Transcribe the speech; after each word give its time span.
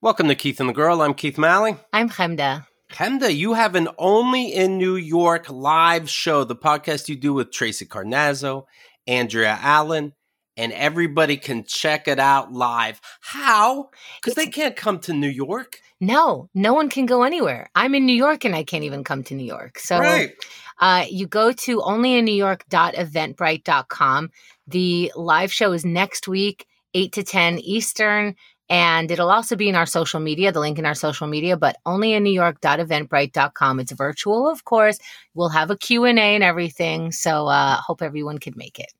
Welcome 0.00 0.28
to 0.28 0.34
Keith 0.34 0.60
and 0.60 0.68
the 0.68 0.72
Girl. 0.72 1.00
I'm 1.00 1.14
Keith 1.14 1.38
Malley. 1.38 1.76
I'm 1.92 2.10
Chemda. 2.10 2.66
Chemda, 2.92 3.34
you 3.34 3.54
have 3.54 3.74
an 3.74 3.88
Only 3.98 4.52
in 4.52 4.76
New 4.76 4.96
York 4.96 5.48
live 5.48 6.10
show, 6.10 6.44
the 6.44 6.56
podcast 6.56 7.08
you 7.08 7.16
do 7.16 7.32
with 7.32 7.52
Tracy 7.52 7.86
Carnazzo, 7.86 8.64
Andrea 9.06 9.58
Allen, 9.62 10.12
and 10.56 10.72
everybody 10.72 11.36
can 11.36 11.64
check 11.64 12.08
it 12.08 12.18
out 12.18 12.52
live. 12.52 13.00
How? 13.20 13.90
Because 14.20 14.34
they 14.34 14.48
can't 14.48 14.74
come 14.76 14.98
to 15.00 15.12
New 15.12 15.28
York. 15.28 15.80
No, 16.00 16.48
no 16.52 16.74
one 16.74 16.88
can 16.88 17.06
go 17.06 17.22
anywhere. 17.22 17.70
I'm 17.74 17.94
in 17.94 18.06
New 18.06 18.16
York 18.16 18.44
and 18.44 18.56
I 18.56 18.64
can't 18.64 18.84
even 18.84 19.04
come 19.04 19.22
to 19.24 19.34
New 19.34 19.46
York. 19.46 19.78
So 19.78 19.98
right. 19.98 20.32
uh, 20.80 21.04
you 21.08 21.26
go 21.26 21.52
to 21.52 21.78
onlyinnewyork.eventbrite.com. 21.78 24.30
The 24.66 25.12
live 25.14 25.52
show 25.52 25.72
is 25.72 25.84
next 25.84 26.26
week, 26.28 26.66
8 26.94 27.12
to 27.12 27.22
10 27.22 27.58
Eastern. 27.60 28.34
And 28.68 29.10
it'll 29.10 29.30
also 29.30 29.54
be 29.54 29.68
in 29.68 29.74
our 29.74 29.84
social 29.86 30.18
media, 30.20 30.50
the 30.50 30.60
link 30.60 30.78
in 30.78 30.86
our 30.86 30.94
social 30.94 31.26
media, 31.26 31.56
but 31.58 31.76
only 31.84 32.14
in 32.14 32.24
newyork.eventbrite.com. 32.24 33.80
It's 33.80 33.92
virtual, 33.92 34.48
of 34.48 34.64
course. 34.64 34.98
We'll 35.34 35.50
have 35.50 35.70
a 35.70 35.76
Q&A 35.76 36.16
and 36.16 36.42
everything. 36.42 37.12
So 37.12 37.48
uh 37.48 37.76
hope 37.76 38.00
everyone 38.02 38.38
can 38.38 38.54
make 38.56 38.78
it. 38.78 38.92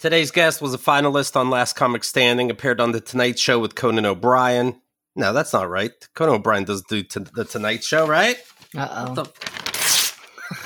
Today's 0.00 0.30
guest 0.32 0.60
was 0.60 0.74
a 0.74 0.78
finalist 0.78 1.36
on 1.36 1.50
Last 1.50 1.74
Comic 1.74 2.02
Standing, 2.02 2.50
appeared 2.50 2.80
on 2.80 2.90
The 2.92 3.00
Tonight 3.00 3.38
Show 3.38 3.58
with 3.60 3.74
Conan 3.76 4.04
O'Brien. 4.04 4.80
No, 5.14 5.32
that's 5.32 5.52
not 5.52 5.70
right. 5.70 5.92
Conan 6.14 6.34
O'Brien 6.36 6.64
does 6.64 6.82
do 6.82 7.02
t- 7.04 7.20
The 7.34 7.44
Tonight 7.44 7.84
Show, 7.84 8.06
right? 8.08 8.36
Uh-oh. 8.76 9.14
The- 9.14 9.30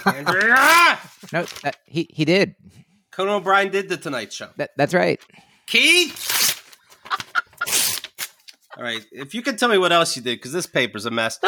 Andrea! 0.16 0.98
No, 1.32 1.44
uh, 1.64 1.72
he 1.84 2.08
he 2.10 2.24
did. 2.24 2.54
Conan 3.12 3.34
O'Brien 3.34 3.70
did 3.70 3.88
The 3.90 3.98
Tonight 3.98 4.32
Show. 4.32 4.48
That, 4.56 4.70
that's 4.76 4.94
right. 4.94 5.20
Keith? 5.66 6.37
All 8.78 8.84
right. 8.84 9.04
If 9.10 9.34
you 9.34 9.42
could 9.42 9.58
tell 9.58 9.68
me 9.68 9.76
what 9.76 9.90
else 9.90 10.14
you 10.14 10.22
did, 10.22 10.38
because 10.38 10.52
this 10.52 10.66
paper's 10.66 11.04
a 11.04 11.10
mess. 11.10 11.40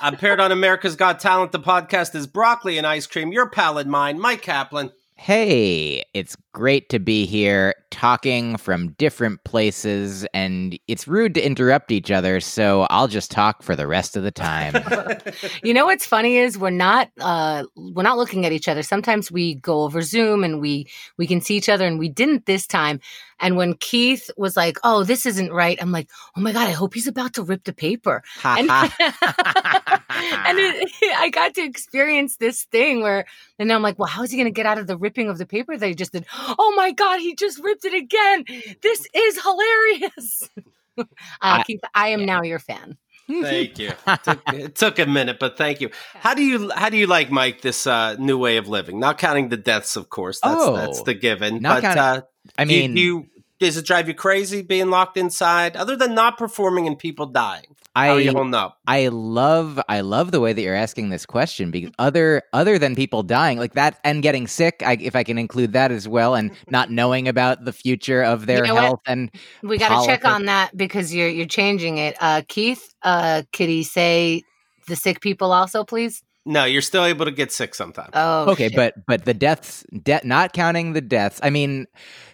I'm 0.00 0.16
paired 0.16 0.40
on 0.40 0.52
America's 0.52 0.96
Got 0.96 1.20
Talent. 1.20 1.52
The 1.52 1.60
podcast 1.60 2.14
is 2.14 2.26
Broccoli 2.26 2.78
and 2.78 2.86
Ice 2.86 3.06
Cream. 3.06 3.30
Your 3.30 3.50
pal 3.50 3.76
and 3.76 3.90
mine, 3.90 4.18
Myq 4.18 4.40
Kaplan. 4.40 4.90
Hey, 5.18 6.04
it's 6.12 6.36
great 6.52 6.90
to 6.90 6.98
be 6.98 7.24
here 7.24 7.74
talking 7.90 8.58
from 8.58 8.90
different 8.92 9.42
places, 9.44 10.26
and 10.34 10.78
it's 10.88 11.08
rude 11.08 11.34
to 11.34 11.44
interrupt 11.44 11.90
each 11.90 12.10
other, 12.10 12.38
so 12.38 12.86
I'll 12.90 13.08
just 13.08 13.30
talk 13.30 13.62
for 13.62 13.74
the 13.74 13.86
rest 13.86 14.16
of 14.16 14.22
the 14.22 14.30
time. 14.30 14.74
You 15.62 15.74
know 15.74 15.86
what's 15.86 16.06
funny 16.06 16.36
is 16.36 16.56
we're 16.56 16.70
not 16.70 17.10
uh 17.20 17.64
we're 17.74 18.02
not 18.02 18.16
looking 18.16 18.46
at 18.46 18.52
each 18.52 18.68
other. 18.68 18.82
Sometimes 18.82 19.30
we 19.30 19.54
go 19.56 19.82
over 19.82 20.00
Zoom 20.00 20.44
and 20.44 20.60
we 20.60 20.86
we 21.16 21.26
can 21.26 21.40
see 21.40 21.56
each 21.56 21.68
other 21.68 21.86
and 21.86 21.98
we 21.98 22.08
didn't 22.08 22.46
this 22.46 22.66
time. 22.66 23.00
And 23.40 23.56
when 23.56 23.74
Keith 23.74 24.30
was 24.36 24.56
like, 24.56 24.78
"Oh, 24.84 25.02
this 25.04 25.26
isn't 25.26 25.52
right." 25.52 25.76
I'm 25.80 25.92
like, 25.92 26.08
"Oh 26.36 26.40
my 26.40 26.52
god, 26.52 26.68
I 26.68 26.72
hope 26.72 26.94
he's 26.94 27.06
about 27.06 27.34
to 27.34 27.42
rip 27.42 27.64
the 27.64 27.72
paper." 27.72 28.22
and 28.44 28.70
and 30.16 30.58
it, 30.58 30.90
I 31.16 31.30
got 31.30 31.54
to 31.54 31.62
experience 31.62 32.36
this 32.36 32.64
thing 32.64 33.02
where, 33.02 33.26
and 33.58 33.72
I'm 33.72 33.82
like, 33.82 33.98
well, 33.98 34.08
how 34.08 34.22
is 34.22 34.30
he 34.30 34.36
going 34.36 34.46
to 34.46 34.50
get 34.52 34.66
out 34.66 34.78
of 34.78 34.86
the 34.86 34.96
ripping 34.96 35.28
of 35.28 35.38
the 35.38 35.46
paper 35.46 35.76
that 35.76 35.86
he 35.86 35.94
just 35.94 36.12
did? 36.12 36.26
Oh 36.58 36.72
my 36.76 36.92
God, 36.92 37.20
he 37.20 37.34
just 37.34 37.62
ripped 37.62 37.84
it 37.84 37.94
again. 37.94 38.44
This 38.82 39.06
is 39.14 39.40
hilarious. 39.42 40.50
uh, 40.98 41.04
I- 41.40 41.62
Keith, 41.64 41.80
I 41.94 42.08
am 42.08 42.24
now 42.24 42.42
your 42.42 42.58
fan. 42.58 42.96
Thank 43.28 43.80
you. 43.80 43.90
It 44.06 44.22
took, 44.22 44.40
it 44.54 44.74
took 44.76 44.98
a 45.00 45.06
minute, 45.06 45.38
but 45.40 45.58
thank 45.58 45.80
you. 45.80 45.90
How 46.14 46.34
do 46.34 46.44
you 46.44 46.70
how 46.70 46.90
do 46.90 46.96
you 46.96 47.08
like 47.08 47.28
Myq 47.28 47.60
this 47.60 47.84
uh, 47.84 48.14
new 48.20 48.38
way 48.38 48.56
of 48.56 48.68
living? 48.68 49.00
Not 49.00 49.18
counting 49.18 49.48
the 49.48 49.56
deaths, 49.56 49.96
of 49.96 50.08
course. 50.10 50.38
That's 50.40 50.54
Oh, 50.56 50.76
that's 50.76 51.02
the 51.02 51.12
given. 51.14 51.60
not 51.60 51.82
but 51.82 51.94
counting- 51.96 52.02
uh, 52.02 52.20
I 52.56 52.64
do 52.66 52.72
you- 52.74 52.80
mean, 52.82 52.94
do 52.94 53.00
you, 53.00 53.26
does 53.58 53.76
it 53.78 53.84
drive 53.84 54.06
you 54.06 54.14
crazy 54.14 54.62
being 54.62 54.90
locked 54.90 55.16
inside? 55.16 55.74
Other 55.76 55.96
than 55.96 56.14
not 56.14 56.38
performing 56.38 56.86
and 56.86 56.96
people 56.96 57.26
dying, 57.26 57.74
how 58.04 58.14
are 58.14 58.20
you 58.20 58.30
I 58.30 58.34
holding 58.34 58.54
up? 58.54 58.78
I 58.86 59.08
love 59.08 59.80
I 59.88 60.00
love 60.00 60.30
the 60.30 60.40
way 60.40 60.52
that 60.52 60.60
you're 60.60 60.74
asking 60.74 61.10
this 61.10 61.24
question 61.24 61.70
because 61.70 61.90
other 61.98 62.42
other 62.52 62.78
than 62.78 62.94
people 62.94 63.22
dying 63.22 63.58
like 63.58 63.74
that 63.74 63.98
and 64.04 64.22
getting 64.22 64.46
sick, 64.46 64.82
I, 64.84 64.98
if 65.00 65.16
I 65.16 65.24
can 65.24 65.38
include 65.38 65.72
that 65.72 65.90
as 65.90 66.06
well, 66.06 66.34
and 66.34 66.50
not 66.68 66.90
knowing 66.90 67.28
about 67.28 67.64
the 67.64 67.72
future 67.72 68.22
of 68.22 68.46
their 68.46 68.64
know 68.64 68.74
what? 68.74 68.84
health 68.84 69.00
and 69.06 69.30
We 69.62 69.78
got 69.78 70.00
to 70.00 70.06
check 70.06 70.24
on 70.24 70.46
that 70.46 70.76
because 70.76 71.14
you're 71.14 71.28
you're 71.28 71.46
changing 71.46 71.98
it. 71.98 72.16
Uh, 72.20 72.42
Keith, 72.46 72.94
uh, 73.02 73.42
could 73.52 73.68
he 73.68 73.82
say 73.82 74.42
the 74.86 74.96
sick 74.96 75.20
people 75.20 75.52
also, 75.52 75.84
please? 75.84 76.22
No, 76.48 76.64
you're 76.64 76.80
still 76.80 77.04
able 77.04 77.24
to 77.24 77.32
get 77.32 77.50
sick 77.50 77.74
sometimes. 77.74 78.10
Oh, 78.14 78.52
okay, 78.52 78.68
shit. 78.68 78.76
but 78.76 78.94
but 79.06 79.24
the 79.24 79.34
deaths, 79.34 79.84
de- 80.04 80.20
not 80.22 80.52
counting 80.52 80.92
the 80.92 81.00
deaths. 81.00 81.40
I 81.42 81.50
mean, 81.50 81.88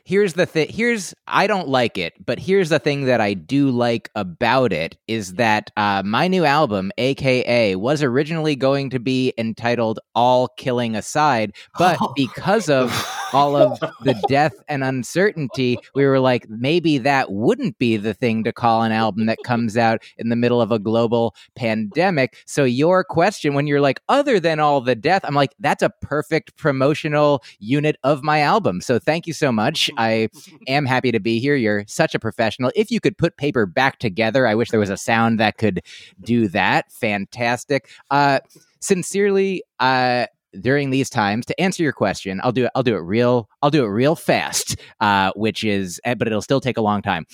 here's 0.05 0.35
the 0.35 0.47
thing. 0.47 0.69
Here's 0.71 1.15
I 1.27 1.47
don't 1.47 1.69
like 1.69 1.99
it, 1.99 2.15
but 2.25 2.39
here's 2.39 2.69
the 2.69 2.79
thing 2.79 3.05
that 3.05 3.21
I 3.21 3.35
do 3.35 3.71
like 3.71 4.11
about 4.15 4.73
it 4.73 4.97
is 5.07 5.35
that 5.35 5.71
uh, 5.77 6.03
my 6.05 6.29
new 6.29 6.45
album, 6.45 6.93
AKA, 6.99 7.77
was 7.77 8.03
originally 8.03 8.57
going 8.57 8.91
to 8.91 8.99
be 8.99 9.33
entitled 9.39 9.99
"All 10.15 10.49
Killing 10.57 10.97
Aside," 10.97 11.55
but 11.79 11.99
because 12.17 12.69
of 12.69 12.91
all 13.33 13.57
of 13.57 13.79
the 14.03 14.15
death 14.29 14.55
and 14.69 14.85
uncertainty, 14.85 15.79
we 15.95 16.05
were 16.05 16.21
like, 16.21 16.49
maybe 16.49 16.99
that 16.99 17.33
wouldn't 17.33 17.79
be 17.79 17.97
the 17.97 18.15
thing 18.15 18.45
to 18.45 18.53
call 18.53 18.83
an 18.83 18.93
album 18.93 19.27
that 19.27 19.39
comes 19.45 19.77
out 19.77 20.03
in 20.19 20.29
the 20.29 20.37
middle 20.37 20.61
of 20.61 20.71
a 20.71 20.79
global 20.79 21.35
pandemic. 21.55 22.37
So, 22.47 22.65
your 22.65 23.05
question, 23.05 23.55
when 23.55 23.67
you're 23.67 23.81
like, 23.81 24.01
other 24.09 24.39
than 24.39 24.61
all 24.61 24.81
the 24.81 24.95
death, 24.95 25.23
I'm 25.25 25.35
like, 25.35 25.55
that's 25.61 25.83
a 25.83 25.91
perfect 26.01 26.57
promotional 26.57 27.43
unit 27.59 27.97
of 28.03 28.23
my 28.23 28.41
album. 28.41 28.81
So, 28.81 28.99
thank 28.99 29.27
you 29.27 29.33
so 29.33 29.51
much. 29.51 29.91
I 29.97 30.29
am 30.67 30.87
happy 30.87 31.13
to 31.13 31.21
be 31.21 31.39
here. 31.39 31.57
You're 31.57 31.85
such 31.87 32.15
a 32.15 32.19
professional. 32.19 32.73
If 32.75 32.91
you 32.91 33.01
could 33.01 33.17
put 33.19 33.37
paper 33.37 33.67
back 33.67 33.99
together, 33.99 34.47
I 34.47 34.55
wish 34.55 34.71
there 34.71 34.81
was 34.81 34.91
a 34.91 34.97
sound 34.97 35.41
that 35.41 35.59
could 35.59 35.83
do 36.21 36.49
that. 36.49 36.91
Fantastic. 36.93 37.89
Uh, 38.11 38.41
sincerely, 38.81 39.63
uh, 39.81 40.27
during 40.61 40.91
these 40.91 41.09
times 41.11 41.45
to 41.47 41.61
answer 41.61 41.83
your 41.83 41.93
question 41.93 42.41
i'll 42.43 42.53
do 42.53 42.65
it 42.65 42.71
i'll 42.75 42.83
do 42.83 42.95
it 42.95 43.01
real 43.01 43.49
i'll 43.63 43.71
do 43.71 43.85
it 43.85 43.89
real 43.89 44.15
fast 44.17 44.77
uh 45.01 45.33
which 45.37 45.65
is 45.65 46.01
eh, 46.05 46.15
but 46.15 46.27
it'll 46.27 46.43
still 46.43 46.61
take 46.61 46.77
a 46.77 46.83
long 46.83 47.03
time 47.03 47.27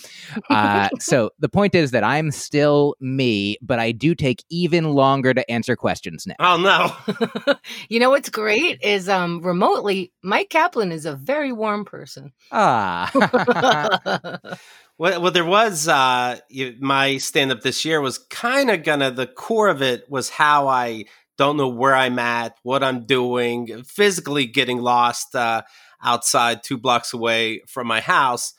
uh 0.51 0.89
so 1.01 1.31
the 1.39 1.49
point 1.49 1.75
is 1.75 1.91
that 1.91 2.05
i'm 2.05 2.31
still 2.31 2.95
me 3.01 3.57
but 3.61 3.79
i 3.79 3.93
do 3.93 4.15
take 4.15 4.43
even 4.51 4.93
longer 4.93 5.35
to 5.35 5.49
answer 5.51 5.77
questions 5.77 6.27
now 6.27 6.35
Oh 6.41 6.57
no. 6.57 7.55
you 7.89 8.01
know 8.01 8.11
what's 8.11 8.31
great 8.31 8.81
is 8.83 9.09
um 9.09 9.41
remotely, 9.43 10.13
Myq 10.25 10.49
Kaplan 10.51 10.93
is 10.93 11.05
a 11.05 11.15
very 11.15 11.53
warm 11.53 11.85
person. 11.85 12.33
ah 12.53 13.11
Well, 14.99 15.23
well, 15.23 15.31
there 15.31 15.45
was 15.45 15.87
uh, 15.87 16.41
you, 16.49 16.75
my 16.81 17.19
stand 17.19 17.53
up 17.53 17.61
this 17.61 17.85
year 17.85 18.01
was 18.01 18.19
kind 18.19 18.69
of 18.69 18.83
gonna 18.83 19.13
the 19.13 19.29
core 19.29 19.69
of 19.69 19.81
it 19.81 20.11
was 20.11 20.29
how 20.29 20.67
I 20.67 21.05
don't 21.39 21.57
know 21.57 21.69
where 21.69 21.95
I'm 21.95 22.19
at, 22.19 22.57
what 22.63 22.83
I'm 22.85 23.07
doing, 23.07 23.83
physically 23.85 24.47
getting 24.47 24.81
lost 24.83 25.35
uh, 25.35 25.63
outside 26.03 26.63
two 26.63 26.77
blocks 26.79 27.13
away 27.15 27.63
from 27.67 27.87
my 27.87 28.01
house. 28.01 28.53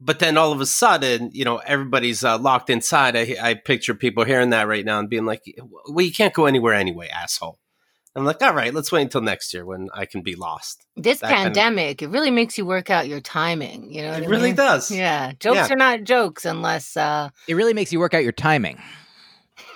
But 0.00 0.18
then 0.18 0.36
all 0.36 0.50
of 0.52 0.60
a 0.60 0.66
sudden, 0.66 1.30
you 1.32 1.44
know, 1.44 1.58
everybody's 1.58 2.24
uh, 2.24 2.36
locked 2.38 2.68
inside. 2.68 3.14
I, 3.16 3.36
I 3.40 3.54
picture 3.54 3.94
people 3.94 4.24
hearing 4.24 4.50
that 4.50 4.66
right 4.66 4.84
now 4.84 4.98
and 4.98 5.08
being 5.08 5.24
like, 5.24 5.42
"Well, 5.88 6.04
you 6.04 6.12
can't 6.12 6.34
go 6.34 6.46
anywhere 6.46 6.74
anyway, 6.74 7.08
asshole." 7.08 7.58
I'm 8.16 8.24
like, 8.24 8.42
"All 8.42 8.52
right, 8.54 8.74
let's 8.74 8.90
wait 8.92 9.02
until 9.02 9.20
next 9.22 9.54
year 9.54 9.64
when 9.64 9.88
I 9.94 10.04
can 10.06 10.22
be 10.22 10.34
lost." 10.34 10.84
this 10.96 11.20
That 11.20 11.30
kind 11.30 11.46
of- 11.48 11.54
pandemic, 11.54 12.02
it 12.02 12.08
really 12.08 12.30
makes 12.30 12.58
you 12.58 12.66
work 12.66 12.90
out 12.90 13.06
your 13.08 13.20
timing. 13.20 13.90
You 13.92 14.02
know, 14.02 14.10
what 14.12 14.22
It 14.22 14.26
I 14.26 14.28
really 14.28 14.48
mean? 14.48 14.56
does. 14.56 14.90
Yeah, 14.90 15.32
jokes 15.38 15.56
Yeah. 15.56 15.72
are 15.72 15.76
not 15.76 16.04
jokes 16.04 16.44
unless. 16.44 16.96
uh 16.96 17.30
it 17.48 17.54
really 17.54 17.72
makes 17.74 17.92
you 17.92 17.98
work 18.00 18.14
out 18.14 18.22
your 18.24 18.32
timing 18.32 18.80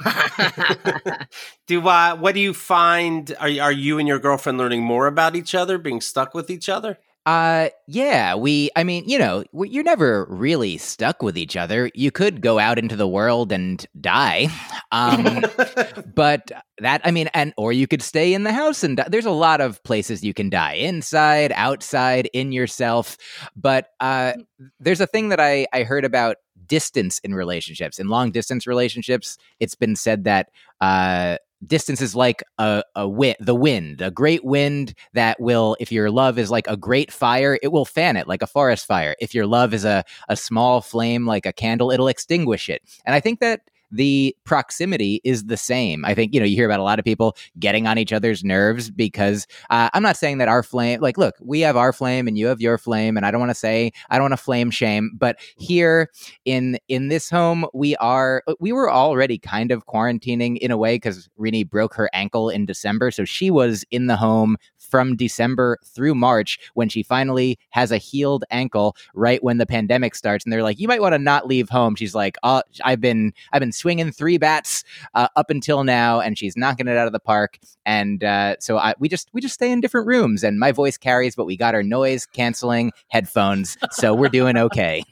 Do 1.67 1.87
uh, 1.87 2.17
what 2.17 2.35
do 2.35 2.41
you 2.41 2.55
find? 2.55 3.35
Are 3.41 3.51
are 3.61 3.73
you 3.73 3.99
and 3.99 4.09
your 4.09 4.19
girlfriend 4.19 4.59
learning 4.59 4.83
more 4.83 5.07
about 5.07 5.37
each 5.37 5.55
other, 5.55 5.79
being 5.79 6.01
stuck 6.01 6.35
with 6.35 6.51
each 6.51 6.69
other? 6.69 6.99
Uh, 7.29 7.69
yeah, 7.87 8.35
we, 8.35 8.71
I 8.75 8.85
mean, 8.85 9.07
you 9.07 9.19
know, 9.19 9.45
you're 9.53 9.85
never 9.85 10.25
really 10.31 10.79
stuck 10.79 11.23
with 11.23 11.37
each 11.37 11.57
other. 11.57 11.91
You 11.95 12.11
could 12.11 12.41
go 12.41 12.59
out 12.59 12.79
into 12.79 12.97
the 12.97 13.07
world 13.07 13.53
and 13.53 13.85
die. 14.01 14.49
Um, 14.91 15.45
but 16.15 16.51
that, 16.79 17.03
I 17.05 17.11
mean, 17.11 17.29
and, 17.35 17.53
or 17.59 17.75
you 17.75 17.87
could 17.87 18.01
stay 18.01 18.33
in 18.33 18.45
the 18.45 18.55
house 18.55 18.83
and 18.83 18.97
die. 18.97 19.07
there's 19.11 19.27
a 19.27 19.31
lot 19.31 19.61
of 19.61 19.83
places 19.83 20.25
you 20.25 20.33
can 20.33 20.49
die 20.49 20.77
inside, 20.77 21.53
outside, 21.55 22.31
in 22.33 22.53
yourself. 22.53 23.19
But, 23.55 23.91
uh, 24.01 24.33
there's 24.81 25.03
a 25.03 25.07
thing 25.07 25.29
that 25.29 25.41
I, 25.41 25.67
I 25.75 25.83
heard 25.83 26.07
about 26.07 26.37
distance 26.69 27.19
in 27.21 27.35
relationships, 27.35 27.99
in 27.99 28.09
long 28.09 28.31
distance 28.31 28.67
relationships. 28.67 29.39
It's 29.61 29.75
been 29.75 29.97
said 29.97 30.25
that, 30.25 30.51
uh, 30.81 31.39
distance 31.67 32.01
is 32.01 32.15
like 32.15 32.43
a, 32.59 32.83
a 32.95 33.09
wind 33.09 33.37
the 33.41 33.55
wind 33.55 34.01
a 34.01 34.11
great 34.11 34.45
wind 34.45 34.95
that 35.15 35.41
will 35.41 35.77
if 35.81 35.91
your 35.91 36.11
love 36.11 36.39
is 36.39 36.51
like 36.51 36.67
a 36.69 36.77
great 36.77 37.13
fire 37.13 37.59
it 37.63 37.73
will 37.73 37.85
fan 37.85 38.17
it 38.17 38.29
like 38.29 38.43
a 38.43 38.47
forest 38.47 38.87
fire 38.87 39.17
if 39.19 39.35
your 39.35 39.47
love 39.47 39.75
is 39.75 39.85
a, 39.85 40.05
a 40.29 40.37
small 40.37 40.81
flame 40.81 41.27
like 41.27 41.47
a 41.47 41.53
candle 41.53 41.91
it'll 41.91 42.07
extinguish 42.07 42.69
it 42.69 42.81
and 43.05 43.15
i 43.15 43.19
think 43.19 43.41
that 43.41 43.63
the 43.91 44.37
proximity 44.45 45.21
is 45.25 45.45
the 45.45 45.57
same. 45.57 46.05
I 46.05 46.15
think, 46.15 46.35
you 46.35 46.41
know, 46.41 46.47
you 46.47 46.57
hear 46.57 46.67
about 46.67 46.81
a 46.81 46.85
lot 46.85 46.99
of 46.99 47.05
people 47.05 47.37
getting 47.59 47.87
on 47.87 47.99
each 47.99 48.13
other's 48.13 48.45
nerves 48.45 48.91
because 48.91 49.47
uh, 49.71 49.89
I'm 49.93 50.03
not 50.03 50.17
saying 50.17 50.39
that 50.39 50.49
our 50.49 50.63
flame, 50.63 51.01
like, 51.01 51.19
look, 51.19 51.35
we 51.41 51.61
have 51.61 51.77
our 51.77 51.93
flame 51.93 52.29
and 52.29 52.37
you 52.37 52.47
have 52.47 52.61
your 52.61 52.79
flame. 52.79 53.17
And 53.17 53.25
I 53.25 53.31
don't 53.31 53.41
want 53.41 53.51
to 53.51 53.55
say, 53.55 53.93
I 54.11 54.17
don't 54.17 54.25
want 54.25 54.33
to 54.33 54.45
flame 54.45 54.71
shame, 54.71 55.13
but 55.17 55.39
here 55.57 56.11
in, 56.45 56.79
in 56.89 57.09
this 57.09 57.31
home, 57.31 57.67
we 57.73 57.97
are, 57.97 58.43
we 58.61 58.73
were 58.73 58.91
already 58.91 59.39
kind 59.39 59.71
of 59.71 59.87
quarantining 59.87 60.59
in 60.59 60.71
a 60.71 60.77
way 60.77 60.97
because 60.97 61.29
Rini 61.39 61.69
broke 61.69 61.95
her 61.95 62.11
ankle 62.13 62.51
in 62.51 62.67
December. 62.67 63.11
So 63.11 63.25
she 63.25 63.51
was 63.51 63.85
in 63.91 64.07
the 64.07 64.17
home 64.17 64.57
from 64.89 65.17
December 65.17 65.79
through 65.85 66.15
March 66.15 66.59
when 66.75 66.89
she 66.89 67.03
finally 67.03 67.59
has 67.71 67.93
a 67.93 67.99
healed 67.99 68.45
ankle 68.51 68.97
right 69.15 69.43
when 69.43 69.59
the 69.59 69.67
pandemic 69.67 70.15
starts. 70.15 70.45
And 70.45 70.53
they're 70.53 70.63
like 70.63 70.79
you 70.79 70.89
might 70.89 71.01
want 71.01 71.15
to 71.15 71.19
not 71.19 71.47
leave 71.47 71.69
home. 71.69 71.95
She's 71.95 72.15
like 72.15 72.37
oh 72.43 72.63
I've 72.85 73.01
been 73.01 73.33
I've 73.53 73.61
been 73.61 73.73
swinging 73.73 74.13
three 74.13 74.39
bats 74.39 74.85
uh, 75.15 75.29
up 75.37 75.51
until 75.51 75.85
now 75.85 76.21
and 76.21 76.39
she's 76.39 76.57
knocking 76.57 76.89
it 76.89 76.97
out 76.97 77.07
of 77.07 77.13
the 77.13 77.21
park. 77.21 77.59
And 77.87 78.23
uh, 78.23 78.57
so 78.61 78.79
I, 78.79 78.95
we 78.99 79.09
just 79.09 79.29
we 79.33 79.41
just 79.41 79.55
stay 79.55 79.71
in 79.71 79.81
different 79.81 80.07
rooms 80.07 80.45
and 80.45 80.59
my 80.59 80.73
voice 80.73 80.97
carries 80.97 81.37
but 81.37 81.45
we 81.45 81.57
got 81.57 81.75
our 81.75 81.83
noise 81.83 82.27
canceling 82.27 82.93
headphones 83.09 83.77
so 83.91 84.15
we're 84.15 84.29
doing 84.29 84.57
okay 84.57 85.03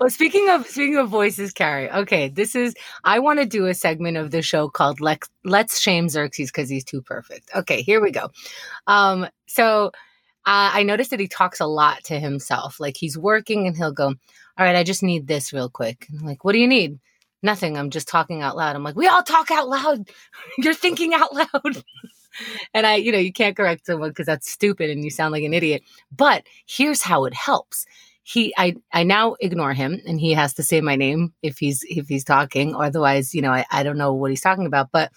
well, 0.00 0.10
speaking 0.10 0.48
of 0.50 0.66
speaking 0.66 0.96
of 0.96 1.08
voices, 1.08 1.52
Carrie. 1.52 1.90
Okay, 1.90 2.28
this 2.28 2.54
is 2.54 2.74
I 3.04 3.18
want 3.18 3.38
to 3.40 3.46
do 3.46 3.66
a 3.66 3.74
segment 3.74 4.16
of 4.16 4.30
the 4.30 4.42
show 4.42 4.68
called 4.68 5.00
Let's 5.00 5.28
Let's 5.44 5.80
Shame 5.80 6.08
Xerxes 6.08 6.50
because 6.50 6.68
he's 6.68 6.84
too 6.84 7.02
perfect. 7.02 7.50
Okay, 7.54 7.82
here 7.82 8.00
we 8.00 8.10
go. 8.10 8.30
Um, 8.86 9.26
so 9.46 9.86
uh, 10.46 10.70
I 10.74 10.82
noticed 10.82 11.10
that 11.10 11.20
he 11.20 11.28
talks 11.28 11.60
a 11.60 11.66
lot 11.66 12.04
to 12.04 12.18
himself. 12.18 12.78
Like 12.80 12.96
he's 12.96 13.16
working 13.16 13.66
and 13.66 13.76
he'll 13.76 13.92
go, 13.92 14.08
"All 14.08 14.16
right, 14.58 14.76
I 14.76 14.82
just 14.82 15.02
need 15.02 15.26
this 15.26 15.52
real 15.52 15.70
quick." 15.70 16.06
And 16.10 16.20
I'm 16.20 16.26
like, 16.26 16.44
"What 16.44 16.52
do 16.52 16.58
you 16.58 16.68
need?" 16.68 16.98
Nothing. 17.42 17.76
I'm 17.76 17.90
just 17.90 18.08
talking 18.08 18.42
out 18.42 18.56
loud. 18.56 18.76
I'm 18.76 18.84
like, 18.84 18.96
"We 18.96 19.08
all 19.08 19.22
talk 19.22 19.50
out 19.50 19.68
loud. 19.68 20.08
You're 20.58 20.74
thinking 20.74 21.14
out 21.14 21.34
loud." 21.34 21.82
and 22.74 22.86
I, 22.86 22.96
you 22.96 23.12
know, 23.12 23.18
you 23.18 23.32
can't 23.32 23.56
correct 23.56 23.86
someone 23.86 24.10
because 24.10 24.26
that's 24.26 24.50
stupid 24.50 24.90
and 24.90 25.04
you 25.04 25.10
sound 25.10 25.32
like 25.32 25.44
an 25.44 25.54
idiot. 25.54 25.82
But 26.14 26.44
here's 26.66 27.02
how 27.02 27.24
it 27.24 27.34
helps 27.34 27.86
he 28.24 28.54
I 28.56 28.74
I 28.92 29.04
now 29.04 29.36
ignore 29.40 29.74
him 29.74 30.00
and 30.06 30.18
he 30.18 30.32
has 30.32 30.54
to 30.54 30.62
say 30.62 30.80
my 30.80 30.96
name 30.96 31.34
if 31.42 31.58
he's 31.58 31.84
if 31.88 32.08
he's 32.08 32.24
talking. 32.24 32.74
Otherwise, 32.74 33.34
you 33.34 33.42
know, 33.42 33.52
I, 33.52 33.66
I 33.70 33.82
don't 33.82 33.98
know 33.98 34.14
what 34.14 34.30
he's 34.30 34.40
talking 34.40 34.66
about. 34.66 34.88
But 34.92 35.12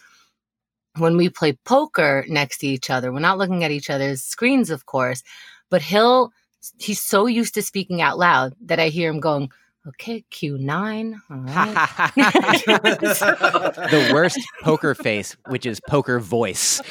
when 0.98 1.16
we 1.16 1.30
play 1.30 1.54
poker 1.64 2.26
next 2.28 2.60
to 2.60 2.68
each 2.68 2.90
other, 2.90 3.12
we're 3.14 3.20
not 3.20 3.38
looking 3.38 3.64
at 3.64 3.72
each 3.72 3.90
other's 3.90 4.22
screens, 4.22 4.70
of 4.70 4.86
course, 4.86 5.24
but 5.70 5.82
he'll 5.82 6.32
he's 6.80 7.02
so 7.02 7.28
used 7.28 7.54
to 7.54 7.62
speaking 7.62 8.02
out 8.02 8.20
loud 8.20 8.54
that 8.62 8.80
I 8.80 8.90
hear 8.90 9.10
him 9.10 9.22
going, 9.22 9.52
Okay, 9.88 10.26
Q9. 10.32 11.14
All 11.32 11.38
right. 11.38 12.12
the 13.90 14.12
worst 14.14 14.38
poker 14.62 14.94
face, 14.94 15.38
which 15.48 15.66
is 15.66 15.80
poker 15.88 16.20
voice. 16.20 16.82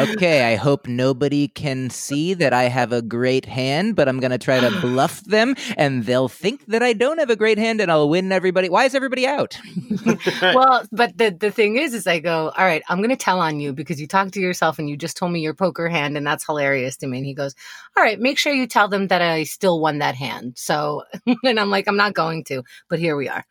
Okay, 0.00 0.52
I 0.52 0.56
hope 0.56 0.88
nobody 0.88 1.46
can 1.46 1.88
see 1.88 2.34
that 2.34 2.52
I 2.52 2.64
have 2.64 2.92
a 2.92 3.00
great 3.00 3.44
hand, 3.44 3.94
but 3.94 4.08
I'm 4.08 4.18
going 4.18 4.32
to 4.32 4.38
try 4.38 4.58
to 4.58 4.70
bluff 4.80 5.20
them 5.20 5.54
and 5.76 6.04
they'll 6.04 6.28
think 6.28 6.66
that 6.66 6.82
I 6.82 6.94
don't 6.94 7.18
have 7.18 7.30
a 7.30 7.36
great 7.36 7.58
hand 7.58 7.80
and 7.80 7.92
I'll 7.92 8.08
win 8.08 8.32
everybody. 8.32 8.68
Why 8.68 8.86
is 8.86 8.96
everybody 8.96 9.24
out? 9.24 9.56
well, 10.42 10.82
but 10.90 11.16
the, 11.16 11.30
the 11.30 11.52
thing 11.52 11.76
is, 11.76 11.94
is 11.94 12.08
I 12.08 12.18
go, 12.18 12.50
all 12.56 12.64
right, 12.64 12.82
I'm 12.88 12.98
going 12.98 13.10
to 13.10 13.16
tell 13.16 13.38
on 13.38 13.60
you 13.60 13.72
because 13.72 14.00
you 14.00 14.08
talked 14.08 14.34
to 14.34 14.40
yourself 14.40 14.80
and 14.80 14.90
you 14.90 14.96
just 14.96 15.16
told 15.16 15.30
me 15.30 15.40
your 15.40 15.54
poker 15.54 15.88
hand 15.88 16.16
and 16.16 16.26
that's 16.26 16.44
hilarious 16.44 16.96
to 16.96 17.06
me. 17.06 17.18
And 17.18 17.26
he 17.26 17.34
goes, 17.34 17.54
all 17.96 18.02
right, 18.02 18.18
make 18.18 18.36
sure 18.36 18.52
you 18.52 18.66
tell 18.66 18.88
them 18.88 19.06
that 19.08 19.22
I 19.22 19.44
still 19.44 19.78
won 19.78 19.98
that 19.98 20.16
hand. 20.16 20.54
So, 20.56 21.04
and 21.44 21.60
I'm 21.60 21.70
like, 21.70 21.86
I'm 21.86 21.96
not 21.96 22.15
going 22.16 22.42
to, 22.44 22.64
but 22.88 22.98
here 22.98 23.16
we 23.16 23.28
are. 23.28 23.44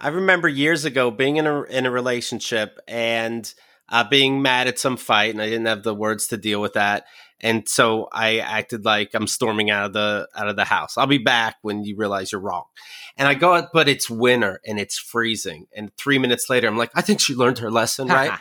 I 0.00 0.08
remember 0.08 0.48
years 0.48 0.84
ago 0.84 1.10
being 1.12 1.36
in 1.36 1.46
a 1.46 1.62
in 1.62 1.86
a 1.86 1.90
relationship 1.90 2.80
and 2.88 3.52
uh, 3.88 4.04
being 4.08 4.42
mad 4.42 4.66
at 4.66 4.78
some 4.78 4.96
fight, 4.96 5.32
and 5.32 5.40
I 5.40 5.46
didn't 5.48 5.66
have 5.66 5.82
the 5.82 5.94
words 5.94 6.26
to 6.28 6.36
deal 6.36 6.60
with 6.60 6.72
that, 6.72 7.04
and 7.40 7.68
so 7.68 8.08
I 8.12 8.38
acted 8.38 8.84
like 8.84 9.10
I'm 9.14 9.28
storming 9.28 9.70
out 9.70 9.86
of 9.86 9.92
the 9.92 10.28
out 10.34 10.48
of 10.48 10.56
the 10.56 10.64
house. 10.64 10.98
I'll 10.98 11.06
be 11.06 11.18
back 11.18 11.56
when 11.62 11.84
you 11.84 11.96
realize 11.96 12.32
you're 12.32 12.40
wrong. 12.40 12.64
And 13.16 13.28
I 13.28 13.34
go 13.34 13.54
out, 13.54 13.68
but 13.72 13.88
it's 13.88 14.10
winter 14.10 14.60
and 14.66 14.78
it's 14.78 14.98
freezing. 14.98 15.66
And 15.74 15.96
three 15.96 16.18
minutes 16.18 16.50
later, 16.50 16.66
I'm 16.66 16.76
like, 16.76 16.90
I 16.94 17.00
think 17.00 17.20
she 17.20 17.34
learned 17.34 17.58
her 17.58 17.70
lesson, 17.70 18.08
right? 18.08 18.36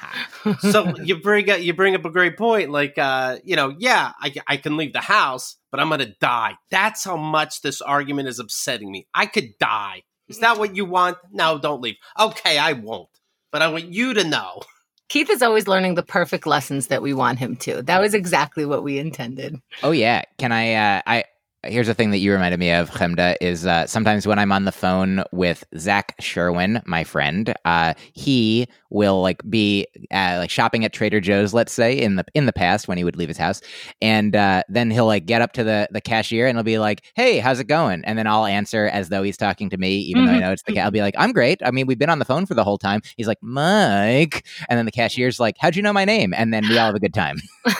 so 0.59 0.95
you 0.97 1.19
bring 1.21 1.49
up 1.49 1.61
you 1.61 1.73
bring 1.73 1.95
up 1.95 2.05
a 2.05 2.09
great 2.09 2.37
point. 2.37 2.71
Like, 2.71 2.97
uh, 2.97 3.37
you 3.43 3.55
know, 3.55 3.75
yeah, 3.77 4.13
I, 4.19 4.33
I 4.47 4.57
can 4.57 4.77
leave 4.77 4.93
the 4.93 5.01
house, 5.01 5.57
but 5.71 5.79
I'm 5.79 5.89
gonna 5.89 6.13
die. 6.19 6.53
That's 6.71 7.03
how 7.03 7.17
much 7.17 7.61
this 7.61 7.81
argument 7.81 8.29
is 8.29 8.39
upsetting 8.39 8.91
me. 8.91 9.07
I 9.13 9.27
could 9.27 9.57
die. 9.59 10.03
Is 10.27 10.39
that 10.39 10.57
what 10.57 10.75
you 10.75 10.85
want? 10.85 11.17
No, 11.31 11.57
don't 11.57 11.81
leave. 11.81 11.95
Okay, 12.19 12.57
I 12.57 12.73
won't. 12.73 13.09
But 13.51 13.61
I 13.61 13.69
want 13.69 13.85
you 13.85 14.13
to 14.15 14.23
know. 14.23 14.61
Keith 15.09 15.29
is 15.29 15.41
always 15.41 15.67
learning 15.67 15.95
the 15.95 16.03
perfect 16.03 16.45
lessons 16.45 16.87
that 16.87 17.01
we 17.01 17.13
want 17.13 17.39
him 17.39 17.55
to. 17.57 17.81
That 17.81 18.01
was 18.01 18.13
exactly 18.13 18.65
what 18.65 18.83
we 18.83 18.99
intended. 18.99 19.61
Oh 19.83 19.91
yeah. 19.91 20.23
Can 20.37 20.51
I 20.51 20.73
uh 20.73 21.01
I 21.05 21.23
here's 21.63 21.89
a 21.89 21.93
thing 21.93 22.11
that 22.11 22.19
you 22.19 22.31
reminded 22.31 22.59
me 22.59 22.71
of, 22.71 22.91
Chemda, 22.91 23.35
is 23.41 23.65
uh, 23.65 23.87
sometimes 23.87 24.27
when 24.27 24.39
I'm 24.39 24.51
on 24.51 24.65
the 24.65 24.71
phone 24.71 25.23
with 25.31 25.63
Zach 25.77 26.15
Sherwin, 26.19 26.81
my 26.85 27.03
friend, 27.03 27.53
uh, 27.65 27.93
he 28.13 28.67
will 28.89 29.21
like 29.21 29.41
be 29.49 29.87
uh, 30.11 30.37
like 30.39 30.49
shopping 30.49 30.85
at 30.85 30.93
Trader 30.93 31.19
Joe's, 31.19 31.53
let's 31.53 31.73
say 31.73 31.97
in 31.97 32.15
the 32.15 32.25
in 32.33 32.45
the 32.45 32.53
past 32.53 32.87
when 32.87 32.97
he 32.97 33.03
would 33.03 33.15
leave 33.15 33.27
his 33.27 33.37
house, 33.37 33.61
and 34.01 34.35
uh, 34.35 34.63
then 34.69 34.91
he'll 34.91 35.05
like 35.05 35.25
get 35.25 35.41
up 35.41 35.53
to 35.53 35.63
the 35.63 35.87
the 35.91 36.01
cashier 36.01 36.47
and 36.47 36.57
he'll 36.57 36.63
be 36.63 36.79
like, 36.79 37.03
"Hey, 37.15 37.39
how's 37.39 37.59
it 37.59 37.67
going?" 37.67 38.03
And 38.05 38.17
then 38.17 38.27
I'll 38.27 38.45
answer 38.45 38.87
as 38.87 39.09
though 39.09 39.23
he's 39.23 39.37
talking 39.37 39.69
to 39.69 39.77
me, 39.77 39.97
even 39.99 40.23
mm-hmm. 40.23 40.25
though 40.25 40.31
I 40.31 40.35
mm-hmm. 40.35 40.45
know 40.45 40.51
it's 40.53 40.63
the. 40.63 40.79
I'll 40.79 40.91
be 40.91 41.01
like, 41.01 41.15
"I'm 41.17 41.31
great. 41.31 41.61
I 41.63 41.71
mean, 41.71 41.87
we've 41.87 41.99
been 41.99 42.09
on 42.09 42.19
the 42.19 42.25
phone 42.25 42.45
for 42.45 42.53
the 42.53 42.63
whole 42.63 42.77
time." 42.77 43.01
He's 43.17 43.27
like, 43.27 43.41
"Myq," 43.41 44.41
and 44.69 44.77
then 44.77 44.85
the 44.85 44.91
cashier's 44.91 45.39
like, 45.39 45.55
"How'd 45.59 45.75
you 45.75 45.81
know 45.81 45.93
my 45.93 46.05
name?" 46.05 46.33
And 46.33 46.53
then 46.53 46.67
we 46.67 46.77
all 46.77 46.87
have 46.87 46.95
a 46.95 46.99
good 46.99 47.13
time. 47.13 47.37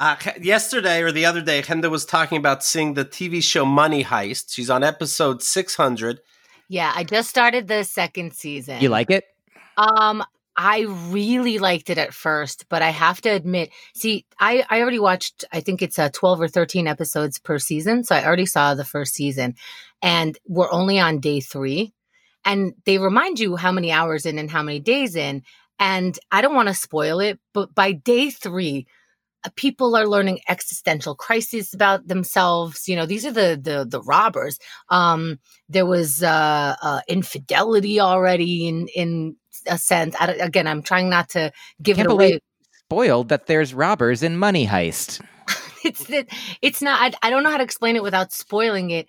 Uh, 0.00 0.16
yesterday 0.40 1.02
or 1.02 1.12
the 1.12 1.26
other 1.26 1.42
day, 1.42 1.60
Chemda 1.60 1.90
was 1.90 2.06
talking 2.06 2.38
about 2.38 2.64
seeing 2.64 2.94
the 2.94 3.04
TV 3.04 3.42
show 3.42 3.66
Money 3.66 4.02
Heist. 4.02 4.46
She's 4.48 4.70
on 4.70 4.82
episode 4.82 5.42
600. 5.42 6.20
Yeah, 6.68 6.90
I 6.96 7.04
just 7.04 7.28
started 7.28 7.68
the 7.68 7.84
second 7.84 8.32
season. 8.32 8.80
You 8.80 8.88
like 8.88 9.10
it? 9.10 9.24
Um, 9.76 10.24
I 10.56 10.86
really 11.08 11.58
liked 11.58 11.90
it 11.90 11.98
at 11.98 12.14
first, 12.14 12.64
but 12.70 12.80
I 12.80 12.88
have 12.88 13.20
to 13.22 13.28
admit, 13.28 13.72
see, 13.94 14.24
I, 14.38 14.64
I 14.70 14.80
already 14.80 14.98
watched, 14.98 15.44
I 15.52 15.60
think 15.60 15.82
it's 15.82 15.98
uh, 15.98 16.08
12 16.14 16.40
or 16.40 16.48
13 16.48 16.86
episodes 16.86 17.38
per 17.38 17.58
season. 17.58 18.02
So 18.02 18.14
I 18.14 18.24
already 18.24 18.46
saw 18.46 18.74
the 18.74 18.86
first 18.86 19.12
season 19.12 19.54
and 20.00 20.38
we're 20.48 20.72
only 20.72 20.98
on 20.98 21.20
day 21.20 21.40
three. 21.40 21.92
And 22.46 22.72
they 22.86 22.96
remind 22.96 23.38
you 23.38 23.56
how 23.56 23.70
many 23.70 23.92
hours 23.92 24.24
in 24.24 24.38
and 24.38 24.50
how 24.50 24.62
many 24.62 24.80
days 24.80 25.14
in. 25.14 25.42
And 25.78 26.18
I 26.32 26.40
don't 26.40 26.54
want 26.54 26.68
to 26.68 26.74
spoil 26.74 27.20
it, 27.20 27.38
but 27.52 27.74
by 27.74 27.92
day 27.92 28.30
three, 28.30 28.86
people 29.56 29.96
are 29.96 30.06
learning 30.06 30.40
existential 30.48 31.14
crises 31.14 31.72
about 31.72 32.06
themselves. 32.06 32.88
You 32.88 32.96
know 32.96 33.06
these 33.06 33.24
are 33.24 33.32
the 33.32 33.58
the, 33.60 33.86
the 33.88 34.02
robbers. 34.02 34.58
Um 34.88 35.38
there 35.68 35.86
was 35.86 36.22
uh, 36.22 36.76
uh 36.82 37.00
infidelity 37.08 38.00
already 38.00 38.68
in 38.68 38.88
in 38.88 39.36
a 39.66 39.78
sense. 39.78 40.14
I, 40.18 40.32
again 40.32 40.66
i'm 40.66 40.82
trying 40.82 41.10
not 41.10 41.30
to 41.30 41.52
give 41.82 41.98
it 41.98 42.06
away. 42.06 42.40
spoiled 42.86 43.28
that 43.28 43.46
there's 43.46 43.74
robbers 43.74 44.22
in 44.22 44.36
money 44.36 44.66
heist. 44.66 45.20
It's 45.82 46.04
that 46.08 46.26
it's 46.60 46.82
not 46.82 47.00
I, 47.00 47.26
I 47.26 47.30
don't 47.30 47.42
know 47.42 47.50
how 47.50 47.56
to 47.56 47.64
explain 47.64 47.96
it 47.96 48.02
without 48.02 48.34
spoiling 48.34 48.90
it. 48.90 49.06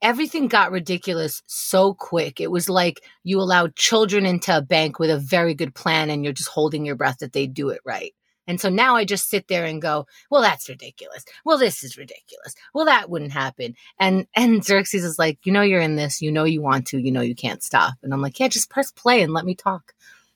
Everything 0.00 0.48
got 0.48 0.72
ridiculous 0.72 1.42
so 1.46 1.92
quick. 1.92 2.40
It 2.40 2.50
was 2.50 2.70
like 2.70 3.02
you 3.22 3.38
allowed 3.38 3.76
children 3.76 4.24
into 4.24 4.56
a 4.56 4.62
bank 4.62 4.98
with 4.98 5.10
a 5.10 5.18
very 5.18 5.54
good 5.54 5.74
plan 5.74 6.08
and 6.08 6.24
you're 6.24 6.32
just 6.32 6.48
holding 6.48 6.86
your 6.86 6.96
breath 6.96 7.18
that 7.18 7.34
they 7.34 7.46
do 7.46 7.68
it 7.68 7.82
right. 7.84 8.14
And 8.50 8.60
so 8.60 8.68
now 8.68 8.96
I 8.96 9.04
just 9.04 9.30
sit 9.30 9.46
there 9.46 9.64
and 9.64 9.80
go, 9.80 10.08
well, 10.28 10.42
that's 10.42 10.68
ridiculous. 10.68 11.24
Well, 11.44 11.56
this 11.56 11.84
is 11.84 11.96
ridiculous. 11.96 12.56
Well, 12.74 12.86
that 12.86 13.08
wouldn't 13.08 13.30
happen. 13.30 13.76
And 14.00 14.26
and 14.34 14.64
Xerxes 14.64 15.04
is 15.04 15.20
like, 15.20 15.38
you 15.44 15.52
know, 15.52 15.62
you're 15.62 15.80
in 15.80 15.94
this. 15.94 16.20
You 16.20 16.32
know, 16.32 16.42
you 16.42 16.60
want 16.60 16.88
to. 16.88 16.98
You 16.98 17.12
know, 17.12 17.20
you 17.20 17.36
can't 17.36 17.62
stop. 17.62 17.94
And 18.02 18.12
I'm 18.12 18.20
like, 18.20 18.40
yeah, 18.40 18.48
just 18.48 18.68
press 18.68 18.90
play 18.90 19.22
and 19.22 19.32
let 19.32 19.44
me 19.44 19.54
talk. 19.54 19.92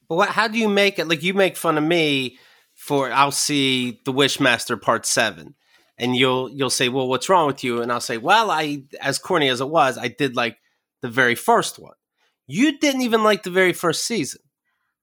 But 0.09 0.15
what, 0.15 0.29
how 0.29 0.47
do 0.47 0.61
you 0.61 0.69
make 0.69 1.01
it? 1.01 1.09
Like 1.09 1.25
you 1.25 1.35
make 1.35 1.57
fun 1.57 1.77
of 1.77 1.83
me 1.83 2.39
for 2.75 3.11
I'll 3.11 3.33
see 3.33 4.01
the 4.05 4.13
Wishmaster 4.13 4.81
Part 4.81 5.07
Seven, 5.07 5.57
and 5.99 6.15
you'll 6.15 6.49
you'll 6.53 6.71
say, 6.71 6.89
well, 6.89 7.09
what's 7.09 7.29
wrong 7.29 7.49
with 7.49 7.65
you? 7.65 7.83
And 7.83 7.91
I'll 7.91 8.01
say, 8.01 8.17
well, 8.17 8.49
I 8.49 8.85
as 9.01 9.19
corny 9.19 9.49
as 9.49 9.61
it 9.61 9.69
was, 9.69 9.99
I 9.99 10.07
did 10.07 10.37
like 10.37 10.59
the 11.03 11.09
very 11.09 11.35
first 11.35 11.81
one. 11.81 11.95
You 12.47 12.79
didn't 12.79 13.03
even 13.03 13.25
like 13.25 13.43
the 13.43 13.51
very 13.51 13.73
first 13.73 14.07
season, 14.07 14.43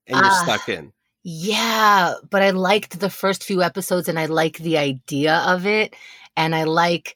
and 0.07 0.15
you're 0.15 0.25
uh, 0.25 0.43
stuck 0.43 0.69
in. 0.69 0.93
Yeah, 1.23 2.15
but 2.29 2.41
I 2.41 2.49
liked 2.51 2.99
the 2.99 3.09
first 3.09 3.43
few 3.43 3.61
episodes 3.61 4.09
and 4.09 4.17
I 4.17 4.25
like 4.25 4.57
the 4.57 4.77
idea 4.77 5.35
of 5.47 5.67
it. 5.67 5.95
And 6.35 6.55
I 6.55 6.63
like, 6.63 7.15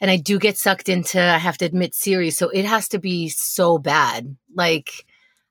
and 0.00 0.10
I 0.10 0.16
do 0.16 0.38
get 0.38 0.56
sucked 0.56 0.88
into, 0.88 1.20
I 1.20 1.38
have 1.38 1.58
to 1.58 1.64
admit, 1.64 1.94
series. 1.94 2.36
So 2.36 2.48
it 2.48 2.64
has 2.64 2.88
to 2.88 2.98
be 2.98 3.28
so 3.28 3.78
bad. 3.78 4.36
Like, 4.54 4.90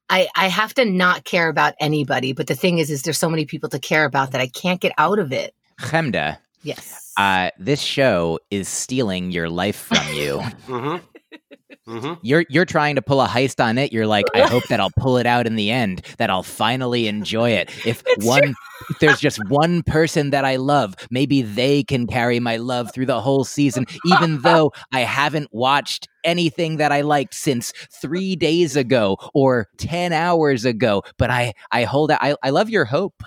I, 0.10 0.28
I 0.36 0.48
have 0.50 0.74
to 0.76 0.86
not 0.86 1.24
care 1.24 1.50
about 1.50 1.74
anybody. 1.80 2.34
But 2.34 2.48
the 2.48 2.56
thing 2.56 2.80
is, 2.80 2.92
is 2.92 3.04
there's 3.04 3.18
so 3.18 3.30
many 3.30 3.46
people 3.46 3.70
to 3.70 3.80
care 3.80 4.06
about 4.06 4.32
that 4.32 4.42
I 4.42 4.48
can't 4.48 4.82
get 4.82 4.94
out 4.98 5.20
of 5.20 5.32
it. 5.32 5.56
Chemda. 5.80 6.38
Yes. 6.64 7.14
Uh, 7.18 7.52
this 7.58 7.82
show 7.82 8.40
is 8.52 8.68
stealing 8.68 9.32
your 9.32 9.50
life 9.50 9.78
from 9.78 10.14
you. 10.14 10.38
mm-hmm. 10.68 11.06
Hmm 11.88 12.14
You're 12.24 12.46
you're 12.50 12.66
trying 12.66 12.96
to 12.96 13.02
pull 13.02 13.22
a 13.22 13.28
heist 13.28 13.64
on 13.64 13.78
it. 13.78 13.94
You're 13.94 14.08
like, 14.08 14.26
I 14.34 14.42
hope 14.48 14.64
that 14.70 14.80
I'll 14.80 14.92
pull 14.92 15.18
it 15.18 15.26
out 15.26 15.46
in 15.48 15.56
the 15.56 15.72
end. 15.72 16.02
That 16.18 16.30
I'll 16.30 16.44
finally 16.44 17.08
enjoy 17.08 17.52
it. 17.52 17.70
If 17.86 18.04
It's 18.08 18.26
one, 18.26 18.56
if 18.90 19.00
there's 19.00 19.20
just 19.20 19.40
one 19.50 19.84
person 19.84 20.32
that 20.32 20.46
I 20.46 20.56
love, 20.56 20.96
maybe 21.12 21.42
they 21.42 21.84
can 21.84 22.08
carry 22.08 22.40
my 22.40 22.58
love 22.58 22.92
through 22.94 23.06
the 23.06 23.22
whole 23.22 23.44
season, 23.44 23.86
even 24.04 24.42
though 24.42 24.74
I 24.92 25.02
haven't 25.02 25.54
watched 25.54 26.08
anything 26.24 26.78
that 26.78 26.92
I 26.92 27.02
liked 27.02 27.36
since 27.36 27.72
three 27.92 28.36
days 28.36 28.76
ago 28.76 29.18
or 29.34 29.68
ten 29.78 30.12
hours 30.12 30.66
ago. 30.66 31.04
But 31.18 31.30
I 31.30 31.54
I 31.72 31.84
hold 31.84 32.12
out. 32.12 32.20
I, 32.22 32.36
I 32.42 32.50
love 32.50 32.70
your 32.70 32.86
hope. 32.86 33.22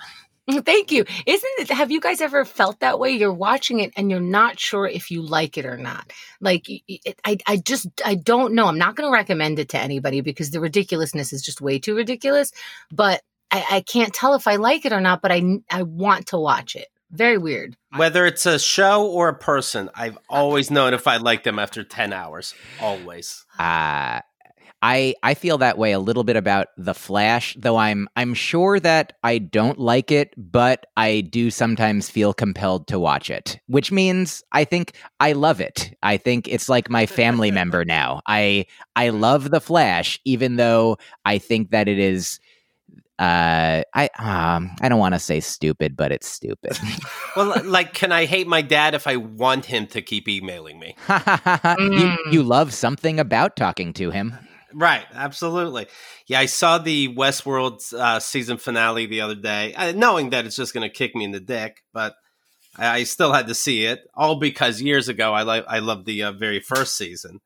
Thank 0.65 0.91
you. 0.91 1.05
Isn't 1.25 1.51
it? 1.59 1.69
Have 1.69 1.91
you 1.91 1.99
guys 1.99 2.21
ever 2.21 2.45
felt 2.45 2.79
that 2.79 2.99
way? 2.99 3.11
You're 3.11 3.33
watching 3.33 3.79
it 3.79 3.93
and 3.95 4.09
you're 4.09 4.19
not 4.19 4.59
sure 4.59 4.87
if 4.87 5.11
you 5.11 5.21
like 5.21 5.57
it 5.57 5.65
or 5.65 5.77
not. 5.77 6.11
Like, 6.41 6.65
y- 6.69 6.81
y- 6.89 6.99
it, 7.05 7.19
I, 7.25 7.37
I 7.47 7.57
just, 7.57 7.87
I 8.03 8.15
don't 8.15 8.53
know. 8.53 8.65
I'm 8.65 8.77
not 8.77 8.95
going 8.95 9.07
to 9.07 9.13
recommend 9.13 9.59
it 9.59 9.69
to 9.69 9.79
anybody 9.79 10.21
because 10.21 10.51
the 10.51 10.59
ridiculousness 10.59 11.33
is 11.33 11.41
just 11.41 11.61
way 11.61 11.79
too 11.79 11.95
ridiculous. 11.95 12.51
But 12.91 13.21
I, 13.51 13.65
I 13.71 13.81
can't 13.81 14.13
tell 14.13 14.33
if 14.33 14.47
I 14.47 14.55
like 14.55 14.85
it 14.85 14.93
or 14.93 15.01
not. 15.01 15.21
But 15.21 15.31
I, 15.31 15.43
I 15.69 15.83
want 15.83 16.27
to 16.27 16.37
watch 16.37 16.75
it. 16.75 16.87
Very 17.11 17.37
weird. 17.37 17.75
Whether 17.95 18.25
it's 18.25 18.45
a 18.45 18.59
show 18.59 19.07
or 19.07 19.29
a 19.29 19.33
person, 19.35 19.89
I've 19.95 20.17
always 20.29 20.69
known 20.69 20.93
if 20.93 21.07
I 21.07 21.17
like 21.17 21.43
them 21.43 21.57
after 21.57 21.83
10 21.83 22.13
hours. 22.13 22.53
Always. 22.79 23.45
Uh 23.57 24.21
I 24.81 25.13
I 25.23 25.33
feel 25.33 25.57
that 25.57 25.77
way 25.77 25.91
a 25.91 25.99
little 25.99 26.23
bit 26.23 26.35
about 26.37 26.67
the 26.77 26.93
Flash, 26.93 27.55
though 27.59 27.77
I'm 27.77 28.07
I'm 28.15 28.33
sure 28.33 28.79
that 28.79 29.13
I 29.23 29.37
don't 29.39 29.77
like 29.79 30.11
it, 30.11 30.33
but 30.37 30.85
I 30.95 31.21
do 31.21 31.51
sometimes 31.51 32.09
feel 32.09 32.33
compelled 32.33 32.87
to 32.87 32.99
watch 32.99 33.29
it, 33.29 33.59
which 33.67 33.91
means 33.91 34.41
I 34.51 34.63
think 34.63 34.93
I 35.19 35.33
love 35.33 35.59
it. 35.59 35.93
I 36.01 36.17
think 36.17 36.47
it's 36.47 36.69
like 36.69 36.89
my 36.89 37.05
family 37.05 37.51
member 37.59 37.83
now. 37.83 38.21
I 38.25 38.65
I 38.95 39.09
love 39.09 39.51
the 39.51 39.61
Flash, 39.61 40.19
even 40.25 40.55
though 40.55 40.97
I 41.25 41.37
think 41.39 41.71
that 41.71 41.87
it 41.87 41.99
is. 41.99 42.39
Uh, 43.19 43.83
I 43.93 44.09
um, 44.17 44.71
I 44.79 44.87
don't 44.87 44.97
want 44.99 45.13
to 45.13 45.19
say 45.19 45.41
stupid, 45.41 45.97
but 45.97 46.11
it's 46.11 46.27
stupid. 46.27 46.77
Well, 47.35 47.61
like, 47.63 47.93
can 47.93 48.11
I 48.11 48.25
hate 48.25 48.47
my 48.47 48.61
dad 48.63 48.95
if 48.95 49.05
I 49.05 49.15
want 49.15 49.65
him 49.65 49.85
to 49.87 50.01
keep 50.01 50.27
emailing 50.27 50.79
me? 50.79 50.95
you, 51.09 52.07
Mm. 52.07 52.17
you 52.33 52.43
love 52.43 52.73
something 52.73 53.19
about 53.19 53.55
talking 53.55 53.93
to 53.93 54.09
him. 54.09 54.35
Right, 54.73 55.05
absolutely. 55.13 55.87
Yeah, 56.27 56.39
I 56.39 56.45
saw 56.45 56.77
the 56.77 57.13
Westworld 57.15 57.93
uh, 57.93 58.19
season 58.19 58.57
finale 58.57 59.05
the 59.05 59.21
other 59.21 59.35
day, 59.35 59.73
uh, 59.73 59.91
knowing 59.93 60.29
that 60.29 60.45
it's 60.45 60.55
just 60.55 60.73
going 60.73 60.87
to 60.87 60.95
kick 60.95 61.15
me 61.15 61.25
in 61.25 61.31
the 61.31 61.39
dick, 61.39 61.83
but 61.93 62.15
I, 62.77 62.87
I 62.87 63.03
still 63.03 63.33
had 63.33 63.47
to 63.47 63.55
see 63.55 63.85
it. 63.85 64.01
All 64.15 64.35
because 64.35 64.81
years 64.81 65.09
ago 65.09 65.33
I 65.33 65.43
like 65.43 65.65
I 65.67 65.79
loved 65.79 66.05
the 66.05 66.23
uh, 66.23 66.31
very 66.31 66.59
first 66.59 66.97
season. 66.97 67.39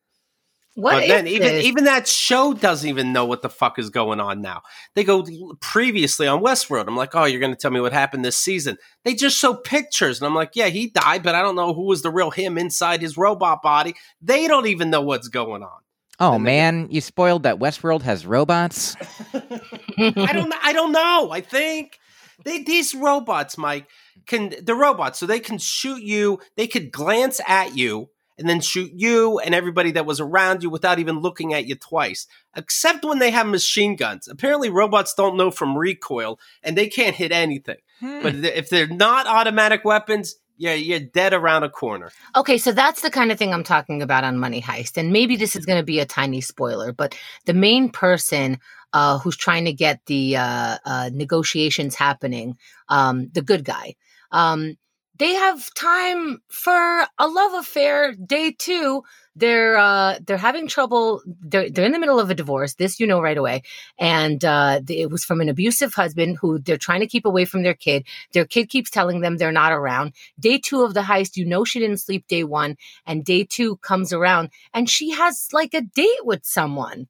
What 0.75 0.93
but 0.93 1.07
then 1.07 1.27
even 1.27 1.47
this? 1.47 1.65
even 1.65 1.83
that 1.83 2.07
show 2.07 2.53
doesn't 2.53 2.89
even 2.89 3.13
know 3.13 3.25
what 3.25 3.43
the 3.43 3.49
fuck 3.49 3.77
is 3.77 3.91
going 3.91 4.19
on 4.19 4.41
now. 4.41 4.63
They 4.95 5.03
go 5.03 5.23
previously 5.61 6.25
on 6.25 6.41
Westworld. 6.41 6.87
I'm 6.87 6.97
like, 6.97 7.13
oh, 7.13 7.25
you're 7.25 7.39
going 7.39 7.53
to 7.53 7.59
tell 7.59 7.69
me 7.69 7.79
what 7.79 7.93
happened 7.93 8.25
this 8.25 8.39
season. 8.39 8.77
They 9.03 9.13
just 9.13 9.37
show 9.37 9.53
pictures, 9.53 10.19
and 10.19 10.27
I'm 10.27 10.33
like, 10.33 10.55
yeah, 10.55 10.69
he 10.69 10.89
died, 10.89 11.21
but 11.21 11.35
I 11.35 11.43
don't 11.43 11.55
know 11.55 11.75
who 11.75 11.85
was 11.85 12.01
the 12.01 12.09
real 12.09 12.31
him 12.31 12.57
inside 12.57 13.01
his 13.01 13.17
robot 13.17 13.61
body. 13.61 13.93
They 14.19 14.47
don't 14.47 14.65
even 14.65 14.89
know 14.89 15.01
what's 15.01 15.27
going 15.27 15.61
on. 15.61 15.83
Oh 16.23 16.39
man, 16.39 16.87
you 16.89 17.01
spoiled 17.01 17.43
that 17.43 17.59
Westworld 17.59 18.01
has 18.03 18.25
robots. 18.25 18.95
I 19.33 20.31
don't. 20.31 20.53
I 20.63 20.71
don't 20.71 20.93
know. 20.93 21.31
I 21.31 21.41
think 21.41 21.99
they, 22.45 22.63
these 22.63 22.95
robots, 22.95 23.57
Myq, 23.57 23.85
can 24.25 24.53
the 24.63 24.73
robots 24.73 25.19
so 25.19 25.25
they 25.25 25.41
can 25.41 25.57
shoot 25.57 26.01
you. 26.01 26.39
They 26.55 26.67
could 26.67 26.93
glance 26.93 27.41
at 27.45 27.75
you 27.75 28.09
and 28.37 28.47
then 28.47 28.61
shoot 28.61 28.91
you 28.95 29.39
and 29.39 29.53
everybody 29.53 29.91
that 29.91 30.05
was 30.05 30.21
around 30.21 30.63
you 30.63 30.69
without 30.69 30.97
even 30.97 31.19
looking 31.19 31.53
at 31.53 31.65
you 31.65 31.75
twice. 31.75 32.25
Except 32.55 33.03
when 33.03 33.19
they 33.19 33.31
have 33.31 33.47
machine 33.47 33.97
guns. 33.97 34.29
Apparently, 34.29 34.69
robots 34.69 35.13
don't 35.13 35.35
know 35.35 35.51
from 35.51 35.77
recoil 35.77 36.39
and 36.63 36.77
they 36.77 36.87
can't 36.87 37.15
hit 37.15 37.33
anything. 37.33 37.77
Hmm. 37.99 38.21
But 38.21 38.35
if 38.35 38.69
they're 38.69 38.87
not 38.87 39.27
automatic 39.27 39.83
weapons, 39.83 40.35
yeah, 40.57 40.73
you're 40.73 40.99
dead 40.99 41.33
around 41.33 41.63
a 41.63 41.69
corner. 41.69 42.11
Okay, 42.35 42.57
so 42.57 42.71
that's 42.71 43.01
the 43.01 43.09
kind 43.09 43.31
of 43.31 43.37
thing 43.37 43.53
I'm 43.53 43.63
talking 43.63 44.01
about 44.01 44.23
on 44.23 44.37
Money 44.37 44.61
Heist. 44.61 44.97
And 44.97 45.11
maybe 45.11 45.35
this 45.35 45.55
is 45.55 45.65
going 45.65 45.79
to 45.79 45.85
be 45.85 45.99
a 45.99 46.05
tiny 46.05 46.41
spoiler, 46.41 46.91
but 46.91 47.15
the 47.45 47.53
main 47.53 47.89
person 47.89 48.59
uh, 48.93 49.17
who's 49.17 49.35
trying 49.35 49.65
to 49.65 49.73
get 49.73 50.05
the 50.05 50.37
uh, 50.37 50.77
uh, 50.85 51.09
negotiations 51.11 51.95
happening, 51.95 52.57
um, 52.89 53.29
the 53.33 53.41
good 53.41 53.65
guy, 53.65 53.95
um, 54.31 54.77
they 55.17 55.33
have 55.33 55.73
time 55.73 56.41
for 56.47 57.05
a 57.17 57.27
love 57.27 57.53
affair. 57.53 58.13
Day 58.13 58.55
two, 58.57 59.03
they're 59.35 59.77
uh, 59.77 60.19
they're 60.25 60.37
having 60.37 60.67
trouble. 60.67 61.21
They're 61.25 61.69
they're 61.69 61.85
in 61.85 61.91
the 61.91 61.99
middle 61.99 62.19
of 62.19 62.29
a 62.29 62.35
divorce. 62.35 62.75
This 62.75 62.99
you 62.99 63.07
know 63.07 63.21
right 63.21 63.37
away, 63.37 63.63
and 63.97 64.43
uh, 64.45 64.81
it 64.87 65.09
was 65.09 65.23
from 65.25 65.41
an 65.41 65.49
abusive 65.49 65.93
husband 65.93 66.37
who 66.39 66.59
they're 66.59 66.77
trying 66.77 67.01
to 67.01 67.07
keep 67.07 67.25
away 67.25 67.45
from 67.45 67.63
their 67.63 67.73
kid. 67.73 68.05
Their 68.33 68.45
kid 68.45 68.69
keeps 68.69 68.89
telling 68.89 69.21
them 69.21 69.37
they're 69.37 69.51
not 69.51 69.71
around. 69.71 70.13
Day 70.39 70.57
two 70.57 70.81
of 70.83 70.93
the 70.93 71.01
heist, 71.01 71.35
you 71.37 71.45
know 71.45 71.63
she 71.65 71.79
didn't 71.79 71.97
sleep 71.97 72.27
day 72.27 72.43
one, 72.43 72.77
and 73.05 73.25
day 73.25 73.43
two 73.43 73.77
comes 73.77 74.13
around 74.13 74.49
and 74.73 74.89
she 74.89 75.11
has 75.11 75.49
like 75.51 75.73
a 75.73 75.81
date 75.81 76.25
with 76.25 76.45
someone. 76.45 77.07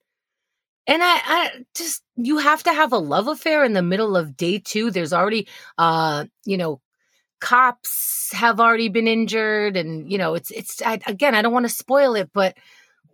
And 0.86 1.02
I, 1.02 1.22
I 1.26 1.50
just 1.76 2.04
you 2.16 2.38
have 2.40 2.64
to 2.64 2.74
have 2.74 2.92
a 2.92 2.98
love 2.98 3.28
affair 3.28 3.64
in 3.64 3.74
the 3.74 3.82
middle 3.82 4.18
of 4.18 4.36
day 4.36 4.60
two. 4.60 4.92
There's 4.92 5.14
already 5.14 5.48
uh, 5.78 6.26
you 6.46 6.58
know, 6.58 6.82
cops 7.44 8.32
have 8.32 8.62
already 8.62 8.88
been 8.88 9.06
injured 9.06 9.76
and 9.76 10.10
you 10.10 10.18
know, 10.18 10.34
it's 10.34 10.50
it's 10.50 10.82
I, 10.82 11.00
again, 11.06 11.36
I 11.36 11.42
don't 11.42 11.52
want 11.52 11.66
to 11.66 11.76
spoil 11.76 12.16
it, 12.16 12.30
but 12.34 12.58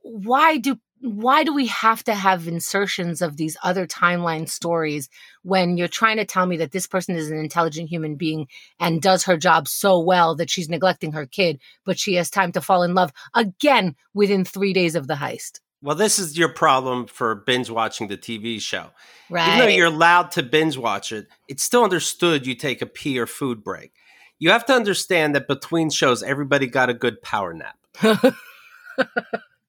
why 0.04 0.58
do 0.58 0.78
why 1.02 1.44
do 1.44 1.52
we 1.52 1.66
have 1.66 2.04
to 2.04 2.14
have 2.14 2.48
insertions 2.48 3.24
of 3.24 3.38
these 3.38 3.58
other 3.64 3.88
timeline 3.88 4.48
stories 4.48 5.10
when 5.42 5.78
you're 5.78 5.88
trying 5.88 6.18
to 6.18 6.26
tell 6.26 6.46
me 6.46 6.58
that 6.58 6.72
this 6.72 6.86
person 6.86 7.16
is 7.16 7.32
an 7.32 7.40
intelligent 7.40 7.90
human 7.90 8.18
being 8.18 8.48
and 8.80 9.02
does 9.02 9.24
her 9.24 9.36
job 9.36 9.68
so 9.68 10.00
well 10.00 10.36
that 10.36 10.50
she's 10.50 10.70
neglecting 10.70 11.14
her 11.14 11.26
kid, 11.26 11.60
but 11.84 11.98
she 11.98 12.14
has 12.14 12.30
time 12.30 12.52
to 12.52 12.62
fall 12.62 12.84
in 12.84 12.94
love 12.94 13.12
again 13.34 13.96
within 14.14 14.46
three 14.46 14.74
days 14.74 14.94
of 14.94 15.08
the 15.08 15.16
heist. 15.16 15.60
Well, 15.82 15.96
this 15.96 16.20
is 16.20 16.38
your 16.38 16.50
problem 16.50 17.08
for 17.08 17.34
binge 17.34 17.70
watching 17.72 18.10
the 18.10 18.18
TV 18.18 18.62
show. 18.62 18.92
Right. 19.30 19.48
Even 19.48 19.60
though 19.60 19.74
you're 19.74 19.88
allowed 19.88 20.32
to 20.32 20.44
binge 20.44 20.78
watch 20.78 21.12
it, 21.12 21.28
it's 21.48 21.64
still 21.64 21.84
understood 21.84 22.46
you 22.46 22.54
take 22.54 22.82
a 22.82 22.86
pee 22.86 23.18
or 23.18 23.26
food 23.26 23.64
break. 23.64 23.94
You 24.40 24.52
have 24.52 24.66
to 24.68 24.74
understand 24.74 25.36
that 25.36 25.48
between 25.48 25.90
shows, 25.90 26.24
everybody 26.24 26.66
got 26.68 26.90
a 26.90 26.94
good 26.94 27.22
power 27.22 27.54
nap. 27.54 27.78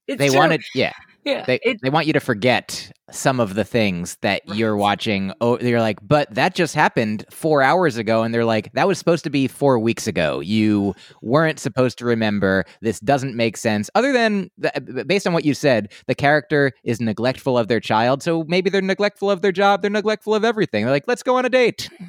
They 0.09 0.29
true. 0.29 0.39
wanted, 0.39 0.63
yeah, 0.75 0.93
yeah. 1.25 1.45
they 1.45 1.61
it- 1.63 1.79
they 1.83 1.89
want 1.91 2.09
you 2.09 2.13
to 2.15 2.19
forget 2.21 2.91
some 3.13 3.39
of 3.39 3.55
the 3.55 3.63
things 3.63 4.17
that 4.23 4.43
you're 4.57 4.77
watching. 4.77 5.33
Oh, 5.41 5.57
you're 5.61 5.81
like, 5.81 6.01
but 6.03 6.35
that 6.35 6.57
just 6.57 6.75
happened 6.75 7.25
four 7.31 7.63
hours 7.63 7.97
ago, 7.97 8.25
and 8.25 8.35
they're 8.35 8.45
like, 8.45 8.73
that 8.73 8.89
was 8.89 8.99
supposed 8.99 9.23
to 9.23 9.31
be 9.31 9.47
four 9.47 9.79
weeks 9.79 10.09
ago. 10.09 10.41
You 10.41 10.97
weren't 11.23 11.61
supposed 11.61 11.97
to 11.99 12.07
remember. 12.07 12.65
This 12.81 12.99
doesn't 12.99 13.37
make 13.37 13.57
sense. 13.57 13.89
Other 13.95 14.13
than 14.13 14.51
th- 14.61 15.07
based 15.07 15.29
on 15.29 15.33
what 15.33 15.45
you 15.45 15.55
said, 15.55 15.93
the 16.09 16.15
character 16.17 16.73
is 16.83 17.01
neglectful 17.01 17.57
of 17.57 17.69
their 17.69 17.79
child, 17.81 18.21
so 18.25 18.43
maybe 18.49 18.69
they're 18.69 18.83
neglectful 18.83 19.31
of 19.31 19.43
their 19.43 19.53
job. 19.53 19.83
They're 19.83 19.93
neglectful 19.93 20.35
of 20.35 20.45
everything. 20.45 20.83
They're 20.85 20.93
like, 20.93 21.07
let's 21.07 21.23
go 21.23 21.37
on 21.37 21.45
a 21.45 21.49
date. 21.51 21.89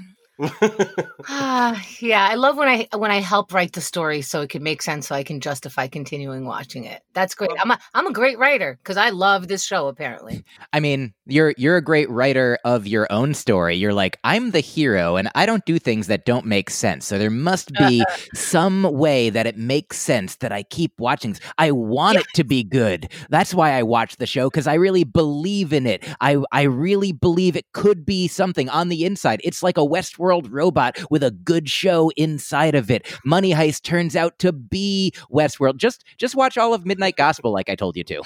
Ah, 1.28 1.82
yeah, 2.00 2.28
I 2.28 2.36
love 2.36 2.58
when 2.58 2.68
I 2.68 2.88
when 2.98 3.12
I 3.12 3.20
help 3.20 3.54
write 3.54 3.74
the 3.74 3.82
story 3.82 4.22
so 4.22 4.42
it 4.42 4.50
can 4.50 4.64
make 4.64 4.82
sense 4.82 5.08
so 5.08 5.16
I 5.16 5.24
can 5.24 5.40
justify 5.40 5.88
continuing 5.88 6.46
watching 6.46 6.84
it. 6.86 7.04
That's 7.14 7.36
great. 7.36 7.52
I'm 7.60 7.70
a 7.70 7.80
I'm 7.94 8.08
a 8.08 8.12
great 8.12 8.40
writer 8.40 8.80
because 8.82 8.98
I 8.98 9.12
love 9.12 9.48
this 9.48 9.64
show 9.64 9.88
apparently. 9.88 10.44
I 10.74 10.80
mean, 10.80 11.14
you're 11.28 11.54
you're 11.58 11.78
a 11.78 11.82
great 11.82 12.10
writer 12.10 12.58
of 12.66 12.88
your 12.88 13.08
own 13.12 13.34
story. 13.36 13.76
You're 13.76 13.94
like, 13.94 14.18
I'm 14.24 14.52
the 14.52 14.60
hero 14.60 15.16
and 15.16 15.30
I 15.36 15.46
don't 15.46 15.64
do 15.66 15.78
things 15.78 16.08
that 16.08 16.26
don't 16.26 16.46
make 16.46 16.70
sense. 16.72 17.06
So 17.06 17.20
there 17.20 17.30
must 17.30 17.72
be 17.74 18.04
some 18.34 18.84
way 18.84 19.30
that 19.30 19.46
it 19.46 19.58
makes 19.58 20.00
sense 20.00 20.38
that 20.38 20.52
I 20.52 20.64
keep 20.64 21.00
watching. 21.00 21.38
I 21.60 21.72
want 21.72 22.18
it 22.18 22.28
to 22.34 22.44
be 22.44 22.64
good. 22.64 23.12
That's 23.30 23.54
why 23.54 23.74
I 23.74 23.84
watch 23.84 24.18
the 24.18 24.28
show 24.28 24.50
cuz 24.50 24.66
I 24.66 24.74
really 24.74 25.04
believe 25.04 25.72
in 25.72 25.86
it. 25.86 26.04
I 26.20 26.38
I 26.52 26.64
really 26.64 27.12
believe 27.12 27.56
it 27.56 27.72
could 27.74 28.06
be 28.06 28.28
something 28.28 28.70
on 28.70 28.90
the 28.90 29.06
inside. 29.06 29.40
It's 29.44 29.62
like 29.62 29.78
a 29.78 29.82
Westworld 29.82 30.31
robot 30.40 30.98
with 31.10 31.24
a 31.24 31.32
good 31.32 31.70
show 31.70 32.12
inside 32.16 32.76
of 32.76 32.90
it. 32.90 33.06
Money 33.26 33.52
Heist 33.52 33.84
turns 33.84 34.16
out 34.16 34.40
to 34.40 34.52
be 34.52 35.14
Westworld. 35.32 35.78
Just 35.78 36.06
just 36.18 36.36
watch 36.36 36.58
all 36.58 36.74
of 36.74 36.86
Midnight 36.86 37.18
Gospel 37.18 37.52
like 37.52 37.70
I 37.70 37.76
told 37.76 37.98
you 37.98 38.04
to. 38.06 38.24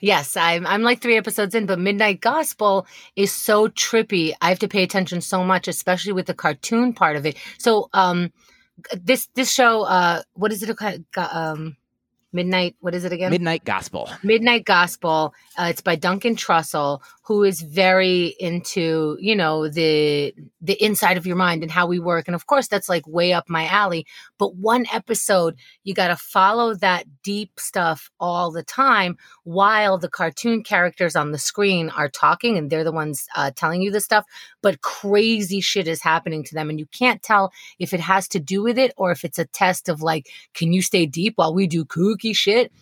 Yes, 0.00 0.36
I'm 0.36 0.66
I'm 0.66 0.82
like 0.82 1.00
three 1.00 1.16
episodes 1.16 1.54
in, 1.54 1.66
but 1.66 1.78
Midnight 1.78 2.20
Gospel 2.20 2.86
is 3.16 3.32
so 3.32 3.68
trippy. 3.68 4.32
I 4.40 4.48
have 4.48 4.58
to 4.60 4.68
pay 4.68 4.82
attention 4.82 5.20
so 5.20 5.42
much, 5.42 5.68
especially 5.68 6.12
with 6.12 6.26
the 6.26 6.34
cartoon 6.34 6.92
part 6.92 7.16
of 7.16 7.26
it. 7.26 7.36
So 7.58 7.88
um 7.92 8.32
this 8.92 9.28
this 9.34 9.52
show 9.52 9.82
uh 9.82 10.22
what 10.34 10.52
is 10.52 10.62
it 10.62 10.76
called? 10.76 11.04
Um 11.16 11.76
Midnight. 12.32 12.76
What 12.80 12.94
is 12.94 13.04
it 13.04 13.12
again? 13.12 13.30
Midnight 13.30 13.64
Gospel. 13.64 14.10
Midnight 14.22 14.64
Gospel. 14.66 15.32
Uh, 15.58 15.68
it's 15.70 15.80
by 15.80 15.96
Duncan 15.96 16.36
Trussell, 16.36 17.00
who 17.22 17.42
is 17.42 17.62
very 17.62 18.34
into 18.38 19.16
you 19.18 19.34
know 19.34 19.68
the 19.68 20.34
the 20.60 20.82
inside 20.82 21.16
of 21.16 21.26
your 21.26 21.36
mind 21.36 21.62
and 21.62 21.72
how 21.72 21.86
we 21.86 21.98
work, 21.98 22.28
and 22.28 22.34
of 22.34 22.46
course 22.46 22.68
that's 22.68 22.88
like 22.88 23.06
way 23.06 23.32
up 23.32 23.48
my 23.48 23.66
alley. 23.66 24.06
But 24.38 24.56
one 24.56 24.84
episode, 24.92 25.56
you 25.84 25.94
got 25.94 26.08
to 26.08 26.16
follow 26.16 26.74
that 26.74 27.06
deep 27.22 27.52
stuff 27.58 28.10
all 28.20 28.50
the 28.50 28.62
time 28.62 29.16
while 29.44 29.96
the 29.96 30.10
cartoon 30.10 30.62
characters 30.62 31.16
on 31.16 31.32
the 31.32 31.38
screen 31.38 31.88
are 31.90 32.10
talking, 32.10 32.58
and 32.58 32.68
they're 32.68 32.84
the 32.84 32.92
ones 32.92 33.26
uh, 33.36 33.52
telling 33.56 33.80
you 33.80 33.90
the 33.90 34.00
stuff. 34.00 34.26
But 34.62 34.82
crazy 34.82 35.62
shit 35.62 35.88
is 35.88 36.02
happening 36.02 36.44
to 36.44 36.54
them, 36.54 36.68
and 36.68 36.78
you 36.78 36.86
can't 36.86 37.22
tell 37.22 37.52
if 37.78 37.94
it 37.94 38.00
has 38.00 38.28
to 38.28 38.38
do 38.38 38.62
with 38.62 38.78
it 38.78 38.92
or 38.98 39.12
if 39.12 39.24
it's 39.24 39.38
a 39.38 39.46
test 39.46 39.88
of 39.88 40.02
like, 40.02 40.28
can 40.52 40.74
you 40.74 40.82
stay 40.82 41.06
deep 41.06 41.34
while 41.36 41.54
we 41.54 41.66
do 41.66 41.86
kooky 42.18 42.34
shit? 42.34 42.72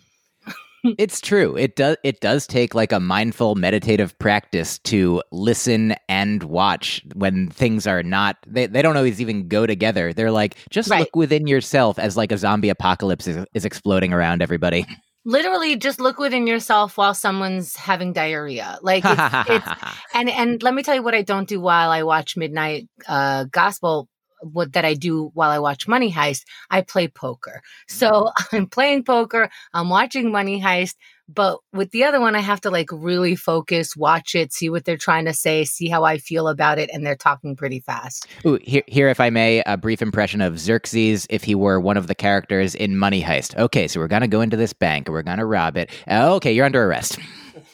it's 0.97 1.19
true. 1.19 1.55
It 1.57 1.75
does 1.75 1.97
it 2.03 2.21
does 2.21 2.47
take 2.47 2.73
like 2.73 2.91
a 2.91 2.99
mindful 2.99 3.55
meditative 3.55 4.17
practice 4.19 4.79
to 4.79 5.21
listen 5.31 5.95
and 6.07 6.43
watch 6.43 7.03
when 7.13 7.49
things 7.49 7.85
are 7.87 8.03
not 8.03 8.37
they, 8.47 8.67
they 8.67 8.81
don't 8.81 8.95
always 8.95 9.19
even 9.19 9.47
go 9.47 9.65
together. 9.65 10.13
They're 10.13 10.31
like 10.31 10.55
just 10.69 10.89
Right. 10.89 10.99
look 11.01 11.15
within 11.15 11.47
yourself 11.47 11.99
as 11.99 12.15
like 12.15 12.31
a 12.31 12.37
zombie 12.37 12.69
apocalypse 12.69 13.27
is, 13.27 13.45
is 13.53 13.65
exploding 13.65 14.13
around 14.13 14.41
everybody. 14.41 14.85
Literally, 15.25 15.75
just 15.75 15.99
look 15.99 16.19
within 16.19 16.47
yourself 16.47 16.97
while 16.97 17.13
someone's 17.13 17.75
having 17.75 18.13
diarrhea. 18.13 18.79
Like, 18.81 19.03
it's, 19.05 19.49
it's 19.49 19.67
and 20.13 20.29
and 20.29 20.63
let 20.63 20.73
me 20.73 20.83
tell 20.83 20.95
you 20.95 21.03
what 21.03 21.13
I 21.13 21.21
don't 21.21 21.49
do 21.49 21.59
while 21.59 21.89
I 21.91 22.03
watch 22.03 22.37
Midnight 22.37 22.87
uh, 23.09 23.43
Gospel. 23.51 24.07
What 24.41 24.73
that 24.73 24.85
I 24.85 24.93
do 24.93 25.31
while 25.33 25.49
I 25.49 25.59
watch 25.59 25.87
Money 25.87 26.11
Heist, 26.11 26.43
I 26.69 26.81
play 26.81 27.07
poker. 27.07 27.61
So 27.87 28.09
mm-hmm. 28.09 28.55
I'm 28.55 28.67
playing 28.67 29.03
poker, 29.03 29.49
I'm 29.73 29.89
watching 29.89 30.31
Money 30.31 30.61
Heist, 30.61 30.95
but 31.29 31.59
with 31.73 31.91
the 31.91 32.05
other 32.05 32.21
one, 32.21 32.35
I 32.35 32.39
have 32.39 32.61
to 32.61 32.69
like 32.69 32.89
really 32.91 33.35
focus, 33.35 33.97
watch 33.97 34.33
it, 34.33 34.53
see 34.53 34.69
what 34.69 34.85
they're 34.85 34.95
trying 34.97 35.25
to 35.25 35.33
say, 35.33 35.65
see 35.65 35.89
how 35.89 36.03
I 36.05 36.17
feel 36.17 36.47
about 36.47 36.79
it, 36.79 36.89
and 36.93 37.05
they're 37.05 37.17
talking 37.17 37.55
pretty 37.55 37.81
fast. 37.81 38.27
Ooh, 38.45 38.59
here, 38.61 38.83
here, 38.87 39.09
if 39.09 39.19
I 39.19 39.29
may, 39.29 39.61
a 39.65 39.75
brief 39.75 40.01
impression 40.01 40.39
of 40.39 40.57
Xerxes 40.57 41.27
if 41.29 41.43
he 41.43 41.53
were 41.53 41.79
one 41.79 41.97
of 41.97 42.07
the 42.07 42.15
characters 42.15 42.75
in 42.75 42.97
Money 42.97 43.21
Heist. 43.21 43.57
Okay, 43.57 43.87
so 43.87 43.99
we're 43.99 44.07
gonna 44.07 44.27
go 44.27 44.41
into 44.41 44.55
this 44.55 44.73
bank 44.73 45.07
and 45.07 45.13
we're 45.13 45.23
gonna 45.23 45.45
rob 45.45 45.75
it. 45.75 45.89
Okay, 46.09 46.53
you're 46.53 46.65
under 46.65 46.83
arrest. 46.83 47.19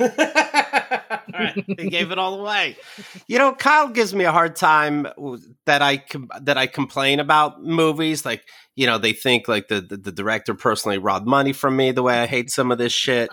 all 1.34 1.40
right, 1.40 1.64
they 1.68 1.90
gave 1.90 2.12
it 2.12 2.18
all 2.18 2.40
away. 2.40 2.78
You 3.28 3.38
know, 3.38 3.54
Kyle 3.54 3.90
gives 3.90 4.14
me 4.14 4.26
a 4.26 4.32
hard 4.32 4.56
time 4.56 5.08
that 5.66 5.82
I 5.82 5.98
com- 5.98 6.30
that 6.42 6.58
I 6.58 6.68
complain 6.68 7.20
about 7.20 7.64
movies. 7.64 8.26
Like, 8.26 8.44
you 8.76 8.86
know, 8.86 8.98
they 8.98 9.14
think 9.14 9.48
like 9.48 9.68
the, 9.68 9.82
the 9.82 9.98
the 9.98 10.12
director 10.12 10.54
personally 10.54 10.98
robbed 10.98 11.28
money 11.28 11.54
from 11.54 11.76
me. 11.76 11.92
The 11.92 12.04
way 12.04 12.20
I 12.20 12.26
hate 12.26 12.50
some 12.50 12.72
of 12.72 12.78
this 12.78 12.94
shit. 12.94 13.30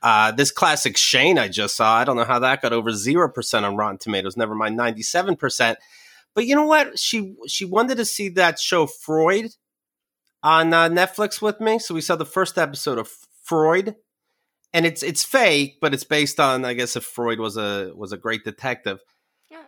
Uh, 0.00 0.30
this 0.30 0.52
classic 0.52 0.96
Shane 0.96 1.38
I 1.38 1.48
just 1.48 1.74
saw. 1.74 1.96
I 1.96 2.04
don't 2.04 2.16
know 2.16 2.24
how 2.24 2.38
that 2.38 2.62
got 2.62 2.72
over 2.72 2.92
zero 2.92 3.28
percent 3.28 3.66
on 3.66 3.76
Rotten 3.76 3.98
Tomatoes. 3.98 4.36
Never 4.36 4.54
mind 4.54 4.76
ninety 4.76 5.02
seven 5.02 5.34
percent. 5.34 5.78
But 6.34 6.46
you 6.46 6.54
know 6.54 6.66
what? 6.66 6.98
She 6.98 7.34
she 7.48 7.64
wanted 7.64 7.96
to 7.96 8.04
see 8.04 8.28
that 8.30 8.60
show 8.60 8.86
Freud 8.86 9.50
on 10.42 10.72
uh, 10.72 10.88
Netflix 10.88 11.42
with 11.42 11.60
me. 11.60 11.78
So 11.78 11.94
we 11.94 12.00
saw 12.00 12.16
the 12.16 12.24
first 12.24 12.58
episode 12.58 12.98
of 12.98 13.10
Freud 13.42 13.96
and 14.72 14.86
it's 14.86 15.02
it's 15.02 15.24
fake, 15.24 15.78
but 15.80 15.94
it's 15.94 16.04
based 16.04 16.38
on 16.40 16.64
I 16.64 16.74
guess 16.74 16.96
if 16.96 17.04
Freud 17.04 17.40
was 17.40 17.56
a 17.56 17.92
was 17.94 18.12
a 18.12 18.16
great 18.18 18.44
detective. 18.44 18.98
Yeah. 19.50 19.64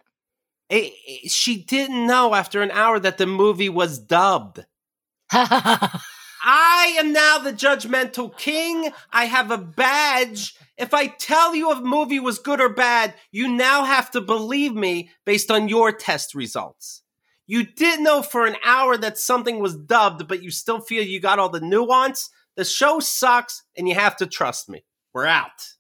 It- 0.69 0.92
it- 1.07 1.30
she 1.30 1.62
didn't 1.64 2.07
know 2.07 2.35
after 2.35 2.62
an 2.62 2.71
hour 2.71 2.99
that 3.00 3.19
the 3.19 3.26
movie 3.26 3.69
was 3.69 3.99
dubbed. 3.99 4.64
I 5.33 6.97
am 6.99 7.12
now 7.12 7.38
the 7.38 7.52
judgmental 7.52 8.37
king. 8.37 8.90
I 9.12 9.26
have 9.26 9.50
a 9.50 9.59
badge. 9.59 10.54
If 10.78 10.95
I 10.95 11.07
tell 11.09 11.54
you 11.54 11.71
a 11.71 11.80
movie 11.80 12.21
was 12.21 12.38
good 12.38 12.61
or 12.61 12.71
bad, 12.71 13.14
you 13.30 13.47
now 13.49 13.85
have 13.85 14.11
to 14.12 14.21
believe 14.23 14.75
me 14.75 15.11
based 15.26 15.50
on 15.50 15.69
your 15.69 15.92
test 15.92 16.35
results. 16.35 17.02
You 17.47 17.64
didn't 17.64 18.04
know 18.04 18.23
for 18.23 18.47
an 18.47 18.57
hour 18.64 18.97
that 18.97 19.19
something 19.19 19.59
was 19.59 19.76
dubbed, 19.76 20.28
but 20.28 20.42
you 20.42 20.50
still 20.50 20.80
feel 20.80 21.02
you 21.02 21.21
got 21.21 21.38
all 21.38 21.49
the 21.50 21.61
nuance. 21.61 22.30
The 22.57 22.64
show 22.64 23.00
sucks, 23.00 23.62
and 23.76 23.88
you 23.88 23.95
have 23.95 24.16
to 24.16 24.26
trust 24.26 24.69
me. 24.69 24.85
We're 25.12 25.26
out. 25.26 25.75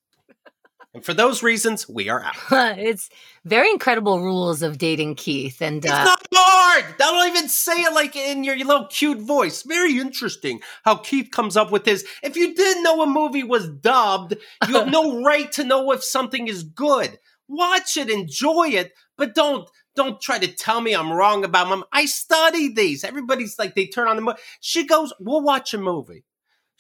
And 0.92 1.04
for 1.04 1.14
those 1.14 1.42
reasons, 1.42 1.88
we 1.88 2.08
are 2.08 2.24
out. 2.24 2.34
it's 2.78 3.10
very 3.44 3.70
incredible 3.70 4.20
rules 4.20 4.60
of 4.60 4.78
dating 4.78 5.14
Keith, 5.14 5.62
and 5.62 5.84
It's 5.84 5.94
uh, 5.94 6.04
not 6.04 6.26
hard. 6.34 6.96
Don't 6.98 7.28
even 7.28 7.48
say 7.48 7.82
it 7.82 7.94
like 7.94 8.16
in 8.16 8.42
your, 8.42 8.56
your 8.56 8.66
little 8.66 8.86
cute 8.86 9.20
voice. 9.20 9.62
Very 9.62 9.98
interesting 9.98 10.60
how 10.84 10.96
Keith 10.96 11.30
comes 11.30 11.56
up 11.56 11.70
with 11.70 11.84
his. 11.86 12.04
If 12.24 12.36
you 12.36 12.54
didn't 12.54 12.82
know 12.82 13.02
a 13.02 13.06
movie 13.06 13.44
was 13.44 13.68
dubbed, 13.68 14.34
you 14.66 14.74
have 14.74 14.90
no 14.90 15.22
right 15.24 15.50
to 15.52 15.64
know 15.64 15.92
if 15.92 16.02
something 16.02 16.48
is 16.48 16.64
good. 16.64 17.20
Watch 17.46 17.96
it, 17.96 18.10
enjoy 18.10 18.70
it, 18.70 18.92
but 19.16 19.34
don't 19.34 19.68
don't 19.94 20.20
try 20.20 20.38
to 20.38 20.46
tell 20.46 20.80
me 20.80 20.94
I'm 20.94 21.12
wrong 21.12 21.44
about 21.44 21.68
them. 21.68 21.84
I 21.92 22.06
study 22.06 22.72
these. 22.72 23.04
Everybody's 23.04 23.58
like 23.58 23.74
they 23.74 23.86
turn 23.86 24.08
on 24.08 24.16
the 24.16 24.22
movie. 24.22 24.38
She 24.60 24.86
goes, 24.86 25.12
"We'll 25.20 25.42
watch 25.42 25.72
a 25.74 25.78
movie." 25.78 26.24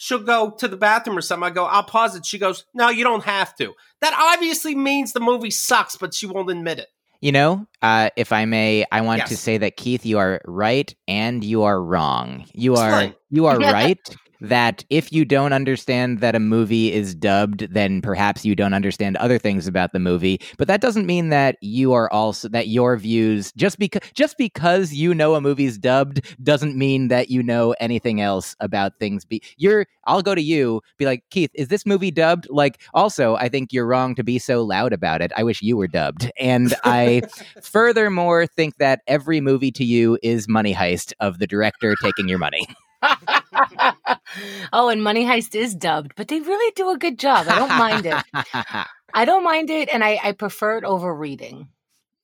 She'll 0.02 0.22
go 0.22 0.50
to 0.52 0.66
the 0.66 0.78
bathroom 0.78 1.18
or 1.18 1.20
something. 1.20 1.46
I 1.46 1.50
go, 1.50 1.66
"I'll 1.66 1.82
pause 1.82 2.16
it." 2.16 2.24
She 2.24 2.38
goes, 2.38 2.64
"No, 2.72 2.88
you 2.88 3.04
don't 3.04 3.24
have 3.24 3.54
to." 3.56 3.74
That 4.00 4.14
obviously 4.18 4.74
means 4.74 5.12
the 5.12 5.20
movie 5.20 5.50
sucks, 5.50 5.96
but 5.96 6.14
she 6.14 6.24
won't 6.24 6.50
admit 6.50 6.78
it. 6.78 6.88
You 7.20 7.32
know, 7.32 7.66
uh, 7.82 8.08
if 8.16 8.32
I 8.32 8.46
may, 8.46 8.86
I 8.90 9.02
want 9.02 9.26
to 9.26 9.36
say 9.36 9.58
that 9.58 9.76
Keith, 9.76 10.06
you 10.06 10.16
are 10.18 10.40
right 10.46 10.94
and 11.06 11.44
you 11.44 11.64
are 11.64 11.78
wrong. 11.82 12.46
You 12.54 12.76
are 12.76 13.12
you 13.28 13.44
are 13.44 13.58
right 13.58 13.98
that 14.40 14.84
if 14.90 15.12
you 15.12 15.24
don't 15.24 15.52
understand 15.52 16.20
that 16.20 16.34
a 16.34 16.40
movie 16.40 16.92
is 16.92 17.14
dubbed, 17.14 17.72
then 17.72 18.00
perhaps 18.00 18.44
you 18.44 18.54
don't 18.54 18.74
understand 18.74 19.16
other 19.16 19.38
things 19.38 19.66
about 19.66 19.92
the 19.92 19.98
movie. 19.98 20.40
But 20.58 20.68
that 20.68 20.80
doesn't 20.80 21.06
mean 21.06 21.28
that 21.30 21.56
you 21.60 21.92
are 21.92 22.10
also 22.12 22.48
that 22.48 22.68
your 22.68 22.96
views 22.96 23.52
just 23.52 23.78
because 23.78 24.02
just 24.14 24.38
because 24.38 24.92
you 24.92 25.14
know 25.14 25.34
a 25.34 25.40
movie's 25.40 25.78
dubbed 25.78 26.22
doesn't 26.42 26.76
mean 26.76 27.08
that 27.08 27.30
you 27.30 27.42
know 27.42 27.74
anything 27.80 28.20
else 28.20 28.56
about 28.60 28.98
things. 28.98 29.24
Be 29.24 29.42
you're 29.56 29.86
I'll 30.04 30.22
go 30.22 30.34
to 30.34 30.42
you, 30.42 30.82
be 30.98 31.06
like, 31.06 31.22
Keith, 31.30 31.50
is 31.54 31.68
this 31.68 31.86
movie 31.86 32.10
dubbed? 32.10 32.48
Like, 32.50 32.80
also, 32.94 33.36
I 33.36 33.48
think 33.48 33.72
you're 33.72 33.86
wrong 33.86 34.14
to 34.16 34.24
be 34.24 34.38
so 34.38 34.62
loud 34.62 34.92
about 34.92 35.22
it. 35.22 35.30
I 35.36 35.44
wish 35.44 35.62
you 35.62 35.76
were 35.76 35.86
dubbed. 35.86 36.30
And 36.38 36.74
I 36.84 37.22
furthermore 37.62 38.46
think 38.46 38.76
that 38.78 39.02
every 39.06 39.40
movie 39.40 39.70
to 39.72 39.84
you 39.84 40.18
is 40.22 40.48
Money 40.48 40.74
Heist 40.74 41.12
of 41.20 41.38
the 41.38 41.46
director 41.46 41.94
taking 42.02 42.28
your 42.28 42.38
money. 42.38 42.66
oh, 44.72 44.88
and 44.88 45.02
Money 45.02 45.24
Heist 45.24 45.54
is 45.54 45.74
dubbed, 45.74 46.12
but 46.16 46.28
they 46.28 46.40
really 46.40 46.72
do 46.76 46.90
a 46.90 46.98
good 46.98 47.18
job. 47.18 47.46
I 47.48 47.58
don't 47.58 47.68
mind 47.78 48.06
it. 48.06 48.22
I 49.14 49.24
don't 49.24 49.44
mind 49.44 49.70
it, 49.70 49.88
and 49.92 50.04
I, 50.04 50.18
I 50.22 50.32
prefer 50.32 50.78
it 50.78 50.84
over 50.84 51.14
reading. 51.14 51.68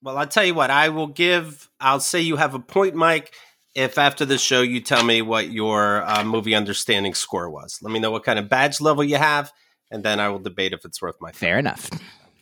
Well, 0.01 0.17
I'll 0.17 0.27
tell 0.27 0.45
you 0.45 0.53
what, 0.53 0.69
I 0.69 0.89
will 0.89 1.07
give, 1.07 1.69
I'll 1.79 1.99
say 1.99 2.21
you 2.21 2.35
have 2.35 2.53
a 2.53 2.59
point, 2.59 2.95
Myq, 2.95 3.27
if 3.75 3.97
after 3.97 4.25
the 4.25 4.37
show 4.37 4.61
you 4.61 4.79
tell 4.79 5.03
me 5.03 5.21
what 5.21 5.51
your 5.51 6.03
uh, 6.03 6.23
movie 6.23 6.55
understanding 6.55 7.13
score 7.13 7.49
was. 7.49 7.79
Let 7.81 7.91
me 7.91 7.99
know 7.99 8.11
what 8.11 8.23
kind 8.23 8.39
of 8.39 8.49
badge 8.49 8.79
level 8.79 9.03
you 9.03 9.17
have, 9.17 9.51
and 9.91 10.03
then 10.03 10.19
I 10.19 10.29
will 10.29 10.39
debate 10.39 10.73
if 10.73 10.85
it's 10.85 11.01
worth 11.01 11.15
my 11.19 11.31
time. 11.31 11.39
Fair 11.39 11.59
enough. 11.59 11.89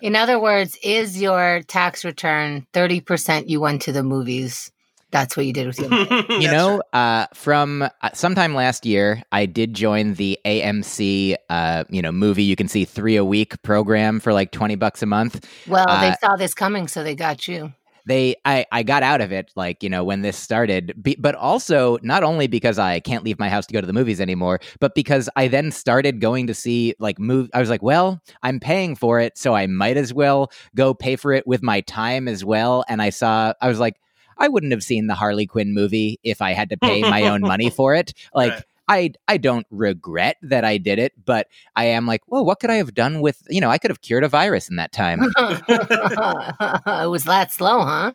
In 0.01 0.15
other 0.15 0.39
words, 0.39 0.77
is 0.83 1.21
your 1.21 1.61
tax 1.67 2.03
return 2.05 2.67
30% 2.73 3.49
you 3.49 3.59
went 3.59 3.81
to 3.83 3.91
the 3.91 4.03
movies? 4.03 4.71
That's 5.11 5.37
what 5.37 5.45
you 5.45 5.53
did 5.53 5.67
with 5.67 5.79
your 5.79 5.89
money. 5.89 6.25
You 6.41 6.51
know, 6.51 6.81
uh, 6.91 7.27
from 7.33 7.83
uh, 7.83 7.89
sometime 8.13 8.53
last 8.53 8.85
year, 8.85 9.23
I 9.31 9.45
did 9.45 9.73
join 9.73 10.15
the 10.15 10.37
AMC, 10.45 11.35
uh, 11.49 11.85
you 11.89 12.01
know, 12.01 12.11
movie 12.11 12.43
you 12.43 12.55
can 12.55 12.67
see 12.67 12.83
three 12.85 13.15
a 13.15 13.23
week 13.23 13.61
program 13.61 14.19
for 14.19 14.33
like 14.33 14.51
twenty 14.51 14.75
bucks 14.75 15.01
a 15.01 15.05
month. 15.05 15.47
Well, 15.67 15.85
they 16.01 16.09
Uh, 16.09 16.15
saw 16.19 16.35
this 16.35 16.53
coming, 16.53 16.87
so 16.87 17.03
they 17.03 17.15
got 17.15 17.47
you. 17.47 17.73
They, 18.07 18.35
I, 18.45 18.67
I 18.71 18.83
got 18.83 19.01
out 19.01 19.19
of 19.21 19.31
it, 19.31 19.51
like 19.55 19.81
you 19.81 19.89
know, 19.89 20.03
when 20.03 20.21
this 20.21 20.37
started, 20.37 20.93
be, 21.01 21.15
but 21.17 21.33
also 21.33 21.97
not 22.03 22.23
only 22.23 22.45
because 22.45 22.77
I 22.77 22.99
can't 22.99 23.23
leave 23.23 23.39
my 23.39 23.49
house 23.49 23.65
to 23.65 23.73
go 23.73 23.81
to 23.81 23.87
the 23.87 23.93
movies 23.93 24.21
anymore, 24.21 24.59
but 24.79 24.93
because 24.93 25.27
I 25.35 25.47
then 25.47 25.71
started 25.71 26.19
going 26.21 26.45
to 26.47 26.53
see 26.53 26.93
like 26.99 27.17
move. 27.17 27.49
I 27.53 27.59
was 27.59 27.69
like, 27.69 27.81
well, 27.81 28.21
I'm 28.43 28.59
paying 28.59 28.95
for 28.95 29.19
it, 29.19 29.37
so 29.39 29.55
I 29.55 29.65
might 29.65 29.97
as 29.97 30.13
well 30.13 30.51
go 30.75 30.93
pay 30.93 31.15
for 31.15 31.33
it 31.33 31.47
with 31.47 31.63
my 31.63 31.81
time 31.81 32.27
as 32.27 32.45
well. 32.45 32.83
And 32.89 33.01
I 33.01 33.09
saw, 33.11 33.53
I 33.61 33.69
was 33.69 33.79
like. 33.79 33.95
I 34.37 34.47
wouldn't 34.47 34.71
have 34.71 34.83
seen 34.83 35.07
the 35.07 35.15
Harley 35.15 35.45
Quinn 35.45 35.73
movie 35.73 36.19
if 36.23 36.41
I 36.41 36.51
had 36.53 36.69
to 36.69 36.77
pay 36.77 37.01
my 37.01 37.23
own 37.23 37.41
money 37.41 37.69
for 37.69 37.95
it. 37.95 38.13
Like 38.33 38.51
Right. 38.51 38.63
I 38.87 39.13
I 39.27 39.37
don't 39.37 39.65
regret 39.71 40.37
that 40.41 40.63
I 40.63 40.77
did 40.77 40.99
it, 40.99 41.13
but 41.25 41.47
I 41.75 41.85
am 41.85 42.05
like, 42.05 42.21
well, 42.27 42.45
what 42.45 42.59
could 42.59 42.69
I 42.69 42.75
have 42.75 42.93
done 42.93 43.21
with 43.21 43.41
you 43.49 43.61
know, 43.61 43.69
I 43.69 43.77
could 43.77 43.89
have 43.91 44.01
cured 44.01 44.23
a 44.23 44.27
virus 44.27 44.69
in 44.69 44.75
that 44.75 44.91
time. 44.91 45.21
it 45.37 47.09
was 47.09 47.23
that 47.23 47.51
slow, 47.51 47.81
huh? 47.81 48.11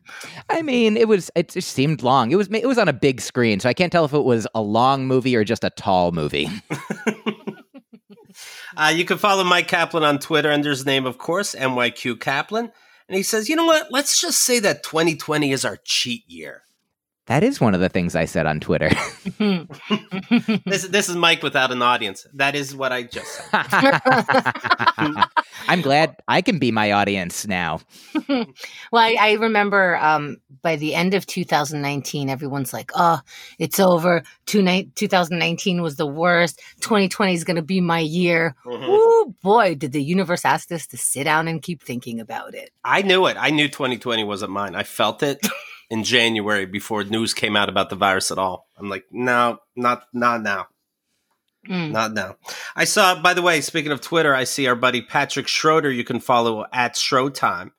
I 0.48 0.62
mean, 0.62 0.96
it 0.96 1.08
was 1.08 1.30
it 1.34 1.48
just 1.48 1.72
seemed 1.72 2.02
long. 2.02 2.30
It 2.30 2.36
was 2.36 2.48
it 2.52 2.66
was 2.66 2.78
on 2.78 2.88
a 2.88 2.92
big 2.92 3.20
screen, 3.20 3.60
so 3.60 3.68
I 3.68 3.74
can't 3.74 3.90
tell 3.92 4.04
if 4.04 4.12
it 4.12 4.24
was 4.24 4.46
a 4.54 4.62
long 4.62 5.06
movie 5.06 5.34
or 5.34 5.44
just 5.44 5.64
a 5.64 5.70
tall 5.70 6.12
movie. 6.12 6.48
Uh, 8.76 8.92
you 8.94 9.04
can 9.04 9.18
follow 9.18 9.44
Myq 9.44 9.66
Kaplan 9.66 10.04
on 10.04 10.18
Twitter 10.18 10.50
under 10.50 10.70
his 10.70 10.86
name, 10.86 11.04
of 11.04 11.18
course, 11.18 11.54
MYQ 11.54 12.20
Kaplan. 12.20 12.70
And 13.10 13.16
he 13.16 13.24
says, 13.24 13.48
you 13.48 13.56
know 13.56 13.64
what? 13.64 13.88
Let's 13.90 14.20
just 14.20 14.38
say 14.38 14.60
that 14.60 14.84
2020 14.84 15.50
is 15.50 15.64
our 15.64 15.78
cheat 15.82 16.22
year. 16.30 16.62
That 17.30 17.44
is 17.44 17.60
one 17.60 17.76
of 17.76 17.80
the 17.80 17.88
things 17.88 18.16
I 18.16 18.24
said 18.24 18.46
on 18.46 18.58
Twitter. 18.58 18.90
This 20.66 20.86
this 20.88 21.08
is 21.08 21.16
Myq 21.16 21.42
without 21.42 21.70
an 21.70 21.80
audience. 21.80 22.26
That 22.34 22.54
is 22.56 22.74
what 22.74 22.90
I 22.92 23.04
just 23.04 23.30
said. 23.50 23.66
I'm 25.68 25.80
glad 25.80 26.16
I 26.26 26.42
can 26.42 26.58
be 26.58 26.72
my 26.72 26.90
audience 26.92 27.46
now. 27.46 27.80
well, 28.28 28.46
I, 28.92 29.16
I 29.18 29.32
remember 29.34 29.96
um, 29.96 30.38
by 30.62 30.76
the 30.76 30.94
end 30.94 31.14
of 31.14 31.26
2019, 31.26 32.28
everyone's 32.28 32.72
like, 32.72 32.90
oh, 32.94 33.20
it's 33.58 33.78
over. 33.78 34.22
Two 34.46 34.62
ni- 34.62 34.90
2019 34.94 35.82
was 35.82 35.96
the 35.96 36.06
worst. 36.06 36.60
2020 36.80 37.34
is 37.34 37.44
going 37.44 37.56
to 37.56 37.62
be 37.62 37.80
my 37.80 38.00
year. 38.00 38.56
Mhm. 38.66 38.88
Ooh, 38.88 39.34
boy, 39.42 39.74
did 39.76 39.92
the 39.92 40.02
universe 40.02 40.44
ask 40.44 40.70
us 40.72 40.86
to 40.88 40.96
sit 40.96 41.24
down 41.24 41.46
and 41.46 41.62
keep 41.62 41.82
thinking 41.82 42.18
about 42.20 42.54
it. 42.54 42.70
I 42.84 43.02
knew 43.02 43.26
it. 43.26 43.36
I 43.38 43.50
knew 43.50 43.68
2020 43.68 44.24
wasn't 44.24 44.50
mine. 44.50 44.74
I 44.74 44.82
felt 44.82 45.22
it 45.22 45.40
in 45.90 46.04
January 46.04 46.64
before 46.66 47.04
news 47.04 47.34
came 47.34 47.56
out 47.56 47.68
about 47.68 47.90
the 47.90 47.96
virus 47.96 48.30
at 48.30 48.38
all. 48.38 48.68
I'm 48.78 48.88
like, 48.88 49.04
no, 49.10 49.58
not 49.76 50.04
not 50.12 50.42
now. 50.42 50.68
Mm. 51.68 51.90
Not 51.90 52.14
now. 52.14 52.36
I 52.74 52.84
saw, 52.84 53.20
by 53.20 53.34
the 53.34 53.42
way, 53.42 53.60
speaking 53.60 53.92
of 53.92 54.00
Twitter, 54.00 54.34
I 54.34 54.44
see 54.44 54.66
our 54.66 54.74
buddy 54.74 55.02
Patrick 55.02 55.46
Schroeder. 55.46 55.90
You 55.90 56.04
can 56.04 56.18
follow 56.18 56.64
at 56.72 56.94
Schroetime. 56.94 57.72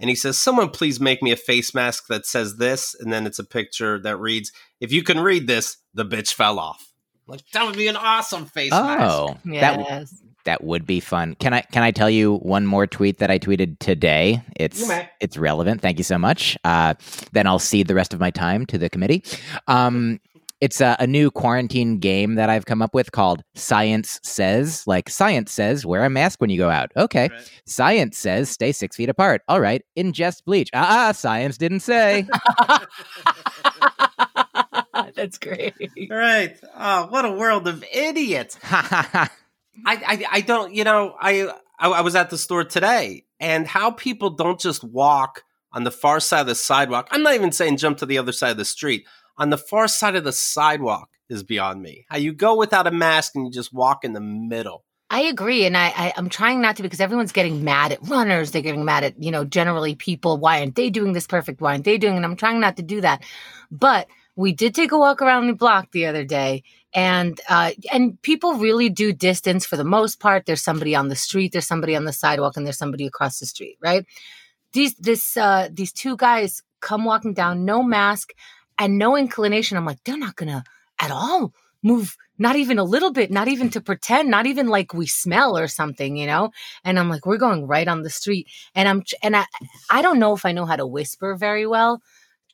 And 0.00 0.08
he 0.08 0.16
says, 0.16 0.38
Someone 0.38 0.70
please 0.70 0.98
make 0.98 1.22
me 1.22 1.30
a 1.32 1.36
face 1.36 1.74
mask 1.74 2.06
that 2.06 2.24
says 2.24 2.56
this. 2.56 2.94
And 2.98 3.12
then 3.12 3.26
it's 3.26 3.38
a 3.38 3.44
picture 3.44 3.98
that 4.00 4.16
reads, 4.16 4.50
If 4.80 4.92
you 4.92 5.02
can 5.02 5.20
read 5.20 5.46
this, 5.46 5.76
the 5.92 6.06
bitch 6.06 6.32
fell 6.32 6.58
off. 6.58 6.92
Like, 7.26 7.42
that 7.52 7.66
would 7.66 7.76
be 7.76 7.88
an 7.88 7.96
awesome 7.96 8.46
face 8.46 8.70
mask. 8.70 9.02
Oh, 9.12 9.36
that 9.44 9.80
Yes. 9.80 10.10
that 10.10 10.27
would 10.62 10.86
be 10.86 11.00
fun. 11.00 11.34
Can 11.36 11.54
I 11.54 11.60
can 11.60 11.82
I 11.82 11.90
tell 11.90 12.10
you 12.10 12.36
one 12.36 12.66
more 12.66 12.86
tweet 12.86 13.18
that 13.18 13.30
I 13.30 13.38
tweeted 13.38 13.78
today? 13.78 14.42
It's 14.56 14.90
it's 15.20 15.36
relevant. 15.36 15.80
Thank 15.80 15.98
you 15.98 16.04
so 16.04 16.18
much. 16.18 16.56
Uh, 16.64 16.94
then 17.32 17.46
I'll 17.46 17.58
cede 17.58 17.88
the 17.88 17.94
rest 17.94 18.14
of 18.14 18.20
my 18.20 18.30
time 18.30 18.66
to 18.66 18.78
the 18.78 18.88
committee. 18.88 19.22
Um, 19.66 20.20
it's 20.60 20.80
a, 20.80 20.96
a 20.98 21.06
new 21.06 21.30
quarantine 21.30 21.98
game 21.98 22.34
that 22.34 22.50
I've 22.50 22.66
come 22.66 22.82
up 22.82 22.92
with 22.92 23.12
called 23.12 23.44
Science 23.54 24.18
Says. 24.24 24.84
Like 24.86 25.08
science 25.08 25.52
says, 25.52 25.86
wear 25.86 26.04
a 26.04 26.10
mask 26.10 26.40
when 26.40 26.50
you 26.50 26.58
go 26.58 26.68
out. 26.68 26.90
Okay. 26.96 27.28
Right. 27.28 27.52
Science 27.64 28.18
says 28.18 28.50
stay 28.50 28.72
six 28.72 28.96
feet 28.96 29.08
apart. 29.08 29.42
All 29.46 29.60
right. 29.60 29.84
Ingest 29.96 30.44
bleach. 30.44 30.70
Ah, 30.74 31.08
ah 31.08 31.12
science 31.12 31.58
didn't 31.58 31.80
say. 31.80 32.26
That's 35.14 35.38
great. 35.38 35.74
Right. 36.10 36.58
Oh, 36.76 37.06
what 37.06 37.24
a 37.24 37.32
world 37.32 37.68
of 37.68 37.84
idiots. 37.92 38.58
I, 39.86 39.94
I, 39.94 40.24
I 40.32 40.40
don't, 40.40 40.74
you 40.74 40.84
know, 40.84 41.14
I, 41.20 41.48
I, 41.78 41.88
I 41.88 42.00
was 42.00 42.14
at 42.14 42.30
the 42.30 42.38
store 42.38 42.64
today 42.64 43.24
and 43.40 43.66
how 43.66 43.90
people 43.90 44.30
don't 44.30 44.60
just 44.60 44.82
walk 44.84 45.44
on 45.72 45.84
the 45.84 45.90
far 45.90 46.20
side 46.20 46.42
of 46.42 46.46
the 46.46 46.54
sidewalk. 46.54 47.08
I'm 47.10 47.22
not 47.22 47.34
even 47.34 47.52
saying 47.52 47.76
jump 47.76 47.98
to 47.98 48.06
the 48.06 48.18
other 48.18 48.32
side 48.32 48.50
of 48.50 48.56
the 48.56 48.64
street. 48.64 49.06
On 49.36 49.50
the 49.50 49.58
far 49.58 49.86
side 49.86 50.16
of 50.16 50.24
the 50.24 50.32
sidewalk 50.32 51.10
is 51.28 51.42
beyond 51.42 51.82
me. 51.82 52.06
How 52.08 52.16
you 52.16 52.32
go 52.32 52.56
without 52.56 52.86
a 52.86 52.90
mask 52.90 53.34
and 53.34 53.46
you 53.46 53.52
just 53.52 53.72
walk 53.72 54.04
in 54.04 54.12
the 54.12 54.20
middle. 54.20 54.84
I 55.10 55.22
agree, 55.22 55.64
and 55.64 55.74
I, 55.74 55.86
I 55.96 56.12
I'm 56.16 56.28
trying 56.28 56.60
not 56.60 56.76
to 56.76 56.82
because 56.82 57.00
everyone's 57.00 57.32
getting 57.32 57.64
mad 57.64 57.92
at 57.92 58.06
runners. 58.06 58.50
They're 58.50 58.60
getting 58.60 58.84
mad 58.84 59.04
at 59.04 59.22
you 59.22 59.30
know 59.30 59.44
generally 59.44 59.94
people. 59.94 60.36
Why 60.36 60.60
aren't 60.60 60.74
they 60.74 60.90
doing 60.90 61.14
this 61.14 61.26
perfect? 61.26 61.62
Why 61.62 61.72
aren't 61.72 61.84
they 61.84 61.96
doing? 61.96 62.16
And 62.16 62.26
I'm 62.26 62.36
trying 62.36 62.60
not 62.60 62.76
to 62.76 62.82
do 62.82 63.00
that. 63.00 63.24
But 63.70 64.06
we 64.36 64.52
did 64.52 64.74
take 64.74 64.92
a 64.92 64.98
walk 64.98 65.22
around 65.22 65.46
the 65.46 65.54
block 65.54 65.92
the 65.92 66.06
other 66.06 66.24
day, 66.24 66.62
and 66.94 67.40
uh, 67.48 67.72
and 67.92 68.20
people 68.22 68.54
really 68.54 68.88
do 68.88 69.12
distance 69.12 69.66
for 69.66 69.76
the 69.76 69.84
most 69.84 70.20
part. 70.20 70.46
There's 70.46 70.62
somebody 70.62 70.94
on 70.94 71.08
the 71.08 71.16
street, 71.16 71.52
there's 71.52 71.66
somebody 71.66 71.94
on 71.96 72.04
the 72.04 72.12
sidewalk, 72.12 72.56
and 72.56 72.66
there's 72.66 72.78
somebody 72.78 73.06
across 73.06 73.38
the 73.38 73.46
street. 73.46 73.78
Right? 73.80 74.06
These 74.72 74.94
this 74.94 75.36
uh, 75.36 75.68
these 75.72 75.92
two 75.92 76.16
guys 76.16 76.62
come 76.80 77.04
walking 77.04 77.34
down, 77.34 77.64
no 77.64 77.82
mask 77.82 78.32
and 78.78 78.98
no 78.98 79.16
inclination. 79.16 79.76
I'm 79.76 79.86
like, 79.86 80.02
they're 80.04 80.16
not 80.16 80.36
gonna 80.36 80.64
at 81.00 81.10
all 81.10 81.52
move 81.82 82.16
not 82.38 82.56
even 82.56 82.78
a 82.78 82.84
little 82.84 83.12
bit, 83.12 83.30
not 83.30 83.48
even 83.48 83.68
to 83.70 83.80
pretend, 83.80 84.30
not 84.30 84.46
even 84.46 84.68
like 84.68 84.94
we 84.94 85.06
smell 85.06 85.58
or 85.58 85.66
something, 85.66 86.16
you 86.16 86.26
know? 86.26 86.50
And 86.84 86.98
I'm 86.98 87.08
like, 87.08 87.26
we're 87.26 87.36
going 87.36 87.66
right 87.66 87.88
on 87.88 88.02
the 88.02 88.10
street. 88.10 88.48
And 88.74 88.88
I'm, 88.88 89.02
and 89.22 89.36
I, 89.36 89.44
I 89.90 90.02
don't 90.02 90.20
know 90.20 90.34
if 90.34 90.46
I 90.46 90.52
know 90.52 90.64
how 90.64 90.76
to 90.76 90.86
whisper 90.86 91.34
very 91.34 91.66
well. 91.66 92.00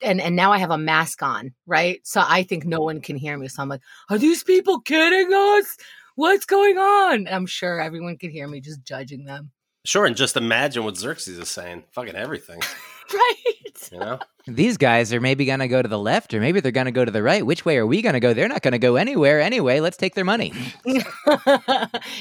And, 0.02 0.20
and 0.20 0.37
now 0.37 0.52
I 0.52 0.59
have 0.59 0.70
a 0.70 0.78
mask 0.78 1.22
on, 1.22 1.54
right? 1.66 2.00
So 2.04 2.22
I 2.26 2.42
think 2.42 2.64
no 2.64 2.80
one 2.80 3.00
can 3.00 3.16
hear 3.16 3.38
me. 3.38 3.48
So 3.48 3.62
I'm 3.62 3.68
like, 3.68 3.80
are 4.11 4.18
these 4.18 4.42
people 4.42 4.80
kidding 4.80 5.33
us? 5.33 5.76
What's 6.16 6.46
going 6.46 6.78
on? 6.78 7.14
And 7.26 7.28
I'm 7.28 7.46
sure 7.46 7.80
everyone 7.80 8.18
can 8.18 8.30
hear 8.30 8.46
me 8.48 8.61
just 8.61 8.85
judging 8.85 9.24
them. 9.24 9.50
Sure, 9.87 10.07
and 10.07 10.16
just 10.16 10.37
imagine 10.37 10.85
what 10.85 10.96
Xerxes 10.96 11.38
is 11.38 11.48
saying. 11.50 11.85
Fucking 11.92 12.14
everything, 12.14 12.59
Right. 13.12 13.90
you 13.92 13.98
know? 13.98 14.18
These 14.46 14.78
guys 14.78 15.12
are 15.12 15.20
maybe 15.20 15.44
going 15.44 15.59
to 15.59 15.68
go 15.68 15.83
to 15.83 15.88
the 15.88 15.98
left 15.98 16.33
or 16.33 16.40
maybe 16.40 16.61
they're 16.61 16.72
going 16.72 16.87
to 16.87 16.90
go 16.92 17.04
to 17.04 17.11
the 17.11 17.22
right. 17.22 17.44
Which 17.44 17.64
way 17.66 17.76
are 17.76 17.87
we 17.87 18.00
going 18.00 18.14
to 18.14 18.20
go? 18.20 18.33
They're 18.33 18.48
not 18.48 18.62
going 18.62 18.72
to 18.72 18.78
go 18.78 18.96
anywhere 18.96 19.40
anyway. 19.42 19.80
Let's 19.80 19.98
take 19.98 20.14
their 20.14 20.24
money. 20.24 20.52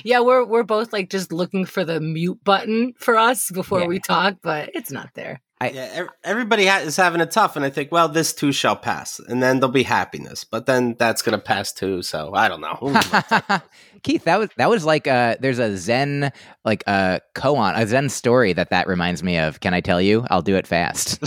yeah, 0.04 0.20
we're 0.20 0.44
we're 0.46 0.64
both 0.64 0.92
like 0.94 1.10
just 1.10 1.32
looking 1.32 1.66
for 1.66 1.86
the 1.86 2.00
mute 2.00 2.44
button 2.44 2.94
for 2.98 3.18
us 3.18 3.50
before 3.52 3.82
Yeah. 3.82 3.88
we 3.88 4.00
talk, 4.00 4.36
but 4.42 4.70
it's 4.74 4.92
not 4.92 5.10
there. 5.16 5.42
I- 5.63 5.69
yeah, 5.69 6.06
everybody 6.23 6.65
ha- 6.65 6.80
is 6.80 6.95
having 6.95 7.21
it 7.21 7.32
tough, 7.32 7.56
and 7.56 7.63
I 7.63 7.69
think, 7.69 7.91
well, 7.91 8.08
this 8.10 8.34
too 8.34 8.52
shall 8.52 8.76
pass, 8.76 9.19
and 9.19 9.41
then 9.41 9.60
there'll 9.60 9.71
be 9.71 9.84
happiness. 9.84 10.43
But 10.43 10.65
then 10.65 10.95
that's 10.97 11.21
going 11.21 11.38
to 11.38 11.43
pass 11.43 11.71
too. 11.71 12.02
So 12.02 12.34
I 12.34 12.47
don't 12.47 12.62
know. 12.62 12.80
Keith, 14.04 14.26
that 14.26 14.38
was 14.39 14.49
that 14.58 14.69
was 14.69 14.86
like 14.86 15.08
uh 15.08 15.38
there's 15.39 15.60
a 15.60 15.78
Zen 15.78 16.32
like 16.65 16.84
a 16.88 17.21
koan 17.36 17.78
a 17.78 17.88
Zen 17.88 18.10
story 18.10 18.54
that 18.54 18.69
that 18.71 18.88
reminds 18.88 19.23
me 19.23 19.38
of. 19.38 19.60
Can 19.60 19.73
I 19.73 19.82
tell 19.82 20.02
you? 20.02 20.26
I'll 20.30 20.41
do 20.41 20.56
it 20.56 20.67
fast. 20.67 21.23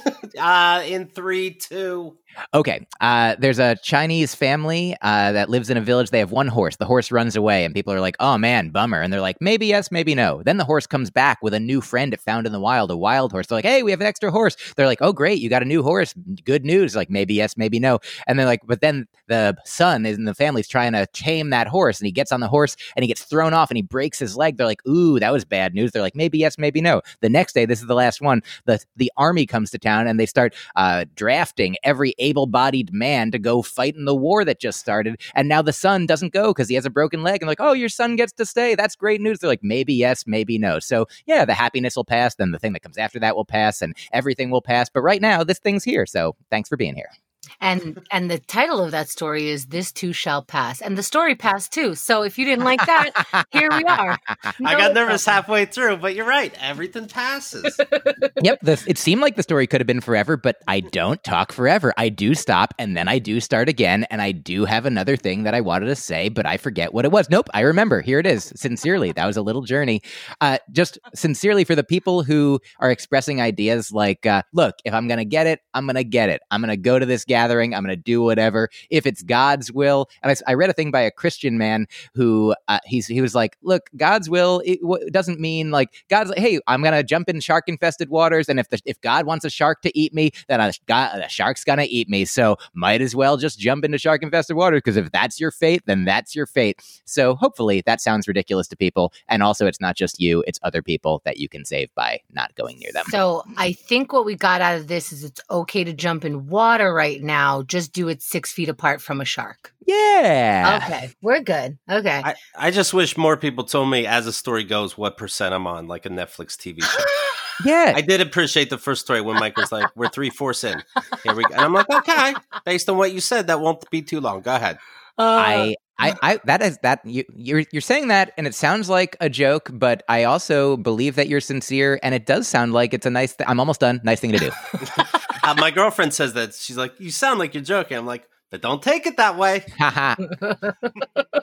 uh, 0.38 0.82
in 0.86 1.06
three, 1.06 1.50
two. 1.54 2.16
Okay. 2.54 2.86
Uh, 3.00 3.36
there's 3.38 3.58
a 3.58 3.76
Chinese 3.82 4.34
family 4.34 4.96
uh, 5.02 5.32
that 5.32 5.50
lives 5.50 5.70
in 5.70 5.76
a 5.76 5.80
village. 5.80 6.10
They 6.10 6.18
have 6.18 6.32
one 6.32 6.48
horse. 6.48 6.76
The 6.76 6.84
horse 6.84 7.10
runs 7.10 7.36
away, 7.36 7.64
and 7.64 7.74
people 7.74 7.92
are 7.92 8.00
like, 8.00 8.16
oh 8.20 8.38
man, 8.38 8.70
bummer. 8.70 9.00
And 9.00 9.12
they're 9.12 9.20
like, 9.20 9.36
maybe 9.40 9.66
yes, 9.66 9.90
maybe 9.90 10.14
no. 10.14 10.42
Then 10.44 10.56
the 10.56 10.64
horse 10.64 10.86
comes 10.86 11.10
back 11.10 11.38
with 11.42 11.54
a 11.54 11.60
new 11.60 11.80
friend 11.80 12.14
it 12.14 12.20
found 12.20 12.46
in 12.46 12.52
the 12.52 12.60
wild, 12.60 12.90
a 12.90 12.96
wild 12.96 13.32
horse. 13.32 13.46
They're 13.46 13.58
like, 13.58 13.64
hey, 13.64 13.82
we 13.82 13.90
have 13.90 14.00
an 14.00 14.06
extra 14.06 14.30
horse. 14.30 14.56
They're 14.76 14.86
like, 14.86 15.00
oh, 15.00 15.12
great, 15.12 15.40
you 15.40 15.48
got 15.48 15.62
a 15.62 15.66
new 15.66 15.82
horse. 15.82 16.14
Good 16.44 16.64
news. 16.64 16.96
Like, 16.96 17.10
maybe 17.10 17.34
yes, 17.34 17.56
maybe 17.56 17.78
no. 17.78 17.98
And 18.26 18.38
they're 18.38 18.46
like, 18.46 18.62
but 18.66 18.80
then 18.80 19.06
the 19.28 19.56
son 19.64 20.06
is 20.06 20.16
in 20.16 20.24
the 20.24 20.34
family's 20.34 20.68
trying 20.68 20.92
to 20.92 21.06
tame 21.12 21.50
that 21.50 21.66
horse, 21.66 22.00
and 22.00 22.06
he 22.06 22.12
gets 22.12 22.32
on 22.32 22.40
the 22.40 22.48
horse 22.48 22.76
and 22.96 23.02
he 23.02 23.08
gets 23.08 23.22
thrown 23.24 23.54
off 23.54 23.70
and 23.70 23.76
he 23.76 23.82
breaks 23.82 24.18
his 24.18 24.36
leg. 24.36 24.56
They're 24.56 24.66
like, 24.66 24.86
ooh, 24.86 25.18
that 25.20 25.32
was 25.32 25.44
bad 25.44 25.74
news. 25.74 25.92
They're 25.92 26.02
like, 26.02 26.16
maybe 26.16 26.38
yes, 26.38 26.58
maybe 26.58 26.80
no. 26.80 27.02
The 27.20 27.28
next 27.28 27.52
day, 27.52 27.64
this 27.66 27.80
is 27.80 27.86
the 27.86 27.94
last 27.94 28.20
one. 28.20 28.42
The 28.66 28.80
the 28.96 29.12
army 29.16 29.46
comes 29.46 29.70
to 29.70 29.78
town 29.78 30.06
and 30.06 30.18
they 30.18 30.26
start 30.26 30.54
uh, 30.76 31.04
drafting 31.14 31.76
every 31.84 32.14
able-bodied 32.20 32.92
man 32.92 33.30
to 33.32 33.38
go 33.38 33.62
fight 33.62 33.96
in 33.96 34.04
the 34.04 34.14
war 34.14 34.44
that 34.44 34.60
just 34.60 34.78
started. 34.78 35.20
And 35.34 35.48
now 35.48 35.62
the 35.62 35.72
son 35.72 36.06
doesn't 36.06 36.32
go 36.32 36.52
because 36.52 36.68
he 36.68 36.74
has 36.76 36.86
a 36.86 36.90
broken 36.90 37.22
leg. 37.22 37.42
And 37.42 37.48
like, 37.48 37.60
oh, 37.60 37.72
your 37.72 37.88
son 37.88 38.16
gets 38.16 38.32
to 38.34 38.46
stay. 38.46 38.74
That's 38.74 38.94
great 38.94 39.20
news. 39.20 39.38
They're 39.38 39.50
like, 39.50 39.64
maybe 39.64 39.94
yes, 39.94 40.26
maybe 40.26 40.58
no. 40.58 40.78
So 40.78 41.06
yeah, 41.26 41.44
the 41.44 41.54
happiness 41.54 41.96
will 41.96 42.04
pass. 42.04 42.34
Then 42.34 42.52
the 42.52 42.58
thing 42.58 42.72
that 42.74 42.82
comes 42.82 42.98
after 42.98 43.18
that 43.20 43.34
will 43.34 43.44
pass, 43.44 43.82
and 43.82 43.96
everything 44.12 44.50
will 44.50 44.62
pass. 44.62 44.88
But 44.88 45.02
right 45.02 45.20
now, 45.20 45.42
this 45.42 45.58
thing's 45.58 45.84
here. 45.84 46.06
So 46.06 46.36
thanks 46.50 46.68
for 46.68 46.76
being 46.76 46.94
here. 46.94 47.10
And 47.60 48.00
and 48.10 48.30
the 48.30 48.38
title 48.38 48.82
of 48.82 48.90
that 48.90 49.08
story 49.08 49.48
is 49.48 49.66
This 49.66 49.92
Too 49.92 50.12
Shall 50.12 50.42
Pass. 50.42 50.80
And 50.80 50.96
the 50.96 51.02
story 51.02 51.34
passed 51.34 51.72
too. 51.72 51.94
So 51.94 52.22
if 52.22 52.38
you 52.38 52.44
didn't 52.44 52.64
like 52.64 52.84
that, 52.86 53.46
here 53.50 53.68
we 53.70 53.84
are. 53.84 54.18
I 54.44 54.78
got 54.78 54.94
nervous 54.94 55.24
problem. 55.24 55.42
halfway 55.42 55.64
through, 55.66 55.98
but 55.98 56.14
you're 56.14 56.26
right. 56.26 56.54
Everything 56.60 57.08
passes. 57.08 57.78
yep. 58.42 58.60
The, 58.62 58.82
it 58.86 58.98
seemed 58.98 59.20
like 59.20 59.36
the 59.36 59.42
story 59.42 59.66
could 59.66 59.80
have 59.80 59.86
been 59.86 60.00
forever, 60.00 60.36
but 60.36 60.56
I 60.68 60.80
don't 60.80 61.22
talk 61.24 61.52
forever. 61.52 61.92
I 61.96 62.08
do 62.08 62.34
stop 62.34 62.74
and 62.78 62.96
then 62.96 63.08
I 63.08 63.18
do 63.18 63.40
start 63.40 63.68
again. 63.68 64.04
And 64.10 64.22
I 64.22 64.32
do 64.32 64.64
have 64.64 64.86
another 64.86 65.16
thing 65.16 65.44
that 65.44 65.54
I 65.54 65.60
wanted 65.60 65.86
to 65.86 65.96
say, 65.96 66.28
but 66.28 66.46
I 66.46 66.56
forget 66.56 66.92
what 66.92 67.04
it 67.04 67.12
was. 67.12 67.30
Nope. 67.30 67.48
I 67.54 67.60
remember. 67.60 68.00
Here 68.00 68.18
it 68.18 68.26
is. 68.26 68.52
Sincerely. 68.56 69.12
That 69.12 69.26
was 69.26 69.36
a 69.36 69.42
little 69.42 69.62
journey. 69.62 70.02
Uh, 70.40 70.58
just 70.72 70.98
sincerely 71.14 71.64
for 71.64 71.74
the 71.74 71.84
people 71.84 72.22
who 72.22 72.60
are 72.78 72.90
expressing 72.90 73.40
ideas 73.40 73.92
like, 73.92 74.26
uh, 74.26 74.42
look, 74.52 74.76
if 74.84 74.94
I'm 74.94 75.08
going 75.08 75.18
to 75.18 75.24
get 75.24 75.46
it, 75.46 75.60
I'm 75.74 75.86
going 75.86 75.96
to 75.96 76.04
get 76.04 76.28
it. 76.28 76.40
I'm 76.50 76.60
going 76.60 76.70
to 76.70 76.76
go 76.76 76.98
to 76.98 77.06
this 77.06 77.24
gathering. 77.40 77.74
I'm 77.74 77.82
going 77.82 77.96
to 77.96 78.02
do 78.02 78.22
whatever. 78.22 78.68
If 78.90 79.06
it's 79.06 79.22
God's 79.22 79.72
will. 79.72 80.08
And 80.22 80.30
I, 80.30 80.50
I 80.50 80.54
read 80.54 80.70
a 80.70 80.72
thing 80.72 80.90
by 80.90 81.00
a 81.00 81.10
Christian 81.10 81.56
man 81.56 81.86
who 82.14 82.54
uh, 82.68 82.80
he's, 82.84 83.06
he 83.06 83.20
was 83.20 83.34
like, 83.34 83.56
look, 83.62 83.88
God's 83.96 84.28
will, 84.28 84.62
it 84.64 84.80
w- 84.82 85.10
doesn't 85.10 85.40
mean 85.40 85.70
like 85.70 86.04
God's 86.08 86.30
like, 86.30 86.38
hey, 86.38 86.60
I'm 86.66 86.82
going 86.82 86.94
to 86.94 87.02
jump 87.02 87.28
in 87.28 87.40
shark 87.40 87.64
infested 87.66 88.10
waters. 88.10 88.48
And 88.48 88.60
if 88.60 88.68
the, 88.68 88.80
if 88.84 89.00
God 89.00 89.26
wants 89.26 89.44
a 89.44 89.50
shark 89.50 89.82
to 89.82 89.98
eat 89.98 90.12
me, 90.12 90.32
then 90.48 90.60
a, 90.60 90.72
God, 90.86 91.20
a 91.20 91.28
shark's 91.28 91.64
going 91.64 91.78
to 91.78 91.88
eat 91.88 92.08
me. 92.08 92.24
So 92.24 92.56
might 92.74 93.00
as 93.00 93.14
well 93.14 93.36
just 93.36 93.58
jump 93.58 93.84
into 93.84 93.98
shark 93.98 94.22
infested 94.22 94.56
waters 94.56 94.78
because 94.84 94.96
if 94.96 95.10
that's 95.10 95.40
your 95.40 95.50
fate, 95.50 95.82
then 95.86 96.04
that's 96.04 96.36
your 96.36 96.46
fate. 96.46 96.82
So 97.04 97.34
hopefully 97.34 97.82
that 97.86 98.00
sounds 98.00 98.28
ridiculous 98.28 98.68
to 98.68 98.76
people. 98.76 99.12
And 99.28 99.42
also, 99.42 99.66
it's 99.66 99.80
not 99.80 99.96
just 99.96 100.20
you, 100.20 100.44
it's 100.46 100.58
other 100.62 100.82
people 100.82 101.22
that 101.24 101.38
you 101.38 101.48
can 101.48 101.64
save 101.64 101.94
by 101.94 102.20
not 102.32 102.54
going 102.54 102.78
near 102.78 102.92
them. 102.92 103.04
So 103.08 103.44
I 103.56 103.72
think 103.72 104.12
what 104.12 104.24
we 104.24 104.34
got 104.34 104.60
out 104.60 104.76
of 104.76 104.88
this 104.88 105.12
is 105.12 105.24
it's 105.24 105.40
okay 105.50 105.84
to 105.84 105.92
jump 105.92 106.24
in 106.24 106.48
water 106.48 106.92
right 106.92 107.22
now. 107.22 107.29
Now 107.30 107.62
just 107.62 107.92
do 107.92 108.08
it 108.08 108.22
six 108.22 108.50
feet 108.52 108.68
apart 108.68 109.00
from 109.00 109.20
a 109.20 109.24
shark. 109.24 109.72
yeah. 109.86 110.80
Okay, 110.82 111.12
we're 111.22 111.40
good. 111.40 111.78
Okay. 111.88 112.20
I, 112.24 112.34
I 112.56 112.70
just 112.72 112.92
wish 112.92 113.16
more 113.16 113.36
people 113.36 113.62
told 113.62 113.88
me, 113.88 114.04
as 114.04 114.24
the 114.24 114.32
story 114.32 114.64
goes, 114.64 114.98
what 114.98 115.16
percent 115.16 115.54
I'm 115.54 115.64
on, 115.66 115.86
like 115.86 116.06
a 116.06 116.08
Netflix 116.08 116.56
TV 116.56 116.82
show. 116.82 117.04
Yeah. 117.62 117.92
I 117.94 118.00
did 118.00 118.22
appreciate 118.22 118.70
the 118.70 118.78
first 118.78 119.02
story 119.02 119.20
when 119.20 119.36
Myq 119.36 119.54
was 119.54 119.70
like, 119.70 119.94
"We're 119.94 120.08
three 120.08 120.30
fourths 120.30 120.64
in." 120.64 120.82
Here 121.22 121.34
we 121.34 121.44
go, 121.44 121.52
and 121.52 121.60
I'm 121.60 121.74
like, 121.74 121.90
"Okay." 121.90 122.32
Based 122.64 122.88
on 122.88 122.96
what 122.96 123.12
you 123.12 123.20
said, 123.20 123.48
that 123.48 123.60
won't 123.60 123.84
be 123.90 124.00
too 124.00 124.18
long. 124.18 124.40
Go 124.40 124.54
ahead. 124.56 124.78
Uh, 125.18 125.22
I, 125.22 125.74
I, 125.98 126.14
I, 126.22 126.40
that 126.46 126.62
is 126.62 126.78
that 126.82 127.00
you, 127.04 127.24
you're 127.34 127.64
you're 127.70 127.82
saying 127.82 128.08
that, 128.08 128.32
and 128.38 128.46
it 128.46 128.54
sounds 128.54 128.88
like 128.88 129.14
a 129.20 129.28
joke, 129.28 129.68
but 129.74 130.02
I 130.08 130.24
also 130.24 130.78
believe 130.78 131.16
that 131.16 131.28
you're 131.28 131.42
sincere, 131.42 132.00
and 132.02 132.14
it 132.14 132.24
does 132.24 132.48
sound 132.48 132.72
like 132.72 132.94
it's 132.94 133.04
a 133.04 133.10
nice. 133.10 133.36
Th- 133.36 133.46
I'm 133.46 133.60
almost 133.60 133.80
done. 133.80 134.00
Nice 134.04 134.20
thing 134.20 134.32
to 134.32 134.38
do. 134.38 134.50
Uh, 135.50 135.54
my 135.58 135.70
girlfriend 135.70 136.14
says 136.14 136.34
that 136.34 136.54
she's 136.54 136.76
like, 136.76 136.98
"You 137.00 137.10
sound 137.10 137.38
like 137.38 137.54
you're 137.54 137.62
joking." 137.62 137.96
I'm 137.96 138.06
like, 138.06 138.28
"But 138.50 138.62
don't 138.62 138.82
take 138.82 139.06
it 139.06 139.16
that 139.16 139.36
way." 139.36 139.64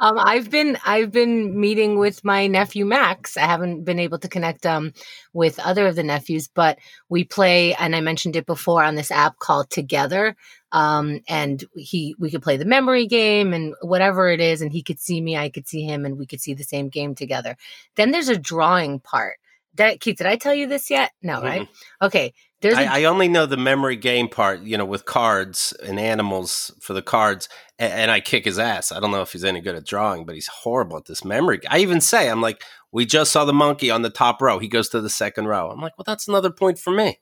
Um, 0.00 0.18
I've 0.18 0.50
been 0.50 0.78
I've 0.84 1.12
been 1.12 1.60
meeting 1.60 1.98
with 1.98 2.24
my 2.24 2.46
nephew 2.46 2.84
Max. 2.84 3.36
I 3.36 3.42
haven't 3.42 3.84
been 3.84 3.98
able 3.98 4.18
to 4.18 4.28
connect 4.28 4.66
um 4.66 4.92
with 5.32 5.58
other 5.60 5.86
of 5.86 5.94
the 5.94 6.02
nephews, 6.02 6.48
but 6.48 6.78
we 7.08 7.22
play, 7.24 7.74
and 7.74 7.94
I 7.94 8.00
mentioned 8.00 8.34
it 8.34 8.46
before 8.46 8.82
on 8.82 8.94
this 8.94 9.10
app 9.10 9.38
called 9.38 9.70
Together. 9.70 10.34
Um, 10.72 11.20
and 11.28 11.62
he 11.76 12.16
we 12.18 12.30
could 12.30 12.42
play 12.42 12.56
the 12.56 12.64
memory 12.64 13.06
game 13.06 13.52
and 13.52 13.74
whatever 13.82 14.30
it 14.30 14.40
is, 14.40 14.62
and 14.62 14.72
he 14.72 14.82
could 14.82 14.98
see 14.98 15.20
me, 15.20 15.36
I 15.36 15.50
could 15.50 15.68
see 15.68 15.82
him, 15.82 16.04
and 16.04 16.18
we 16.18 16.26
could 16.26 16.40
see 16.40 16.54
the 16.54 16.64
same 16.64 16.88
game 16.88 17.14
together. 17.14 17.56
Then 17.96 18.10
there's 18.10 18.30
a 18.30 18.38
drawing 18.38 18.98
part. 19.00 19.36
That 19.74 20.00
Keith, 20.00 20.18
did 20.18 20.26
I 20.26 20.36
tell 20.36 20.54
you 20.54 20.66
this 20.66 20.90
yet? 20.90 21.12
No, 21.22 21.40
right? 21.42 21.68
Okay. 22.00 22.32
There's 22.60 22.78
a 22.78 22.82
I, 22.82 23.00
I 23.00 23.04
only 23.04 23.26
know 23.26 23.46
the 23.46 23.56
memory 23.56 23.96
game 23.96 24.28
part, 24.28 24.60
you 24.60 24.78
know, 24.78 24.84
with 24.84 25.04
cards 25.04 25.72
and 25.82 25.98
animals 25.98 26.70
for 26.80 26.92
the 26.92 27.02
cards, 27.02 27.48
and, 27.78 27.92
and 27.92 28.10
I 28.10 28.20
kick 28.20 28.44
his 28.44 28.58
ass. 28.58 28.92
I 28.92 29.00
don't 29.00 29.10
know 29.10 29.22
if 29.22 29.32
he's 29.32 29.44
any 29.44 29.60
good 29.60 29.74
at 29.74 29.84
drawing, 29.84 30.24
but 30.24 30.36
he's 30.36 30.46
horrible 30.46 30.96
at 30.96 31.06
this 31.06 31.24
memory. 31.24 31.60
I 31.68 31.78
even 31.78 32.00
say, 32.00 32.30
I'm 32.30 32.40
like, 32.40 32.62
we 32.92 33.04
just 33.04 33.32
saw 33.32 33.44
the 33.44 33.52
monkey 33.52 33.90
on 33.90 34.02
the 34.02 34.10
top 34.10 34.40
row. 34.40 34.60
He 34.60 34.68
goes 34.68 34.88
to 34.90 35.00
the 35.00 35.10
second 35.10 35.46
row. 35.46 35.70
I'm 35.70 35.80
like, 35.80 35.98
well, 35.98 36.04
that's 36.06 36.28
another 36.28 36.50
point 36.50 36.78
for 36.78 36.92
me. 36.92 37.18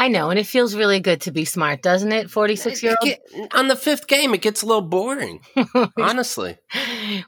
I 0.00 0.06
know, 0.08 0.30
and 0.30 0.38
it 0.38 0.46
feels 0.46 0.76
really 0.76 1.00
good 1.00 1.20
to 1.22 1.32
be 1.32 1.44
smart, 1.44 1.82
doesn't 1.82 2.12
it? 2.12 2.30
46 2.30 2.82
year 2.84 2.94
old. 3.02 3.48
on 3.52 3.66
the 3.66 3.74
fifth 3.74 4.06
game, 4.06 4.32
it 4.32 4.40
gets 4.42 4.62
a 4.62 4.66
little 4.66 4.80
boring, 4.82 5.40
honestly. 5.98 6.56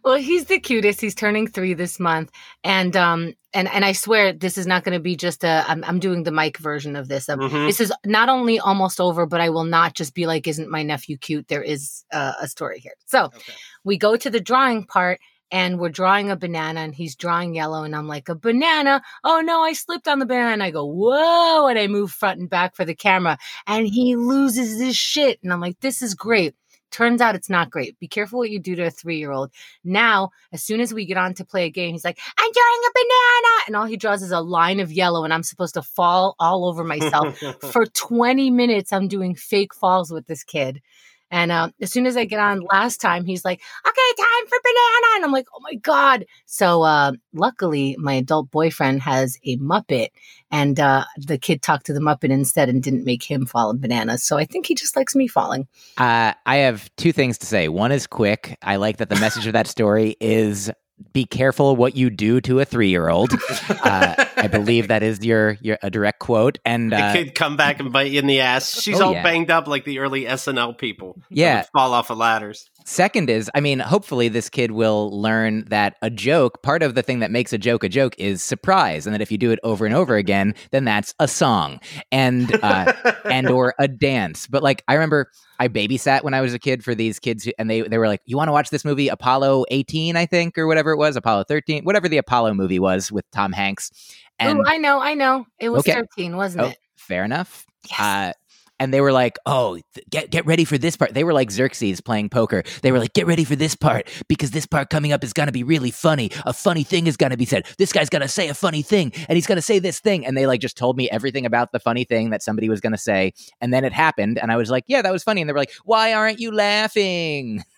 well, 0.04 0.14
he's 0.16 0.44
the 0.44 0.61
cutest. 0.61 1.00
He's 1.00 1.14
turning 1.16 1.48
three 1.48 1.74
this 1.74 1.98
month, 1.98 2.30
and 2.62 2.96
um, 2.96 3.35
and 3.52 3.68
and 3.68 3.85
I 3.85 3.90
swear 3.92 4.33
this 4.33 4.56
is 4.56 4.66
not 4.68 4.85
going 4.85 4.92
to 4.92 5.00
be 5.02 5.16
just 5.16 5.42
a. 5.42 5.64
I'm 5.66 5.83
I'm 5.85 5.98
doing 5.98 6.22
the 6.22 6.30
Myq 6.30 6.59
version 6.59 6.94
of 6.94 7.09
this. 7.09 7.28
Um, 7.28 7.40
Mhm. 7.40 7.66
This 7.66 7.80
is 7.80 7.92
not 8.06 8.28
only 8.28 8.61
almost 8.61 9.00
over, 9.00 9.26
but 9.26 9.40
I 9.40 9.50
will 9.50 9.64
not 9.64 9.94
just 9.94 10.14
be 10.14 10.26
like, 10.26 10.46
"Isn't 10.46 10.70
my 10.70 10.85
nephew 10.85 11.16
cute?" 11.18 11.48
There 11.48 11.62
is 11.62 12.04
uh, 12.12 12.35
a 12.40 12.46
story 12.46 12.78
here. 12.78 12.94
So 13.06 13.24
Okay. 13.24 13.52
we 13.83 13.98
go 13.98 14.16
to 14.16 14.30
the 14.30 14.40
drawing 14.40 14.85
part. 14.87 15.18
And 15.50 15.78
we're 15.78 15.88
drawing 15.88 16.30
a 16.30 16.36
banana, 16.36 16.80
and 16.80 16.94
he's 16.94 17.16
drawing 17.16 17.54
yellow, 17.54 17.82
and 17.82 17.94
I'm 17.94 18.06
like, 18.06 18.28
a 18.28 18.34
banana. 18.34 19.02
Oh 19.24 19.40
no, 19.40 19.62
I 19.62 19.72
slipped 19.72 20.08
on 20.08 20.18
the 20.18 20.26
banana. 20.26 20.52
And 20.52 20.62
I 20.62 20.70
go, 20.70 20.84
whoa, 20.84 21.66
and 21.66 21.78
I 21.78 21.86
move 21.86 22.10
front 22.10 22.40
and 22.40 22.48
back 22.48 22.76
for 22.76 22.84
the 22.84 22.94
camera, 22.94 23.38
and 23.66 23.86
he 23.86 24.16
loses 24.16 24.80
his 24.80 24.96
shit. 24.96 25.40
And 25.42 25.52
I'm 25.52 25.60
like, 25.60 25.80
this 25.80 26.02
is 26.02 26.14
great. 26.14 26.54
Turns 26.90 27.20
out 27.20 27.36
it's 27.36 27.50
not 27.50 27.70
great. 27.70 27.98
Be 28.00 28.08
careful 28.08 28.40
what 28.40 28.50
you 28.50 28.58
do 28.58 28.74
to 28.74 28.86
a 28.86 28.90
three 28.90 29.18
year 29.18 29.30
old. 29.30 29.52
Now, 29.84 30.30
as 30.52 30.62
soon 30.62 30.80
as 30.80 30.92
we 30.92 31.06
get 31.06 31.16
on 31.16 31.34
to 31.34 31.44
play 31.44 31.64
a 31.66 31.70
game, 31.70 31.92
he's 31.92 32.04
like, 32.04 32.18
I'm 32.36 32.52
drawing 32.52 32.80
a 32.84 32.92
banana. 32.94 33.64
And 33.66 33.76
all 33.76 33.86
he 33.86 33.96
draws 33.96 34.22
is 34.22 34.32
a 34.32 34.40
line 34.40 34.80
of 34.80 34.90
yellow, 34.90 35.24
and 35.24 35.32
I'm 35.32 35.44
supposed 35.44 35.74
to 35.74 35.82
fall 35.82 36.34
all 36.38 36.66
over 36.66 36.82
myself. 36.82 37.38
For 37.70 37.86
20 37.86 38.50
minutes, 38.50 38.92
I'm 38.92 39.06
doing 39.06 39.34
fake 39.34 39.74
falls 39.74 40.10
with 40.10 40.26
this 40.26 40.42
kid. 40.42 40.82
And 41.31 41.53
uh, 41.53 41.71
as 41.81 41.93
soon 41.93 42.07
as 42.07 42.16
I 42.16 42.25
get 42.25 42.40
on 42.40 42.61
last 42.61 43.01
time, 43.01 43.25
he's 43.25 43.45
like, 43.45 43.61
okay, 43.87 44.23
time 44.23 44.47
for 44.49 44.59
banana. 44.62 45.16
And 45.16 45.25
I'm 45.25 45.33
like, 45.33 45.47
oh 45.55 45.61
my 45.62 45.75
God. 45.75 46.27
So 46.47 46.83
uh, 46.83 47.12
luckily, 47.33 47.97
my 47.99 48.14
adult 48.14 48.51
boyfriend 48.51 49.03
has 49.03 49.38
a 49.45 49.57
Muppet, 49.59 50.09
and 50.51 50.81
uh, 50.81 51.05
the 51.16 51.38
kid 51.38 51.62
talked 51.62 51.87
to 51.87 51.93
the 51.93 52.01
Muppet 52.01 52.31
instead 52.31 52.69
and 52.69 52.83
didn't 52.83 53.05
make 53.05 53.23
him 53.23 53.47
fall 53.47 53.71
in 53.71 53.79
bananas. 53.79 54.23
So 54.23 54.38
I 54.38 54.45
think 54.45 54.66
he 54.66 54.75
just 54.75 54.97
likes 54.97 55.14
me 55.14 55.29
falling. 55.29 55.69
Uh, 55.99 56.33
I 56.47 56.57
have 56.57 56.90
two 56.97 57.12
things 57.12 57.38
to 57.38 57.47
say. 57.47 57.69
One 57.69 57.93
is 57.93 58.07
quick. 58.07 58.59
I 58.62 58.77
like 58.77 58.97
that 58.99 59.09
the 59.09 59.21
message 59.21 59.47
of 59.47 59.53
that 59.53 59.66
story 59.66 60.16
is 60.21 60.71
be 61.12 61.24
careful 61.24 61.74
what 61.76 61.96
you 61.96 62.10
do 62.10 62.40
to 62.42 62.60
a 62.60 62.64
three-year-old. 62.64 63.32
Uh, 63.82 64.26
I 64.36 64.46
believe 64.48 64.88
that 64.88 65.02
is 65.02 65.24
your 65.24 65.56
your 65.62 65.78
a 65.82 65.90
direct 65.90 66.18
quote. 66.18 66.58
And 66.64 66.92
the 66.92 66.96
uh, 67.02 67.12
kid 67.12 67.34
come 67.34 67.56
back 67.56 67.80
and 67.80 67.92
bite 67.92 68.10
you 68.10 68.18
in 68.18 68.26
the 68.26 68.40
ass. 68.40 68.78
She's 68.80 69.00
Oh, 69.00 69.06
all 69.06 69.12
yeah. 69.14 69.22
banged 69.22 69.50
up 69.50 69.66
like 69.66 69.84
the 69.84 70.00
early 70.00 70.24
SNL 70.24 70.76
people. 70.76 71.16
Yeah. 71.30 71.62
fall 71.72 71.94
off 71.94 72.10
of 72.10 72.18
ladders. 72.18 72.68
Second 72.85 73.31
is, 73.31 73.51
I 73.55 73.61
mean, 73.61 73.79
hopefully 73.79 74.29
this 74.29 74.49
kid 74.49 74.73
will 74.73 75.11
learn 75.21 75.64
that 75.69 75.97
a 76.03 76.11
joke, 76.11 76.62
part 76.62 76.83
of 76.83 76.95
the 76.95 77.03
thing 77.03 77.21
that 77.21 77.31
makes 77.31 77.53
a 77.53 77.59
joke 77.59 77.85
a 77.85 77.88
joke 77.88 78.14
is 78.19 78.43
surprise, 78.43 79.07
and 79.07 79.14
that 79.14 79.21
if 79.21 79.31
you 79.31 79.38
do 79.38 79.51
it 79.51 79.59
over 79.62 79.87
and 79.87 79.95
over 79.95 80.16
again, 80.16 80.55
then 80.71 80.85
that's 80.85 81.14
a 81.21 81.29
song 81.29 81.79
and 82.11 82.53
uh, 82.64 82.93
and 83.25 83.49
or 83.49 83.75
a 83.79 83.87
dance. 83.87 84.47
But 84.47 84.62
like, 84.62 84.83
I 84.88 84.95
remember 84.95 85.31
I 85.59 85.69
babysat 85.69 86.25
when 86.25 86.35
I 86.35 86.40
was 86.40 86.55
a 86.55 86.59
kid 86.59 86.83
for 86.83 86.95
these 86.95 87.19
kids, 87.19 87.45
who- 87.45 87.53
and 87.59 87.71
they 87.71 87.83
they 87.83 87.99
were 87.99 88.09
like, 88.09 88.23
"You 88.25 88.37
want 88.37 88.49
to 88.49 88.53
watch 88.53 88.71
this 88.71 88.85
movie, 88.85 89.09
Apollo 89.09 89.66
18, 89.71 90.16
I 90.16 90.27
think, 90.27 90.57
or 90.59 90.66
whatever 90.66 90.90
it 90.90 90.97
was, 90.97 91.16
Apollo 91.16 91.45
13, 91.49 91.85
whatever 91.85 92.09
the 92.09 92.19
Apollo 92.19 92.55
movie 92.55 92.79
was 92.79 93.12
with 93.12 93.31
Tom 93.31 93.53
Hanks." 93.53 93.90
And 94.38 94.59
oh, 94.59 94.64
I 94.66 94.79
know, 94.79 95.01
I 95.01 95.14
know. 95.14 95.47
It 95.59 95.69
was 95.69 95.81
Okay. 95.81 95.93
13, 95.93 96.37
wasn't 96.37 96.64
oh, 96.64 96.69
it? 96.69 96.79
fair 96.97 97.25
enough. 97.25 97.66
Yes. 97.90 98.01
Uh, 98.01 98.33
and 98.81 98.93
they 98.93 99.01
were 99.01 99.12
like, 99.12 99.38
"Oh, 99.47 99.79
th- 99.95 100.07
get 100.11 100.31
get 100.31 100.47
ready 100.47 100.64
for 100.64 100.79
this 100.79 100.97
part." 100.97 101.14
They 101.14 101.23
were 101.23 101.33
like 101.33 101.51
Xerxes 101.53 102.01
playing 102.01 102.31
poker. 102.31 102.64
They 102.83 102.90
were 102.90 102.99
like, 102.99 103.12
"Get 103.12 103.27
ready 103.27 103.45
for 103.45 103.55
this 103.55 103.77
part 103.77 104.09
because 104.29 104.51
this 104.51 104.66
part 104.66 104.90
coming 104.90 105.12
up 105.12 105.23
is 105.23 105.33
gonna 105.33 105.53
be 105.53 105.62
really 105.62 105.93
funny. 105.93 106.31
A 106.47 106.53
funny 106.53 106.83
thing 106.83 107.07
is 107.07 107.16
gonna 107.16 107.37
be 107.37 107.45
said. 107.45 107.66
This 107.79 107.93
guy's 107.93 108.11
gonna 108.11 108.27
say 108.27 108.49
a 108.49 108.55
funny 108.55 108.83
thing, 108.83 109.12
and 109.29 109.37
he's 109.37 109.47
gonna 109.47 109.62
say 109.62 109.79
this 109.79 110.01
thing." 110.01 110.27
And 110.27 110.37
they 110.37 110.47
like 110.47 110.61
just 110.61 110.77
told 110.77 110.97
me 110.97 111.09
everything 111.11 111.47
about 111.47 111.71
the 111.73 111.79
funny 111.79 112.05
thing 112.05 112.31
that 112.31 112.43
somebody 112.43 112.69
was 112.69 112.81
gonna 112.81 112.99
say, 112.99 113.35
and 113.61 113.73
then 113.73 113.85
it 113.85 113.93
happened, 113.93 114.38
and 114.38 114.51
I 114.51 114.57
was 114.57 114.71
like, 114.71 114.85
"Yeah, 114.88 115.03
that 115.03 115.12
was 115.12 115.23
funny." 115.23 115.43
And 115.43 115.49
they 115.49 115.53
were 115.53 115.61
like, 115.61 115.73
"Why 115.85 116.14
aren't 116.14 116.40
you 116.40 116.51
laughing?" 116.51 117.62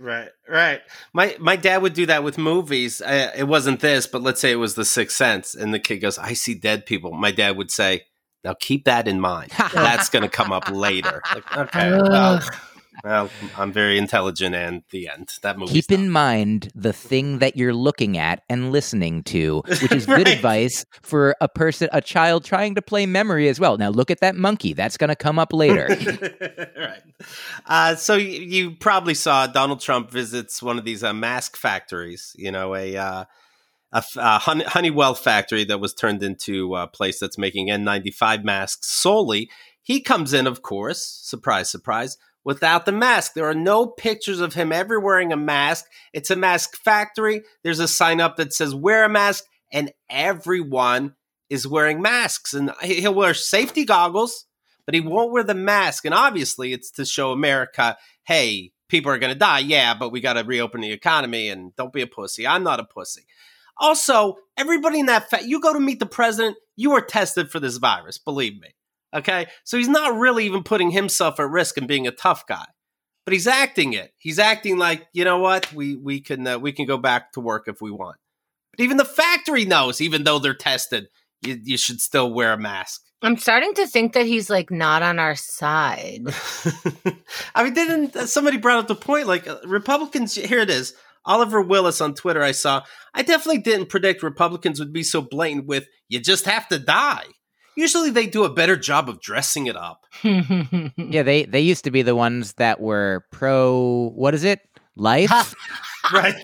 Right, 0.00 0.28
right. 0.48 0.80
My 1.12 1.36
my 1.38 1.54
dad 1.54 1.80
would 1.80 1.94
do 1.94 2.06
that 2.06 2.24
with 2.24 2.36
movies. 2.36 3.00
Uh, 3.00 3.30
it 3.36 3.44
wasn't 3.44 3.78
this, 3.78 4.08
but 4.08 4.22
let's 4.22 4.40
say 4.40 4.50
it 4.50 4.56
was 4.56 4.74
The 4.74 4.84
Sixth 4.84 5.16
Sense, 5.16 5.54
and 5.54 5.72
the 5.72 5.78
kid 5.78 5.98
goes, 5.98 6.18
"I 6.18 6.32
see 6.32 6.54
dead 6.54 6.84
people." 6.84 7.12
My 7.12 7.30
dad 7.30 7.56
would 7.56 7.70
say, 7.70 8.02
"Now 8.44 8.54
keep 8.58 8.84
that 8.84 9.08
in 9.08 9.20
mind. 9.20 9.52
That's 9.74 10.08
going 10.08 10.22
to 10.22 10.28
come 10.28 10.52
up 10.52 10.70
later." 10.70 11.22
Like, 11.34 11.56
okay, 11.56 11.90
well, 11.90 12.40
well, 13.02 13.28
I'm 13.56 13.72
very 13.72 13.98
intelligent, 13.98 14.54
and 14.54 14.82
the 14.90 15.08
end. 15.08 15.30
That 15.42 15.58
movie. 15.58 15.72
Keep 15.72 15.90
in 15.90 16.10
mind 16.10 16.70
the 16.74 16.92
thing 16.92 17.38
that 17.38 17.56
you're 17.56 17.74
looking 17.74 18.16
at 18.16 18.42
and 18.48 18.70
listening 18.70 19.24
to, 19.24 19.62
which 19.66 19.90
is 19.90 20.06
good 20.06 20.28
advice 20.28 20.86
for 21.02 21.34
a 21.40 21.48
person, 21.48 21.88
a 21.92 22.00
child 22.00 22.44
trying 22.44 22.76
to 22.76 22.82
play 22.82 23.06
memory 23.06 23.48
as 23.48 23.58
well. 23.58 23.76
Now 23.78 23.88
look 23.88 24.10
at 24.10 24.20
that 24.20 24.36
monkey. 24.36 24.74
That's 24.74 24.96
going 24.96 25.08
to 25.08 25.16
come 25.16 25.38
up 25.38 25.52
later. 25.52 25.88
right. 26.78 27.02
Uh, 27.66 27.94
so 27.96 28.14
you, 28.14 28.40
you 28.40 28.70
probably 28.72 29.14
saw 29.14 29.46
Donald 29.46 29.80
Trump 29.80 30.10
visits 30.10 30.62
one 30.62 30.78
of 30.78 30.84
these 30.84 31.02
uh, 31.02 31.12
mask 31.12 31.56
factories. 31.56 32.34
You 32.38 32.52
know, 32.52 32.74
a 32.74 32.96
uh, 32.96 33.24
a, 33.94 34.04
a 34.16 34.38
Hon- 34.40 34.64
Honeywell 34.66 35.14
factory 35.14 35.64
that 35.64 35.80
was 35.80 35.94
turned 35.94 36.22
into 36.22 36.74
a 36.74 36.88
place 36.88 37.20
that's 37.20 37.38
making 37.38 37.68
N95 37.68 38.44
masks 38.44 38.92
solely. 38.92 39.48
He 39.82 40.00
comes 40.00 40.32
in, 40.32 40.46
of 40.46 40.62
course, 40.62 41.02
surprise, 41.22 41.70
surprise, 41.70 42.18
without 42.44 42.86
the 42.86 42.92
mask. 42.92 43.34
There 43.34 43.48
are 43.48 43.54
no 43.54 43.86
pictures 43.86 44.40
of 44.40 44.54
him 44.54 44.72
ever 44.72 44.98
wearing 44.98 45.32
a 45.32 45.36
mask. 45.36 45.86
It's 46.12 46.30
a 46.30 46.36
mask 46.36 46.76
factory. 46.76 47.42
There's 47.62 47.78
a 47.78 47.88
sign 47.88 48.20
up 48.20 48.36
that 48.36 48.52
says 48.52 48.74
wear 48.74 49.04
a 49.04 49.08
mask, 49.08 49.44
and 49.72 49.92
everyone 50.10 51.14
is 51.48 51.66
wearing 51.66 52.02
masks. 52.02 52.52
And 52.52 52.72
he'll 52.82 53.14
wear 53.14 53.32
safety 53.32 53.84
goggles, 53.84 54.46
but 54.86 54.94
he 54.94 55.00
won't 55.00 55.32
wear 55.32 55.44
the 55.44 55.54
mask. 55.54 56.04
And 56.04 56.14
obviously, 56.14 56.72
it's 56.72 56.90
to 56.92 57.04
show 57.04 57.30
America, 57.30 57.96
hey, 58.24 58.72
people 58.88 59.12
are 59.12 59.18
going 59.18 59.32
to 59.32 59.38
die. 59.38 59.60
Yeah, 59.60 59.94
but 59.94 60.10
we 60.10 60.20
got 60.20 60.32
to 60.32 60.42
reopen 60.42 60.80
the 60.80 60.90
economy 60.90 61.48
and 61.48 61.76
don't 61.76 61.92
be 61.92 62.02
a 62.02 62.06
pussy. 62.08 62.46
I'm 62.46 62.64
not 62.64 62.80
a 62.80 62.84
pussy. 62.84 63.26
Also, 63.78 64.36
everybody 64.56 65.00
in 65.00 65.06
that, 65.06 65.30
fa- 65.30 65.44
you 65.44 65.60
go 65.60 65.72
to 65.72 65.80
meet 65.80 66.00
the 66.00 66.06
president, 66.06 66.56
you 66.76 66.92
are 66.92 67.00
tested 67.00 67.50
for 67.50 67.60
this 67.60 67.76
virus, 67.76 68.18
believe 68.18 68.60
me. 68.60 68.68
Okay. 69.14 69.46
So 69.64 69.78
he's 69.78 69.88
not 69.88 70.16
really 70.16 70.44
even 70.46 70.62
putting 70.62 70.90
himself 70.90 71.38
at 71.38 71.48
risk 71.48 71.76
and 71.76 71.86
being 71.86 72.06
a 72.06 72.12
tough 72.12 72.46
guy, 72.46 72.66
but 73.24 73.32
he's 73.32 73.46
acting 73.46 73.92
it. 73.92 74.12
He's 74.18 74.38
acting 74.38 74.76
like, 74.76 75.06
you 75.12 75.24
know 75.24 75.38
what? 75.38 75.72
We, 75.72 75.94
we 75.96 76.20
can, 76.20 76.46
uh, 76.46 76.58
we 76.58 76.72
can 76.72 76.86
go 76.86 76.98
back 76.98 77.32
to 77.32 77.40
work 77.40 77.68
if 77.68 77.80
we 77.80 77.90
want. 77.90 78.16
But 78.76 78.82
even 78.82 78.96
the 78.96 79.04
factory 79.04 79.64
knows, 79.64 80.00
even 80.00 80.24
though 80.24 80.40
they're 80.40 80.54
tested, 80.54 81.08
you, 81.42 81.60
you 81.62 81.76
should 81.76 82.00
still 82.00 82.32
wear 82.32 82.52
a 82.52 82.58
mask. 82.58 83.02
I'm 83.22 83.38
starting 83.38 83.72
to 83.74 83.86
think 83.86 84.12
that 84.12 84.26
he's 84.26 84.50
like 84.50 84.70
not 84.70 85.02
on 85.02 85.18
our 85.18 85.34
side. 85.34 86.24
I 87.54 87.64
mean, 87.64 87.72
didn't 87.72 88.16
uh, 88.16 88.26
somebody 88.26 88.58
brought 88.58 88.80
up 88.80 88.88
the 88.88 88.94
point? 88.94 89.26
Like 89.26 89.48
uh, 89.48 89.58
Republicans, 89.64 90.34
here 90.34 90.58
it 90.58 90.68
is. 90.68 90.94
Oliver 91.26 91.60
Willis 91.60 92.00
on 92.00 92.14
Twitter, 92.14 92.42
I 92.42 92.52
saw. 92.52 92.82
I 93.14 93.22
definitely 93.22 93.62
didn't 93.62 93.88
predict 93.88 94.22
Republicans 94.22 94.78
would 94.78 94.92
be 94.92 95.02
so 95.02 95.22
blatant 95.22 95.66
with 95.66 95.88
"you 96.08 96.20
just 96.20 96.44
have 96.46 96.68
to 96.68 96.78
die." 96.78 97.26
Usually, 97.76 98.10
they 98.10 98.26
do 98.26 98.44
a 98.44 98.52
better 98.52 98.76
job 98.76 99.08
of 99.08 99.20
dressing 99.20 99.66
it 99.66 99.76
up. 99.76 100.06
yeah, 100.22 101.22
they 101.22 101.44
they 101.44 101.60
used 101.60 101.84
to 101.84 101.90
be 101.90 102.02
the 102.02 102.14
ones 102.14 102.54
that 102.54 102.80
were 102.80 103.24
pro. 103.32 104.12
What 104.14 104.34
is 104.34 104.44
it? 104.44 104.60
Life. 104.96 105.54
Right? 106.12 106.34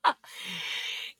Yeah, 0.00 0.12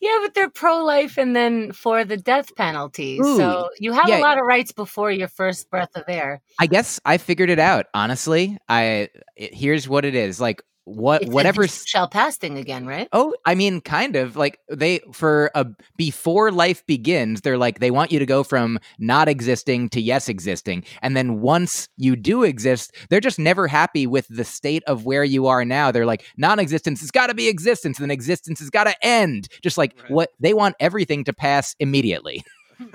Yeah, 0.00 0.18
but 0.22 0.34
they're 0.34 0.50
pro 0.50 0.84
life 0.84 1.18
and 1.18 1.34
then 1.34 1.72
for 1.72 2.04
the 2.04 2.16
death 2.16 2.54
penalty. 2.54 3.18
Ooh, 3.18 3.36
so 3.36 3.70
you 3.80 3.92
have 3.92 4.08
yeah. 4.08 4.18
a 4.18 4.20
lot 4.20 4.38
of 4.38 4.44
rights 4.46 4.70
before 4.70 5.10
your 5.10 5.26
first 5.26 5.70
breath 5.70 5.90
of 5.96 6.04
air. 6.06 6.40
I 6.60 6.66
guess 6.66 7.00
I 7.04 7.18
figured 7.18 7.50
it 7.50 7.58
out. 7.58 7.86
Honestly, 7.94 8.56
I 8.68 9.08
it, 9.36 9.54
here's 9.54 9.88
what 9.88 10.04
it 10.04 10.14
is. 10.14 10.40
Like 10.40 10.62
what 10.88 11.22
It's 11.22 11.30
whatever 11.30 11.62
this 11.62 11.84
shall 11.86 12.08
pass 12.08 12.36
thing 12.36 12.58
again, 12.58 12.86
right? 12.86 13.08
Oh, 13.12 13.34
I 13.44 13.54
mean, 13.54 13.80
kind 13.80 14.16
of 14.16 14.36
like 14.36 14.58
they 14.68 15.00
for 15.12 15.50
a 15.54 15.66
before 15.96 16.50
life 16.50 16.84
begins, 16.86 17.42
they're 17.42 17.58
like 17.58 17.78
they 17.80 17.90
want 17.90 18.10
you 18.10 18.18
to 18.18 18.26
go 18.26 18.42
from 18.42 18.78
not 18.98 19.28
existing 19.28 19.88
to 19.90 20.00
yes 20.00 20.28
existing, 20.28 20.84
and 21.02 21.16
then 21.16 21.40
once 21.40 21.88
you 21.96 22.16
do 22.16 22.42
exist, 22.42 22.94
they're 23.10 23.20
just 23.20 23.38
never 23.38 23.68
happy 23.68 24.06
with 24.06 24.26
the 24.28 24.44
state 24.44 24.82
of 24.86 25.04
where 25.04 25.24
you 25.24 25.46
are 25.46 25.64
now. 25.64 25.90
They're 25.92 26.06
like 26.06 26.24
non-existence 26.36 27.00
has 27.00 27.10
got 27.10 27.28
to 27.28 27.34
be 27.34 27.48
existence, 27.48 27.98
and 27.98 28.04
then 28.04 28.10
existence 28.10 28.58
has 28.60 28.70
got 28.70 28.84
to 28.84 28.94
end. 29.04 29.48
Just 29.62 29.78
like 29.78 29.94
Right. 30.02 30.10
what 30.10 30.30
they 30.40 30.54
want 30.54 30.74
everything 30.80 31.24
to 31.24 31.32
pass 31.32 31.74
immediately. 31.78 32.42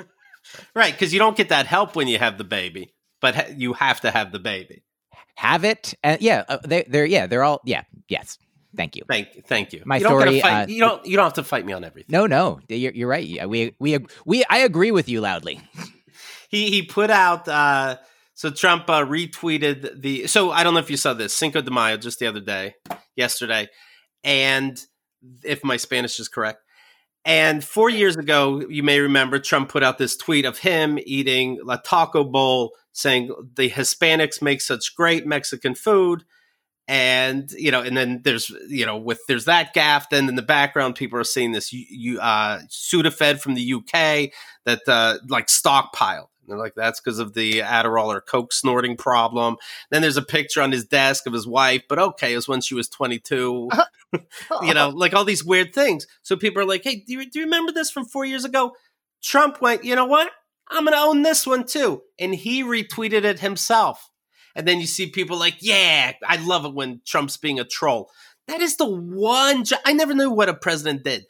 Right, 0.76 0.94
because 0.94 1.14
you 1.14 1.20
don't 1.20 1.38
get 1.38 1.50
that 1.50 1.68
help 1.68 1.96
when 1.96 2.08
you 2.08 2.20
have 2.20 2.38
the 2.38 2.44
baby, 2.44 2.94
but 3.22 3.34
ha- 3.36 3.54
you 3.56 3.74
have 3.74 4.02
to 4.02 4.12
have 4.12 4.32
the 4.32 4.40
baby. 4.40 4.84
Have 5.36 5.66
it, 5.66 5.94
and 6.04 6.22
yeah, 6.22 6.44
uh, 6.48 6.58
they, 6.64 6.84
they're 6.88 7.06
yeah, 7.06 7.28
they're 7.28 7.44
all 7.44 7.62
yeah, 7.66 7.84
yes. 8.08 8.38
Thank 8.76 8.96
you. 8.96 9.04
Thank, 9.08 9.46
thank 9.46 9.72
you. 9.74 9.84
My 9.86 9.98
you 9.98 10.04
don't 10.04 10.20
story, 10.20 10.42
Fight, 10.42 10.64
uh, 10.64 10.66
you 10.68 10.80
don't. 10.80 11.06
You 11.06 11.16
don't 11.16 11.26
have 11.26 11.34
to 11.34 11.44
fight 11.44 11.66
me 11.66 11.74
on 11.74 11.84
everything. 11.84 12.12
No, 12.12 12.26
no, 12.26 12.60
you're, 12.68 12.92
you're 12.92 13.08
right. 13.08 13.26
Yeah, 13.26 13.46
we 13.46 13.76
we 13.80 14.00
we 14.26 14.44
I 14.50 14.60
agree 14.60 14.92
with 14.92 15.10
you 15.10 15.22
loudly. 15.22 15.62
He 16.50 16.70
he 16.70 16.84
put 16.84 17.10
out. 17.10 17.48
uh 17.48 17.98
So 18.36 18.52
Trump 18.52 18.88
uh, 18.88 19.04
retweeted 19.04 20.00
the. 20.00 20.28
So 20.28 20.52
I 20.52 20.64
don't 20.64 20.76
know 20.76 20.80
if 20.80 20.92
you 20.92 20.98
saw 20.98 21.16
this 21.16 21.34
Cinco 21.34 21.62
de 21.62 21.72
Mayo 21.72 21.98
just 21.98 22.20
the 22.20 22.28
other 22.28 22.42
day, 22.42 22.76
yesterday, 23.16 23.70
and 24.24 24.80
if 25.44 25.64
my 25.64 25.78
Spanish 25.78 26.20
is 26.20 26.28
correct. 26.28 26.60
And 27.26 27.64
four 27.64 27.90
years 27.90 28.18
ago, 28.18 28.62
you 28.70 28.84
may 28.84 29.00
remember 29.00 29.40
Trump 29.40 29.70
put 29.70 29.84
out 29.84 29.98
this 29.98 30.18
tweet 30.18 30.46
of 30.46 30.58
him 30.58 31.00
eating 31.06 31.60
a 31.70 31.78
taco 31.78 32.24
bowl, 32.24 32.74
saying 32.92 33.34
the 33.56 33.70
Hispanics 33.70 34.42
make 34.42 34.62
such 34.62 34.96
great 34.96 35.26
Mexican 35.26 35.74
food. 35.74 36.26
And 36.86 37.50
you 37.52 37.72
know, 37.72 37.82
and 37.82 37.96
then 37.96 38.22
there's 38.26 38.50
you 38.68 38.86
know, 38.86 38.98
with 38.98 39.22
there's 39.30 39.46
that 39.46 39.74
gaff. 39.74 40.10
Then 40.10 40.28
in 40.28 40.36
the 40.36 40.42
background, 40.42 40.96
people 40.96 41.18
are 41.18 41.24
seeing 41.24 41.54
this 41.54 41.72
you, 41.72 41.86
you 41.90 42.20
uh, 42.20 42.60
Sudafed 42.68 43.40
from 43.40 43.54
the 43.54 43.74
UK 43.74 44.32
that 44.66 44.82
uh, 44.88 45.20
like 45.30 45.48
stockpiled. 45.48 46.28
And 46.44 46.52
they're 46.52 46.64
like, 46.64 46.76
that's 46.76 47.00
because 47.00 47.20
of 47.20 47.34
the 47.34 47.60
Adderall 47.60 48.08
or 48.08 48.22
Coke 48.22 48.54
snorting 48.54 48.98
problem. 48.98 49.58
Then 49.90 50.02
there's 50.02 50.18
a 50.18 50.22
picture 50.22 50.62
on 50.62 50.72
his 50.72 50.86
desk 50.86 51.26
of 51.26 51.34
his 51.34 51.48
wife, 51.48 51.84
but 51.88 52.00
okay, 52.00 52.34
it 52.34 52.36
was 52.36 52.48
when 52.48 52.62
she 52.62 52.76
was 52.76 52.90
22 52.90 53.70
uh-huh. 53.72 53.86
you 54.62 54.74
know, 54.74 54.90
like 54.90 55.14
all 55.14 55.26
these 55.26 55.44
weird 55.44 55.74
things. 55.74 56.08
So 56.22 56.36
people 56.36 56.62
are 56.62 56.68
like, 56.68 56.84
hey, 56.84 57.04
do 57.06 57.14
you, 57.14 57.30
do 57.30 57.40
you 57.40 57.46
remember 57.46 57.72
this 57.72 57.90
from 57.90 58.06
four 58.06 58.26
years 58.26 58.46
ago? 58.46 58.74
Trump 59.22 59.62
went, 59.62 59.84
you 59.84 59.96
know 59.96 60.06
what? 60.06 60.30
I'm 60.70 60.86
going 60.86 60.96
to 60.96 61.04
own 61.04 61.24
this 61.24 61.48
one 61.48 61.66
too. 61.66 62.02
And 62.20 62.34
he 62.34 62.64
retweeted 62.64 63.24
it 63.24 63.40
himself. 63.40 64.10
And 64.56 64.68
then 64.68 64.80
you 64.80 64.86
see 64.86 65.08
people 65.08 65.38
like, 65.38 65.58
yeah, 65.62 66.14
I 66.28 66.38
love 66.38 66.66
it 66.66 66.74
when 66.74 67.02
Trump's 67.06 67.38
being 67.38 67.60
a 67.60 67.66
troll. 67.66 68.12
That 68.48 68.62
is 68.62 68.78
the 68.78 68.90
one. 68.90 69.64
Jo- 69.64 69.78
I 69.86 69.94
never 69.94 70.14
knew 70.14 70.30
what 70.30 70.50
a 70.50 70.54
president 70.54 71.04
did. 71.04 71.26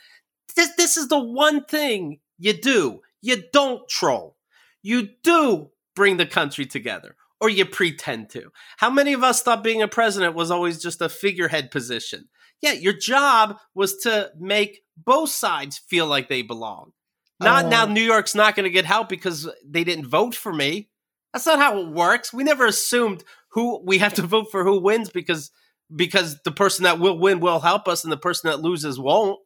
This, 0.55 0.75
this 0.75 0.97
is 0.97 1.07
the 1.07 1.19
one 1.19 1.63
thing 1.63 2.19
you 2.37 2.53
do. 2.53 2.99
You 3.21 3.43
don't 3.53 3.87
troll. 3.87 4.35
You 4.83 5.09
do 5.23 5.71
bring 5.95 6.17
the 6.17 6.25
country 6.25 6.65
together, 6.65 7.15
or 7.41 7.49
you 7.49 7.65
pretend 7.65 8.29
to. 8.31 8.51
How 8.77 8.89
many 8.89 9.13
of 9.13 9.23
us 9.23 9.41
thought 9.41 9.63
being 9.63 9.81
a 9.81 9.87
president 9.87 10.35
was 10.35 10.51
always 10.51 10.81
just 10.81 11.01
a 11.01 11.09
figurehead 11.09 11.71
position? 11.71 12.29
Yeah, 12.61 12.73
your 12.73 12.93
job 12.93 13.57
was 13.73 13.97
to 13.99 14.31
make 14.39 14.81
both 14.95 15.29
sides 15.29 15.77
feel 15.77 16.05
like 16.07 16.29
they 16.29 16.41
belong. 16.43 16.91
Not 17.39 17.65
Oh. 17.65 17.69
now 17.69 17.85
New 17.85 18.03
York's 18.03 18.35
not 18.35 18.55
going 18.55 18.65
to 18.65 18.69
get 18.69 18.85
help 18.85 19.09
because 19.09 19.49
they 19.65 19.83
didn't 19.83 20.05
vote 20.07 20.35
for 20.35 20.53
me. 20.53 20.89
That's 21.33 21.45
not 21.45 21.59
how 21.59 21.79
it 21.79 21.87
works. 21.87 22.31
We 22.31 22.43
never 22.43 22.65
assumed 22.65 23.23
who 23.49 23.81
we 23.83 23.97
have 23.97 24.13
to 24.15 24.21
vote 24.21 24.47
for 24.51 24.63
who 24.63 24.79
wins 24.79 25.09
because 25.09 25.51
because 25.93 26.39
the 26.43 26.51
person 26.51 26.83
that 26.83 26.99
will 26.99 27.19
win 27.19 27.39
will 27.39 27.59
help 27.59 27.87
us 27.87 28.03
and 28.03 28.11
the 28.11 28.17
person 28.17 28.49
that 28.49 28.61
loses 28.61 28.97
won't. 28.99 29.39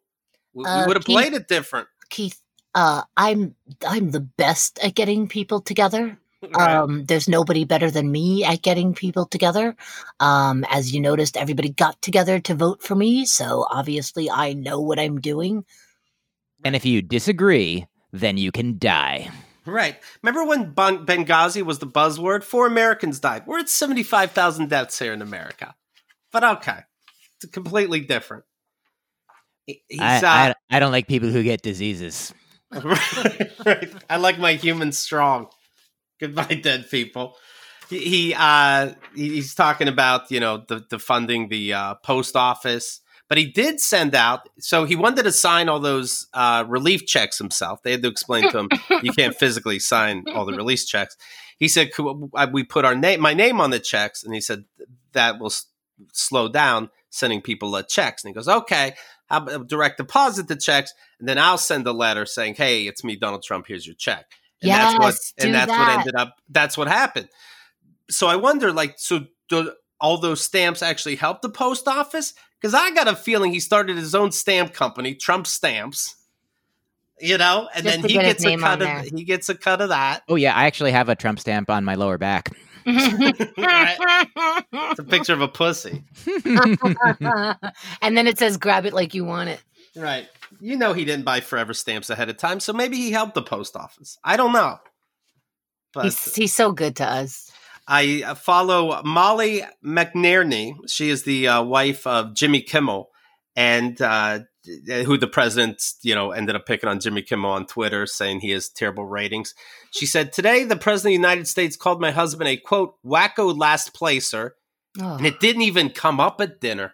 We, 0.54 0.66
Uh, 0.66 0.86
would 0.88 0.96
have 0.96 1.04
played 1.06 1.34
it 1.34 1.48
different. 1.48 1.88
Keith, 2.10 2.40
uh, 2.76 3.04
I'm 3.16 3.56
I'm 3.86 4.12
the 4.12 4.20
best 4.20 4.80
at 4.84 4.96
getting 4.96 5.28
people 5.28 5.62
together. 5.62 6.18
Right. 6.40 6.76
Um, 6.76 7.04
there's 7.06 7.28
nobody 7.28 7.66
better 7.66 7.90
than 7.90 8.12
me 8.12 8.46
at 8.46 8.62
getting 8.62 8.94
people 8.94 9.26
together. 9.26 9.76
Um, 10.20 10.66
as 10.70 10.94
you 10.94 11.02
noticed, 11.02 11.36
everybody 11.36 11.70
got 11.70 12.00
together 12.00 12.40
to 12.42 12.54
vote 12.54 12.84
for 12.84 12.94
me, 12.94 13.26
so 13.26 13.66
obviously 13.72 14.30
I 14.30 14.54
know 14.54 14.80
what 14.80 15.00
I'm 15.00 15.20
doing. 15.20 15.66
And 16.64 16.76
if 16.76 16.86
you 16.86 17.02
disagree, 17.02 17.88
then 18.14 18.38
you 18.38 18.52
can 18.52 18.78
die. 18.78 19.32
Right. 19.66 19.98
Remember 20.22 20.46
when 20.46 20.72
Bon- 20.72 21.08
Benghazi 21.08 21.64
was 21.64 21.80
the 21.80 21.88
buzzword? 21.88 22.44
Four 22.44 22.68
Americans 22.68 23.20
died. 23.20 23.48
We're 23.48 23.60
at 23.60 23.70
75,000 23.70 24.70
deaths 24.70 25.00
here 25.00 25.14
in 25.14 25.22
America. 25.22 25.76
But 26.32 26.44
okay. 26.44 26.80
It's 27.42 27.52
completely 27.52 28.02
different. 28.02 28.46
He's, 29.66 30.00
I, 30.00 30.18
uh, 30.18 30.22
I, 30.24 30.56
I 30.70 30.80
don't 30.80 30.92
like 30.92 31.08
people 31.08 31.30
who 31.30 31.44
get 31.44 31.62
diseases. 31.62 32.34
Right, 32.72 33.52
right. 33.66 33.94
I 34.10 34.18
like 34.18 34.40
my 34.40 34.54
humans 34.54 34.98
strong. 34.98 35.48
Goodbye, 36.20 36.60
dead 36.62 36.90
people. 36.90 37.36
He, 37.90 38.00
he 38.00 38.36
uh 38.38 38.94
he's 39.16 39.56
talking 39.56 39.88
about 39.88 40.30
you 40.32 40.40
know 40.40 40.64
the 40.68 40.86
the 40.90 41.00
funding 41.00 41.50
the 41.50 41.74
uh, 41.74 41.96
post 41.96 42.36
office, 42.36 43.02
but 43.30 43.38
he 43.38 43.46
did 43.46 43.80
send 43.80 44.16
out. 44.16 44.50
So 44.60 44.84
he 44.84 44.96
wanted 44.96 45.24
to 45.24 45.32
sign 45.32 45.70
all 45.70 45.80
those 45.80 46.28
uh, 46.34 46.66
relief 46.68 47.06
checks 47.06 47.38
himself. 47.38 47.84
They 47.84 47.92
had 47.92 48.02
to 48.02 48.10
explain 48.10 48.50
to 48.52 48.60
him 48.60 48.70
you 49.04 49.14
can't 49.14 49.36
physically 49.40 49.80
sign 49.80 50.26
all 50.34 50.46
the 50.46 50.54
release 50.54 50.86
checks. 50.86 51.16
He 51.58 51.68
said 51.68 51.92
we 52.52 52.64
put 52.64 52.86
our 52.86 52.96
name 52.96 53.22
my 53.22 53.34
name 53.34 53.62
on 53.62 53.70
the 53.70 53.80
checks, 53.80 54.24
and 54.24 54.34
he 54.34 54.42
said 54.42 54.66
that 55.14 55.40
will 55.40 55.48
s- 55.48 55.68
slow 56.12 56.48
down 56.50 56.90
sending 57.10 57.42
people 57.42 57.74
uh, 57.76 57.84
checks. 57.84 58.24
And 58.24 58.30
he 58.30 58.34
goes, 58.34 58.48
okay, 58.48 58.96
how 59.28 59.38
about 59.38 59.68
direct 59.68 59.98
deposit 59.98 60.48
the 60.48 60.56
checks, 60.56 60.94
and 61.20 61.28
then 61.28 61.38
I'll 61.38 61.58
send 61.58 61.86
a 61.88 61.92
letter 61.92 62.26
saying, 62.26 62.56
hey, 62.56 62.88
it's 62.88 63.04
me, 63.04 63.16
Donald 63.16 63.44
Trump. 63.44 63.68
Here's 63.68 63.86
your 63.86 63.96
check. 63.96 64.26
And 64.62 64.72
that's 64.72 64.98
what 64.98 65.16
and 65.38 65.48
do 65.48 65.52
that's 65.52 65.72
what 65.72 66.00
ended 66.00 66.16
up. 66.16 66.36
That's 66.50 66.78
what 66.78 66.88
happened. 66.88 67.30
So 68.10 68.28
I 68.28 68.38
wonder, 68.38 68.72
like, 68.72 68.96
so 68.98 69.26
do 69.50 69.72
all 70.00 70.18
those 70.18 70.42
stamps 70.42 70.82
actually 70.82 71.16
help 71.16 71.42
the 71.42 71.50
post 71.50 71.88
office? 71.88 72.34
Because 72.60 72.74
I 72.74 72.92
got 72.92 73.08
a 73.08 73.16
feeling 73.16 73.52
he 73.52 73.60
started 73.60 73.98
his 73.98 74.16
own 74.16 74.32
stamp 74.32 74.74
company, 74.74 75.14
Trump 75.14 75.46
Stamps. 75.46 76.16
You 77.20 77.40
know, 77.40 77.68
and 77.74 77.84
Just 77.84 78.02
then 78.02 78.10
he 78.10 78.14
get 78.14 78.26
gets 78.26 78.46
a 78.46 78.58
cut 78.58 78.74
of 78.74 78.80
there. 78.80 79.02
he 79.02 79.24
gets 79.24 79.50
a 79.50 79.56
cut 79.56 79.82
of 79.82 79.90
that. 79.90 80.22
Oh 80.30 80.36
yeah, 80.36 80.56
I 80.56 80.66
actually 80.68 80.92
have 80.92 81.10
a 81.10 81.16
Trump 81.16 81.40
stamp 81.40 81.68
on 81.68 81.84
my 81.84 81.96
lower 81.96 82.20
back. 82.20 82.52
It's 82.88 84.40
a 85.00 85.04
picture 85.04 85.34
of 85.34 85.42
a 85.42 85.48
pussy. 85.48 86.04
and 88.02 88.18
then 88.18 88.28
it 88.28 88.40
says 88.40 88.58
grab 88.58 88.86
it 88.86 88.94
like 88.94 89.14
you 89.14 89.26
want 89.26 89.50
it. 89.50 89.62
Right. 89.96 90.28
You 90.62 90.78
know 90.78 90.94
he 90.94 91.06
didn't 91.06 91.26
buy 91.26 91.42
forever 91.42 91.74
stamps 91.74 92.10
ahead 92.10 92.30
of 92.30 92.38
time, 92.38 92.60
so 92.60 92.74
maybe 92.74 92.98
he 92.98 93.12
helped 93.12 93.36
the 93.36 93.42
post 93.42 93.76
office. 93.76 94.18
I 94.24 94.38
don't 94.38 94.54
know. 94.54 94.78
But 95.94 96.06
He's, 96.06 96.36
he's 96.36 96.54
so 96.54 96.72
good 96.72 96.96
to 96.98 97.06
us. 97.06 97.52
I 97.88 98.24
uh, 98.26 98.36
follow 98.36 99.02
Molly 99.04 99.64
McNerney. 99.84 100.76
She 100.88 101.10
is 101.10 101.24
the 101.24 101.48
uh, 101.48 101.64
wife 101.64 102.06
of 102.06 102.34
Jimmy 102.34 102.62
Kimmel, 102.62 103.10
and 103.56 104.00
uh, 104.02 104.40
who 105.06 105.18
the 105.18 105.28
president, 105.28 105.82
you 106.02 106.14
know, 106.16 106.32
ended 106.32 106.56
up 106.56 106.66
picking 106.66 106.90
on 106.90 107.00
Jimmy 107.00 107.22
Kimmel 107.22 107.52
on 107.52 107.66
Twitter, 107.66 108.06
saying 108.06 108.40
he 108.42 108.52
has 108.52 108.70
terrible 108.70 109.06
ratings. 109.06 109.54
She 109.92 110.06
said, 110.06 110.34
"Today, 110.34 110.64
the 110.64 110.76
president 110.76 111.14
of 111.16 111.22
the 111.22 111.28
United 111.30 111.48
States 111.48 111.76
called 111.78 112.02
my 112.02 112.12
husband 112.12 112.48
a 112.50 112.58
quote 112.58 112.96
wacko 113.06 113.58
last 113.58 113.94
placer, 113.94 114.56
Oh. 115.02 115.16
and 115.18 115.26
it 115.26 115.40
didn't 115.40 115.62
even 115.64 115.90
come 115.90 116.20
up 116.20 116.42
at 116.42 116.60
dinner." 116.62 116.94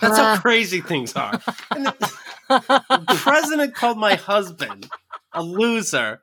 That's 0.00 0.18
how 0.18 0.34
Ah. 0.34 0.38
crazy 0.40 0.80
things 0.80 1.14
are. 1.16 1.40
And 1.70 1.86
the, 1.86 2.12
the 3.08 3.18
president 3.22 3.74
called 3.74 3.98
my 3.98 4.14
husband 4.14 4.88
a 5.32 5.42
loser, 5.42 6.20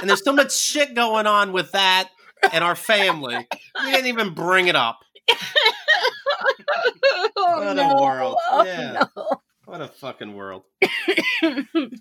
and 0.00 0.08
there's 0.08 0.24
so 0.24 0.32
much 0.32 0.52
shit 0.56 0.94
going 0.94 1.26
on 1.26 1.52
with 1.52 1.72
that 1.72 2.08
and 2.52 2.62
our 2.64 2.74
family. 2.76 3.36
We 3.84 3.90
didn't 3.92 4.06
even 4.06 4.34
bring 4.34 4.68
it 4.68 4.76
up. 4.76 4.98
oh, 7.36 7.58
What 7.58 7.66
a 7.68 7.74
no. 7.74 8.00
world. 8.00 8.36
Oh, 8.50 8.64
Yeah. 8.64 9.04
no. 9.16 9.37
What 9.68 9.82
a 9.82 9.88
fucking 9.88 10.34
world. 10.34 10.62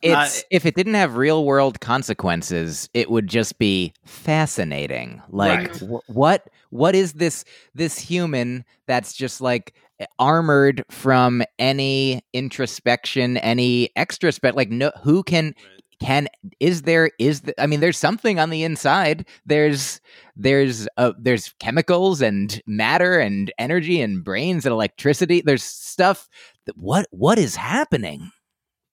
It's 0.01 0.43
if 0.49 0.65
it 0.65 0.75
didn't 0.75 0.93
have 0.93 1.17
real 1.17 1.43
world 1.43 1.81
consequences, 1.81 2.89
it 2.93 3.11
would 3.11 3.27
just 3.27 3.59
be 3.59 3.93
fascinating. 4.05 5.21
Like 5.29 5.69
Right. 5.73 5.77
wh- 5.81 6.09
what 6.09 6.47
what 6.69 6.95
is 6.95 7.13
this 7.13 7.43
this 7.75 7.99
human 7.99 8.63
that's 8.87 9.13
just 9.13 9.41
like 9.41 9.73
armored 10.17 10.85
from 10.89 11.43
any 11.59 12.21
introspection, 12.33 13.35
any 13.37 13.89
extra 13.97 14.31
spec 14.31 14.55
like 14.55 14.69
no 14.69 14.91
who 15.03 15.21
can 15.23 15.53
can 15.99 16.27
is 16.59 16.83
there 16.83 17.11
is 17.19 17.41
the, 17.41 17.61
I 17.61 17.67
mean 17.67 17.79
there's 17.79 17.97
something 17.97 18.39
on 18.39 18.49
the 18.49 18.63
inside. 18.63 19.25
There's 19.45 19.99
there's 20.35 20.87
uh, 20.97 21.13
there's 21.19 21.53
chemicals 21.59 22.21
and 22.21 22.61
matter 22.67 23.19
and 23.19 23.51
energy 23.57 24.01
and 24.01 24.23
brains 24.23 24.65
and 24.65 24.73
electricity. 24.73 25.41
There's 25.41 25.63
stuff 25.63 26.27
that 26.65 26.77
what 26.77 27.07
what 27.11 27.39
is 27.39 27.55
happening? 27.55 28.31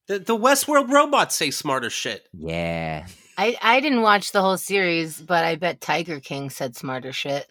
The, 0.07 0.19
the 0.19 0.37
Westworld 0.37 0.91
robots 0.91 1.35
say 1.35 1.51
smarter 1.51 1.89
shit. 1.91 2.29
Yeah. 2.33 3.07
I, 3.39 3.57
I 3.63 3.81
didn't 3.81 4.03
watch 4.03 4.33
the 4.33 4.43
whole 4.43 4.59
series, 4.59 5.21
but 5.21 5.45
I 5.45 5.57
bet 5.57 5.81
Tiger 5.81 6.21
King 6.21 6.51
said 6.51 6.77
smarter 6.77 7.13
shit. 7.13 7.51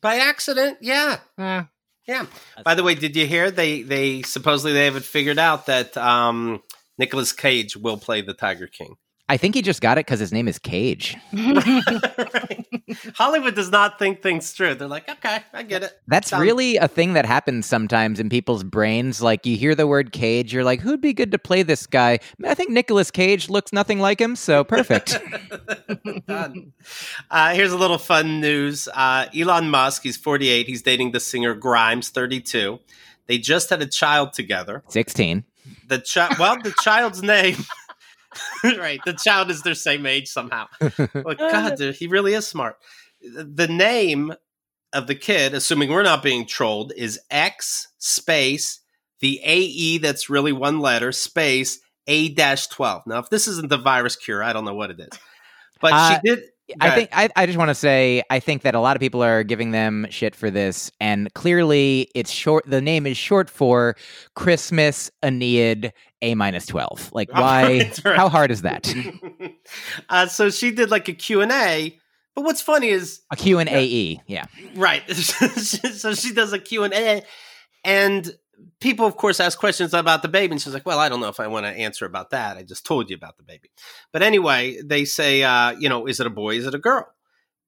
By 0.00 0.16
accident, 0.16 0.78
yeah. 0.80 1.18
Uh, 1.38 1.64
Yeah. 2.06 2.26
By 2.64 2.74
the 2.74 2.82
way, 2.82 2.94
did 2.94 3.16
you 3.16 3.26
hear 3.26 3.50
they 3.50 3.82
they 3.82 4.22
supposedly 4.22 4.72
they 4.72 4.86
have 4.86 4.96
it 4.96 5.04
figured 5.04 5.38
out 5.38 5.66
that 5.66 5.96
um 5.96 6.62
Nicolas 6.98 7.32
Cage 7.32 7.76
will 7.76 7.96
play 7.96 8.20
the 8.20 8.34
Tiger 8.34 8.66
King. 8.66 8.96
I 9.26 9.38
think 9.38 9.54
he 9.54 9.62
just 9.62 9.80
got 9.80 9.96
it 9.96 10.04
because 10.04 10.20
his 10.20 10.32
name 10.32 10.48
is 10.48 10.58
Cage. 10.58 11.16
Right. 11.34 12.66
Hollywood 13.14 13.54
does 13.54 13.70
not 13.70 13.98
think 13.98 14.22
things 14.22 14.52
through. 14.52 14.74
They're 14.74 14.86
like, 14.88 15.08
okay, 15.08 15.38
I 15.52 15.62
get 15.62 15.82
it. 15.82 15.98
That's 16.06 16.28
Sound- 16.30 16.42
really 16.42 16.76
a 16.76 16.86
thing 16.86 17.14
that 17.14 17.24
happens 17.24 17.64
sometimes 17.66 18.20
in 18.20 18.28
people's 18.28 18.62
brains. 18.62 19.22
Like 19.22 19.46
you 19.46 19.56
hear 19.56 19.74
the 19.74 19.86
word 19.86 20.12
Cage, 20.12 20.52
you're 20.52 20.64
like, 20.64 20.80
who'd 20.80 21.00
be 21.00 21.12
good 21.12 21.30
to 21.32 21.38
play 21.38 21.62
this 21.62 21.86
guy? 21.86 22.18
I 22.44 22.54
think 22.54 22.70
Nicolas 22.70 23.10
Cage 23.10 23.48
looks 23.48 23.72
nothing 23.72 23.98
like 24.00 24.20
him, 24.20 24.36
so 24.36 24.62
perfect. 24.64 25.18
Done. 26.26 26.72
Uh, 27.30 27.54
here's 27.54 27.72
a 27.72 27.78
little 27.78 27.98
fun 27.98 28.40
news. 28.40 28.88
Uh, 28.94 29.26
Elon 29.36 29.70
Musk, 29.70 30.02
he's 30.02 30.16
48. 30.16 30.66
He's 30.66 30.82
dating 30.82 31.12
the 31.12 31.20
singer 31.20 31.54
Grimes, 31.54 32.10
32. 32.10 32.78
They 33.26 33.38
just 33.38 33.70
had 33.70 33.82
a 33.82 33.86
child 33.86 34.32
together. 34.32 34.82
16. 34.88 35.44
The 35.88 35.98
child, 35.98 36.38
well, 36.38 36.56
the 36.62 36.74
child's 36.82 37.22
name. 37.22 37.56
right, 38.64 39.00
the 39.04 39.12
child 39.14 39.50
is 39.50 39.62
their 39.62 39.74
same 39.74 40.06
age 40.06 40.28
somehow. 40.28 40.66
Well, 41.14 41.34
God, 41.34 41.76
dude, 41.76 41.94
he 41.94 42.06
really 42.06 42.34
is 42.34 42.46
smart. 42.46 42.78
The 43.22 43.68
name 43.68 44.34
of 44.92 45.06
the 45.06 45.14
kid, 45.14 45.54
assuming 45.54 45.90
we're 45.90 46.02
not 46.02 46.22
being 46.22 46.46
trolled, 46.46 46.92
is 46.96 47.18
X 47.30 47.88
space 47.98 48.80
the 49.20 49.40
AE 49.42 49.98
that's 49.98 50.28
really 50.28 50.52
one 50.52 50.80
letter 50.80 51.10
space 51.10 51.80
A 52.06 52.28
dash 52.28 52.66
12. 52.66 53.06
Now, 53.06 53.20
if 53.20 53.30
this 53.30 53.48
isn't 53.48 53.70
the 53.70 53.78
virus 53.78 54.16
cure, 54.16 54.42
I 54.42 54.52
don't 54.52 54.66
know 54.66 54.74
what 54.74 54.90
it 54.90 55.00
is. 55.00 55.18
But 55.80 55.92
Uh, 55.94 56.14
she 56.14 56.20
did. 56.24 56.40
I 56.80 56.90
think 56.90 57.10
I, 57.12 57.28
I 57.36 57.46
just 57.46 57.58
want 57.58 57.68
to 57.68 57.74
say 57.74 58.22
I 58.30 58.40
think 58.40 58.62
that 58.62 58.74
a 58.74 58.80
lot 58.80 58.96
of 58.96 59.00
people 59.00 59.22
are 59.22 59.42
giving 59.42 59.72
them 59.72 60.06
shit 60.10 60.34
for 60.34 60.50
this, 60.50 60.90
and 61.00 61.32
clearly 61.34 62.08
it's 62.14 62.30
short. 62.30 62.64
The 62.66 62.80
name 62.80 63.06
is 63.06 63.16
short 63.16 63.50
for 63.50 63.96
Christmas 64.34 65.10
Aeneid 65.22 65.92
A 66.22 66.34
minus 66.34 66.66
twelve. 66.66 67.10
Like 67.12 67.32
why? 67.32 67.90
Right. 68.04 68.16
How 68.16 68.28
hard 68.28 68.50
is 68.50 68.62
that? 68.62 68.92
uh, 70.08 70.26
so 70.26 70.50
she 70.50 70.70
did 70.70 70.90
like 70.90 71.08
a 71.08 71.14
Q&A. 71.14 71.98
But 72.34 72.44
what's 72.44 72.62
funny 72.62 72.88
is 72.88 73.20
A 73.30 73.36
Q 73.36 73.58
and 73.58 73.68
AE. 73.68 74.22
Yeah. 74.26 74.46
Right. 74.74 75.08
so 75.10 76.14
she 76.14 76.32
does 76.32 76.52
a 76.52 76.58
Q&A 76.58 77.22
and 77.84 78.34
people 78.80 79.06
of 79.06 79.16
course 79.16 79.40
ask 79.40 79.58
questions 79.58 79.94
about 79.94 80.22
the 80.22 80.28
baby 80.28 80.52
and 80.52 80.60
she's 80.60 80.74
like, 80.74 80.86
"Well, 80.86 80.98
I 80.98 81.08
don't 81.08 81.20
know 81.20 81.28
if 81.28 81.40
I 81.40 81.46
want 81.46 81.66
to 81.66 81.72
answer 81.72 82.06
about 82.06 82.30
that. 82.30 82.56
I 82.56 82.62
just 82.62 82.86
told 82.86 83.10
you 83.10 83.16
about 83.16 83.36
the 83.36 83.42
baby." 83.42 83.70
But 84.12 84.22
anyway, 84.22 84.80
they 84.82 85.04
say 85.04 85.42
uh, 85.42 85.72
you 85.78 85.88
know, 85.88 86.06
is 86.06 86.20
it 86.20 86.26
a 86.26 86.30
boy, 86.30 86.56
is 86.56 86.66
it 86.66 86.74
a 86.74 86.78
girl? 86.78 87.06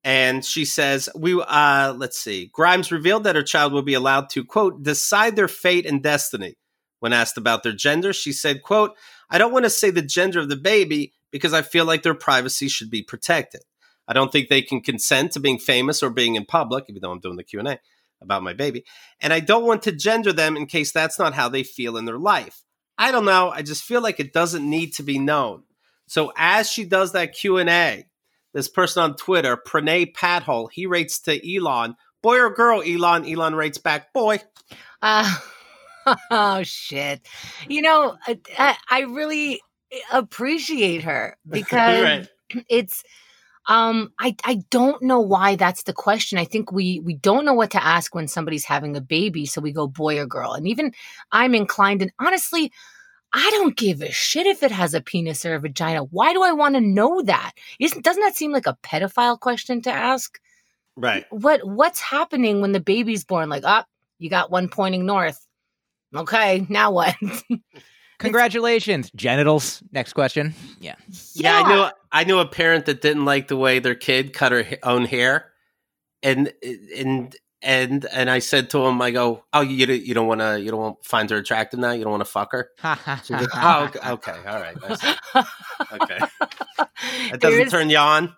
And 0.05 0.45
she 0.45 0.64
says, 0.64 1.09
"We 1.16 1.41
uh 1.41 1.95
let's 1.95 2.18
see. 2.18 2.51
Grimes 2.53 2.93
revealed 2.93 3.24
that 3.24 3.37
her 3.37 3.43
child 3.43 3.72
will 3.72 3.82
be 3.82 3.95
allowed 3.95 4.30
to 4.30 4.45
quote 4.45 4.82
decide 4.82 5.37
their 5.37 5.49
fate 5.49 5.87
and 5.87 6.03
destiny." 6.03 6.57
When 7.01 7.12
asked 7.12 7.37
about 7.37 7.62
their 7.62 7.74
gender, 7.74 8.12
she 8.12 8.32
said, 8.32 8.62
quote, 8.62 8.97
"I 9.30 9.39
don't 9.39 9.53
want 9.53 9.64
to 9.64 9.70
say 9.70 9.91
the 9.91 10.03
gender 10.03 10.41
of 10.41 10.49
the 10.49 10.57
baby 10.57 11.12
because 11.30 11.53
I 11.53 11.62
feel 11.62 11.84
like 11.84 12.03
their 12.03 12.14
privacy 12.14 12.68
should 12.68 12.91
be 12.91 13.03
protected. 13.03 13.62
I 14.09 14.12
don't 14.12 14.30
think 14.30 14.49
they 14.49 14.62
can 14.62 14.80
consent 14.80 15.32
to 15.32 15.41
being 15.41 15.59
famous 15.59 16.03
or 16.03 16.11
being 16.11 16.37
in 16.37 16.47
public, 16.47 16.84
even 16.89 17.03
though 17.03 17.11
I'm 17.11 17.20
doing 17.20 17.37
the 17.37 17.45
Q&A 17.45 17.80
about 18.22 18.42
my 18.42 18.52
baby. 18.52 18.84
And 19.20 19.32
I 19.32 19.40
don't 19.40 19.66
want 19.66 19.82
to 19.82 19.92
gender 19.92 20.32
them 20.32 20.56
in 20.56 20.66
case 20.66 20.92
that's 20.92 21.18
not 21.18 21.34
how 21.34 21.48
they 21.48 21.62
feel 21.62 21.96
in 21.96 22.04
their 22.04 22.18
life. 22.18 22.62
I 22.98 23.12
don't 23.12 23.24
know. 23.26 23.50
I 23.50 23.62
just 23.62 23.84
feel 23.84 24.00
like 24.00 24.20
it 24.20 24.32
doesn't 24.32 24.68
need 24.68 24.94
to 24.94 25.02
be 25.02 25.18
known. 25.18 25.64
So 26.08 26.32
as 26.36 26.70
she 26.70 26.84
does 26.84 27.12
that 27.12 27.34
Q&A, 27.34 28.06
this 28.54 28.68
person 28.68 29.02
on 29.02 29.16
Twitter, 29.16 29.56
Pranay 29.56 30.14
Pathole, 30.14 30.68
he 30.72 30.86
rates 30.86 31.20
to 31.22 31.56
Elon, 31.56 31.96
boy 32.22 32.38
or 32.38 32.54
girl, 32.54 32.82
Elon? 32.82 33.26
Elon 33.30 33.54
rates 33.54 33.76
back, 33.78 34.12
boy. 34.14 34.40
uh, 35.02 35.36
oh 36.30 36.62
shit! 36.64 37.26
You 37.68 37.82
know, 37.82 38.16
I, 38.26 38.76
I 38.88 39.00
really 39.00 39.60
appreciate 40.12 41.02
her 41.02 41.36
because 41.50 42.02
Right. 42.02 42.28
it's 42.70 43.04
um 43.68 44.12
i 44.18 44.34
i 44.44 44.62
don't 44.70 45.02
know 45.02 45.20
why 45.20 45.56
that's 45.56 45.84
the 45.84 45.92
question. 45.92 46.38
I 46.38 46.44
think 46.44 46.72
we 46.72 47.00
we 47.00 47.14
don't 47.14 47.44
know 47.44 47.54
what 47.54 47.70
to 47.72 47.84
ask 47.84 48.14
when 48.14 48.28
somebody's 48.28 48.64
having 48.64 48.96
a 48.96 49.00
baby 49.00 49.46
so 49.46 49.60
we 49.60 49.72
go 49.72 49.86
boy 49.86 50.18
or 50.18 50.26
girl. 50.26 50.52
And 50.52 50.68
even 50.68 50.92
i'm 51.32 51.54
inclined 51.54 52.02
and 52.02 52.12
honestly 52.20 52.72
i 53.32 53.48
don't 53.50 53.76
give 53.76 54.02
a 54.02 54.10
shit 54.12 54.46
if 54.46 54.62
it 54.62 54.70
has 54.70 54.94
a 54.94 55.00
penis 55.00 55.44
or 55.44 55.54
a 55.54 55.60
vagina. 55.60 56.04
Why 56.04 56.32
do 56.32 56.42
i 56.42 56.52
want 56.52 56.74
to 56.76 56.80
know 56.80 57.22
that? 57.22 57.52
Isn't, 57.80 58.04
doesn't 58.04 58.22
that 58.22 58.36
seem 58.36 58.52
like 58.52 58.66
a 58.66 58.78
pedophile 58.82 59.38
question 59.38 59.82
to 59.82 59.90
ask? 59.90 60.38
Right. 60.98 61.26
what 61.30 61.60
what's 61.66 62.00
happening 62.00 62.60
when 62.62 62.72
the 62.72 62.80
baby's 62.80 63.24
born? 63.24 63.48
Like 63.48 63.64
up 63.64 63.86
you 64.18 64.30
got 64.30 64.50
one 64.50 64.68
pointing 64.68 65.04
north. 65.06 65.44
Okay 66.14 66.66
now 66.68 66.92
what 66.92 67.14
Congratulations, 68.18 69.10
genitals. 69.14 69.82
Next 69.92 70.12
question. 70.14 70.54
Yeah. 70.80 70.94
Yeah, 71.34 71.62
I 71.64 71.68
knew 71.74 71.86
I 72.12 72.24
knew 72.24 72.38
a 72.38 72.46
parent 72.46 72.86
that 72.86 73.02
didn't 73.02 73.24
like 73.24 73.48
the 73.48 73.56
way 73.56 73.78
their 73.78 73.94
kid 73.94 74.32
cut 74.32 74.52
her 74.52 74.64
own 74.82 75.04
hair, 75.04 75.52
and 76.22 76.52
and 76.96 77.34
and 77.62 78.06
and 78.12 78.30
I 78.30 78.38
said 78.38 78.70
to 78.70 78.84
him, 78.86 79.00
I 79.02 79.10
go, 79.10 79.44
oh, 79.52 79.60
you 79.62 79.86
don't- 79.86 80.02
you 80.02 80.14
don't 80.14 80.26
want 80.26 80.40
to 80.40 80.60
you 80.60 80.70
don't 80.70 80.80
want 80.80 81.04
find 81.04 81.28
her 81.30 81.36
attractive 81.38 81.80
now, 81.80 81.92
you 81.92 82.04
don't 82.04 82.10
want 82.12 82.22
to 82.22 82.30
fuck 82.30 82.52
her. 82.52 82.70
She 83.24 83.34
goes, 83.34 83.48
oh, 83.54 83.84
okay, 83.94 84.10
okay, 84.10 84.34
all 84.46 84.60
right, 84.60 84.76
I 85.34 85.46
okay, 85.92 86.18
that 87.30 87.40
doesn't 87.40 87.58
Here's- 87.58 87.70
turn 87.70 87.90
you 87.90 87.98
on. 87.98 88.34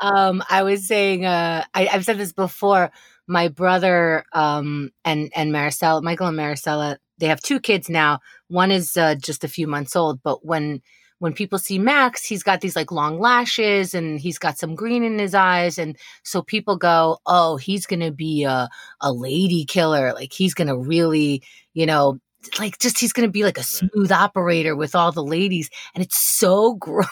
um 0.00 0.42
i 0.50 0.64
was 0.64 0.88
saying 0.88 1.24
uh 1.24 1.62
I, 1.72 1.86
i've 1.92 2.04
said 2.04 2.18
this 2.18 2.32
before 2.32 2.90
my 3.28 3.46
brother 3.46 4.24
um 4.32 4.90
and 5.04 5.30
and 5.36 5.52
maricela 5.52 6.02
michael 6.02 6.26
and 6.26 6.36
maricela 6.36 6.96
they 7.18 7.28
have 7.28 7.40
two 7.40 7.60
kids 7.60 7.88
now 7.88 8.18
one 8.52 8.70
is 8.70 8.96
uh, 8.96 9.14
just 9.16 9.44
a 9.44 9.48
few 9.48 9.66
months 9.66 9.96
old 9.96 10.20
but 10.22 10.44
when 10.44 10.80
when 11.18 11.32
people 11.32 11.58
see 11.58 11.78
max 11.78 12.24
he's 12.24 12.42
got 12.42 12.60
these 12.60 12.76
like 12.76 12.90
long 12.92 13.18
lashes 13.18 13.94
and 13.94 14.20
he's 14.20 14.38
got 14.38 14.58
some 14.58 14.74
green 14.74 15.02
in 15.04 15.18
his 15.18 15.34
eyes 15.34 15.78
and 15.78 15.96
so 16.24 16.42
people 16.42 16.76
go 16.76 17.18
oh 17.26 17.56
he's 17.56 17.86
gonna 17.86 18.10
be 18.12 18.44
a, 18.44 18.68
a 19.00 19.12
lady 19.12 19.64
killer 19.64 20.12
like 20.14 20.32
he's 20.32 20.54
gonna 20.54 20.76
really 20.76 21.42
you 21.74 21.86
know 21.86 22.18
like 22.58 22.76
just 22.80 22.98
he's 22.98 23.12
gonna 23.12 23.28
be 23.28 23.44
like 23.44 23.56
a 23.58 23.62
smooth 23.62 24.10
operator 24.10 24.74
with 24.74 24.96
all 24.96 25.12
the 25.12 25.22
ladies 25.24 25.70
and 25.94 26.02
it's 26.04 26.18
so 26.18 26.74
gross 26.80 27.06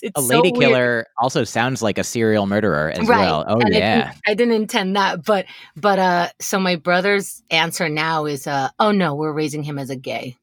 it's 0.00 0.12
A 0.14 0.20
lady 0.20 0.52
weird. 0.52 0.70
killer 0.70 1.06
also 1.20 1.42
sounds 1.44 1.82
like 1.82 1.98
a 1.98 2.04
serial 2.04 2.46
murderer 2.46 2.90
as 2.90 3.08
Right. 3.08 3.18
well. 3.18 3.44
Oh 3.48 3.60
And 3.60 3.74
I 3.74 3.78
yeah. 3.78 4.04
didn't, 4.04 4.22
I 4.28 4.34
didn't 4.34 4.54
intend 4.54 4.96
that, 4.96 5.24
but 5.24 5.46
but 5.76 5.98
uh, 5.98 6.28
so 6.40 6.60
my 6.60 6.76
brother's 6.76 7.42
answer 7.50 7.88
now 7.88 8.26
is 8.26 8.46
uh, 8.46 8.68
oh 8.78 8.92
no, 8.92 9.14
we're 9.16 9.32
raising 9.32 9.64
him 9.64 9.78
as 9.78 9.90
a 9.90 9.96
gay. 9.96 10.36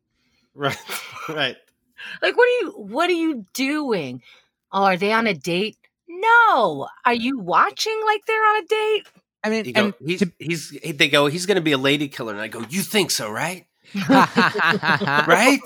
Right, 0.56 0.78
right. 1.30 1.58
Like, 2.22 2.38
what 2.38 2.47
are 2.47 2.58
you 2.62 2.72
what 2.78 3.10
are 3.10 3.14
you 3.14 3.45
doing? 3.54 4.22
Oh, 4.72 4.84
are 4.84 4.97
they 4.97 5.12
on 5.12 5.26
a 5.26 5.34
date? 5.34 5.78
No. 6.08 6.88
Are 7.06 7.14
you 7.14 7.39
watching 7.39 7.99
like 8.06 8.26
they're 8.26 8.43
on 8.43 8.64
a 8.64 8.68
date? 8.68 9.04
I 9.43 9.49
mean, 9.49 9.66
You 9.66 9.74
go, 9.74 9.86
and 9.86 9.93
he's, 10.06 10.24
he's 10.39 10.70
they 10.95 11.10
go, 11.10 11.28
he's 11.28 11.45
going 11.45 11.56
to 11.56 11.62
be 11.62 11.72
a 11.74 11.78
lady 11.78 12.08
killer, 12.08 12.32
and 12.34 12.41
I 12.41 12.47
go, 12.47 12.64
you 12.70 12.82
think 12.82 13.12
so, 13.12 13.30
right? 13.30 13.66
right? 14.10 15.28
Right? 15.28 15.60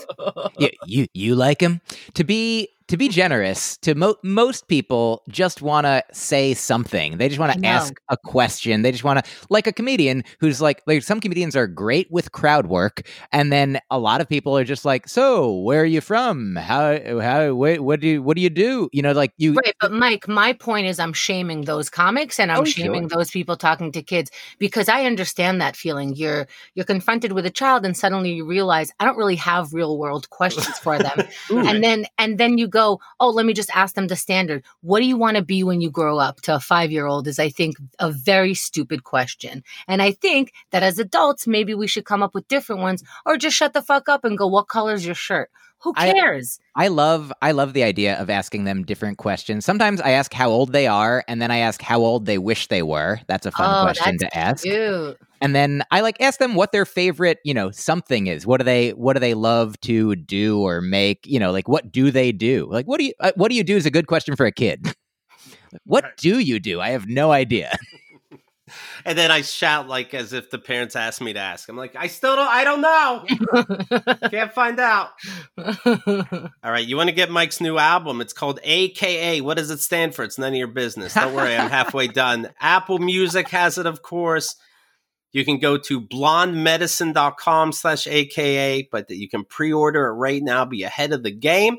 you, 0.58 0.68
you 0.86 1.06
you 1.14 1.34
like 1.34 1.60
him 1.60 1.80
to 2.14 2.24
be 2.24 2.68
to 2.88 2.96
be 2.96 3.08
generous 3.08 3.76
to 3.78 3.94
mo- 3.94 4.16
most 4.22 4.68
people 4.68 5.22
just 5.28 5.62
want 5.62 5.86
to 5.86 6.02
say 6.12 6.54
something 6.54 7.18
they 7.18 7.28
just 7.28 7.38
want 7.38 7.52
to 7.52 7.66
ask 7.66 7.94
a 8.08 8.16
question 8.16 8.82
they 8.82 8.90
just 8.90 9.04
want 9.04 9.22
to 9.24 9.30
like 9.50 9.66
a 9.66 9.72
comedian 9.72 10.24
who's 10.40 10.60
like 10.60 10.82
like 10.86 11.02
some 11.02 11.20
comedians 11.20 11.54
are 11.54 11.66
great 11.66 12.10
with 12.10 12.32
crowd 12.32 12.66
work 12.66 13.02
and 13.32 13.52
then 13.52 13.78
a 13.90 13.98
lot 13.98 14.20
of 14.20 14.28
people 14.28 14.56
are 14.56 14.64
just 14.64 14.84
like 14.84 15.08
so 15.08 15.52
where 15.58 15.82
are 15.82 15.86
you 15.86 16.00
from 16.00 16.56
how 16.56 16.98
how 17.20 17.54
what, 17.54 17.80
what 17.80 18.00
do 18.00 18.06
you 18.08 18.22
what 18.22 18.36
do 18.36 18.42
you 18.42 18.50
do 18.50 18.88
you 18.92 19.02
know 19.02 19.12
like 19.12 19.32
you 19.36 19.54
Right, 19.54 19.74
but 19.80 19.90
Myq, 19.92 20.28
my 20.28 20.52
point 20.52 20.86
is 20.86 20.98
I'm 20.98 21.12
shaming 21.12 21.62
those 21.64 21.90
comics 21.90 22.38
and 22.38 22.50
I'm 22.52 22.60
Oh, 22.60 22.64
shaming 22.64 23.08
sure. 23.08 23.18
those 23.18 23.30
people 23.30 23.56
talking 23.56 23.90
to 23.92 24.02
kids 24.02 24.30
because 24.58 24.88
I 24.88 25.04
understand 25.04 25.60
that 25.60 25.76
feeling. 25.76 26.14
You're 26.14 26.46
you're 26.74 26.84
confronted 26.84 27.32
with 27.32 27.44
a 27.46 27.50
child 27.50 27.84
and 27.84 27.96
suddenly 27.96 28.32
you 28.32 28.46
realize 28.46 28.92
I 29.00 29.04
don't 29.04 29.16
really 29.16 29.36
have 29.36 29.72
real 29.74 29.98
world 29.98 30.30
questions 30.30 30.78
for 30.78 30.98
them. 30.98 31.18
and 31.50 31.82
then 31.82 32.06
and 32.18 32.38
then 32.38 32.56
you 32.58 32.68
go, 32.68 32.77
"Oh, 32.78 32.98
let 33.20 33.44
me 33.46 33.52
just 33.52 33.70
ask 33.74 33.94
them 33.94 34.06
the 34.08 34.16
standard. 34.16 34.64
What 34.80 35.00
do 35.00 35.06
you 35.06 35.16
want 35.16 35.36
to 35.36 35.42
be 35.42 35.62
when 35.64 35.80
you 35.80 35.90
grow 35.90 36.18
up?" 36.18 36.40
to 36.42 36.54
a 36.54 36.58
5-year-old 36.58 37.26
is 37.28 37.38
I 37.38 37.48
think 37.50 37.76
a 37.98 38.10
very 38.10 38.54
stupid 38.54 39.04
question. 39.04 39.62
And 39.86 40.00
I 40.00 40.12
think 40.12 40.52
that 40.70 40.82
as 40.82 40.98
adults 40.98 41.46
maybe 41.46 41.74
we 41.74 41.86
should 41.86 42.04
come 42.04 42.22
up 42.22 42.34
with 42.34 42.48
different 42.48 42.82
ones 42.82 43.02
or 43.26 43.36
just 43.36 43.56
shut 43.56 43.72
the 43.72 43.82
fuck 43.82 44.08
up 44.08 44.24
and 44.24 44.38
go, 44.38 44.46
"What 44.46 44.68
color's 44.68 45.04
your 45.04 45.14
shirt?" 45.14 45.50
Who 45.82 45.92
cares? 45.92 46.58
I 46.74 46.88
love 46.88 47.32
I 47.40 47.52
love 47.52 47.72
the 47.72 47.84
idea 47.84 48.18
of 48.20 48.28
asking 48.30 48.64
them 48.64 48.82
different 48.82 49.18
questions. 49.18 49.64
Sometimes 49.64 50.00
I 50.00 50.10
ask 50.10 50.32
how 50.32 50.50
old 50.50 50.72
they 50.72 50.88
are, 50.88 51.24
and 51.28 51.40
then 51.40 51.52
I 51.52 51.58
ask 51.58 51.80
how 51.80 52.00
old 52.00 52.26
they 52.26 52.38
wish 52.38 52.66
they 52.66 52.82
were. 52.82 53.20
That's 53.28 53.46
a 53.46 53.52
fun 53.52 53.76
Oh, 53.76 53.82
question 53.84 54.18
to 54.18 54.36
ask. 54.36 54.64
And 55.40 55.54
then 55.54 55.82
I 55.90 56.00
like 56.00 56.20
ask 56.20 56.38
them 56.38 56.54
what 56.54 56.72
their 56.72 56.84
favorite, 56.84 57.38
you 57.44 57.54
know, 57.54 57.70
something 57.70 58.26
is. 58.26 58.46
What 58.46 58.58
do 58.58 58.64
they 58.64 58.90
what 58.90 59.14
do 59.14 59.20
they 59.20 59.34
love 59.34 59.78
to 59.82 60.16
do 60.16 60.60
or 60.60 60.80
make? 60.80 61.26
You 61.26 61.38
know, 61.40 61.52
like 61.52 61.68
what 61.68 61.92
do 61.92 62.10
they 62.10 62.32
do? 62.32 62.66
Like 62.70 62.86
what 62.86 62.98
do 62.98 63.04
you 63.06 63.12
uh, 63.20 63.32
what 63.36 63.48
do 63.50 63.54
you 63.56 63.64
do 63.64 63.76
is 63.76 63.86
a 63.86 63.90
good 63.90 64.06
question 64.06 64.36
for 64.36 64.46
a 64.46 64.52
kid. 64.52 64.86
what 65.84 66.04
Right. 66.04 66.16
do 66.16 66.38
you 66.38 66.58
do? 66.60 66.80
I 66.80 66.90
have 66.90 67.06
no 67.08 67.30
idea. 67.32 67.76
And 69.06 69.16
then 69.16 69.30
I 69.30 69.40
shout 69.40 69.88
like 69.88 70.12
as 70.12 70.34
if 70.34 70.50
the 70.50 70.58
parents 70.58 70.94
asked 70.94 71.22
me 71.22 71.32
to 71.32 71.38
ask. 71.38 71.70
I'm 71.70 71.76
like, 71.76 71.96
I 71.96 72.06
still 72.08 72.36
don't. 72.36 72.48
I 72.48 72.64
don't 72.64 72.82
know. 72.82 74.28
Can't 74.30 74.52
find 74.52 74.78
out. 74.78 75.08
All 75.56 76.70
right, 76.70 76.86
you 76.86 76.94
want 76.96 77.08
to 77.08 77.14
get 77.14 77.30
Myq's 77.30 77.62
new 77.62 77.78
album? 77.78 78.20
It's 78.20 78.34
called 78.34 78.60
AKA. 78.62 79.40
What 79.40 79.56
does 79.56 79.70
it 79.70 79.80
stand 79.80 80.14
for? 80.14 80.22
It's 80.22 80.36
none 80.38 80.52
of 80.52 80.58
your 80.58 80.66
business. 80.68 81.14
Don't 81.14 81.34
worry, 81.34 81.56
I'm 81.56 81.70
halfway 81.70 82.08
done. 82.08 82.50
Apple 82.60 82.98
Music 82.98 83.48
has 83.48 83.78
it, 83.78 83.86
of 83.86 84.02
course. 84.02 84.54
You 85.32 85.44
can 85.44 85.58
go 85.58 85.76
to 85.78 86.00
blondemedicine.com 86.00 87.72
slash 87.72 88.06
AKA, 88.06 88.88
but 88.90 89.10
you 89.10 89.28
can 89.28 89.44
pre-order 89.44 90.06
it 90.06 90.12
right 90.12 90.42
now, 90.42 90.64
be 90.64 90.82
ahead 90.82 91.12
of 91.12 91.22
the 91.22 91.30
game. 91.30 91.76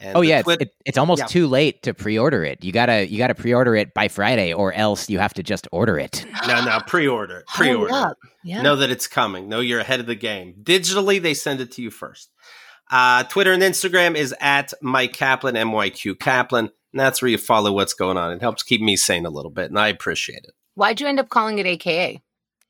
And 0.00 0.16
oh 0.16 0.20
the 0.20 0.28
yeah, 0.28 0.38
it's, 0.38 0.44
Twit- 0.44 0.62
it, 0.62 0.70
it's 0.86 0.96
almost 0.98 1.22
Yeah. 1.22 1.26
too 1.26 1.46
late 1.48 1.82
to 1.82 1.92
pre-order 1.92 2.44
it. 2.44 2.62
You 2.62 2.70
gotta 2.70 3.08
you 3.10 3.18
gotta 3.18 3.34
pre-order 3.34 3.74
it 3.74 3.94
by 3.94 4.06
Friday, 4.06 4.52
or 4.52 4.72
else 4.72 5.10
you 5.10 5.18
have 5.18 5.34
to 5.34 5.42
just 5.42 5.66
order 5.72 5.98
it. 5.98 6.24
no, 6.46 6.64
no, 6.64 6.78
pre-order, 6.86 7.38
it, 7.38 7.44
Hurry 7.48 7.68
pre-order. 7.70 8.14
Yeah. 8.44 8.62
Know 8.62 8.76
that 8.76 8.90
it's 8.90 9.08
coming. 9.08 9.48
Know 9.48 9.58
you're 9.58 9.80
ahead 9.80 9.98
of 9.98 10.06
the 10.06 10.14
game. 10.14 10.54
Digitally, 10.62 11.20
they 11.20 11.34
send 11.34 11.60
it 11.60 11.72
to 11.72 11.82
you 11.82 11.90
first. 11.90 12.30
Uh, 12.90 13.24
Twitter 13.24 13.52
and 13.52 13.62
Instagram 13.62 14.14
is 14.14 14.32
at 14.40 14.72
Myq 14.84 15.12
Kaplan, 15.14 15.56
M 15.56 15.72
Y 15.72 15.90
Q 15.90 16.14
Kaplan. 16.14 16.70
And 16.92 17.00
that's 17.00 17.20
where 17.20 17.30
you 17.30 17.36
follow 17.36 17.72
what's 17.72 17.92
going 17.92 18.16
on. 18.16 18.32
It 18.32 18.40
helps 18.40 18.62
keep 18.62 18.80
me 18.80 18.96
sane 18.96 19.26
a 19.26 19.30
little 19.30 19.50
bit, 19.50 19.68
and 19.70 19.78
I 19.78 19.88
appreciate 19.88 20.44
it. 20.44 20.52
Why'd 20.74 21.00
you 21.00 21.06
end 21.08 21.18
up 21.20 21.28
calling 21.28 21.58
it 21.58 21.66
AKA? 21.66 22.22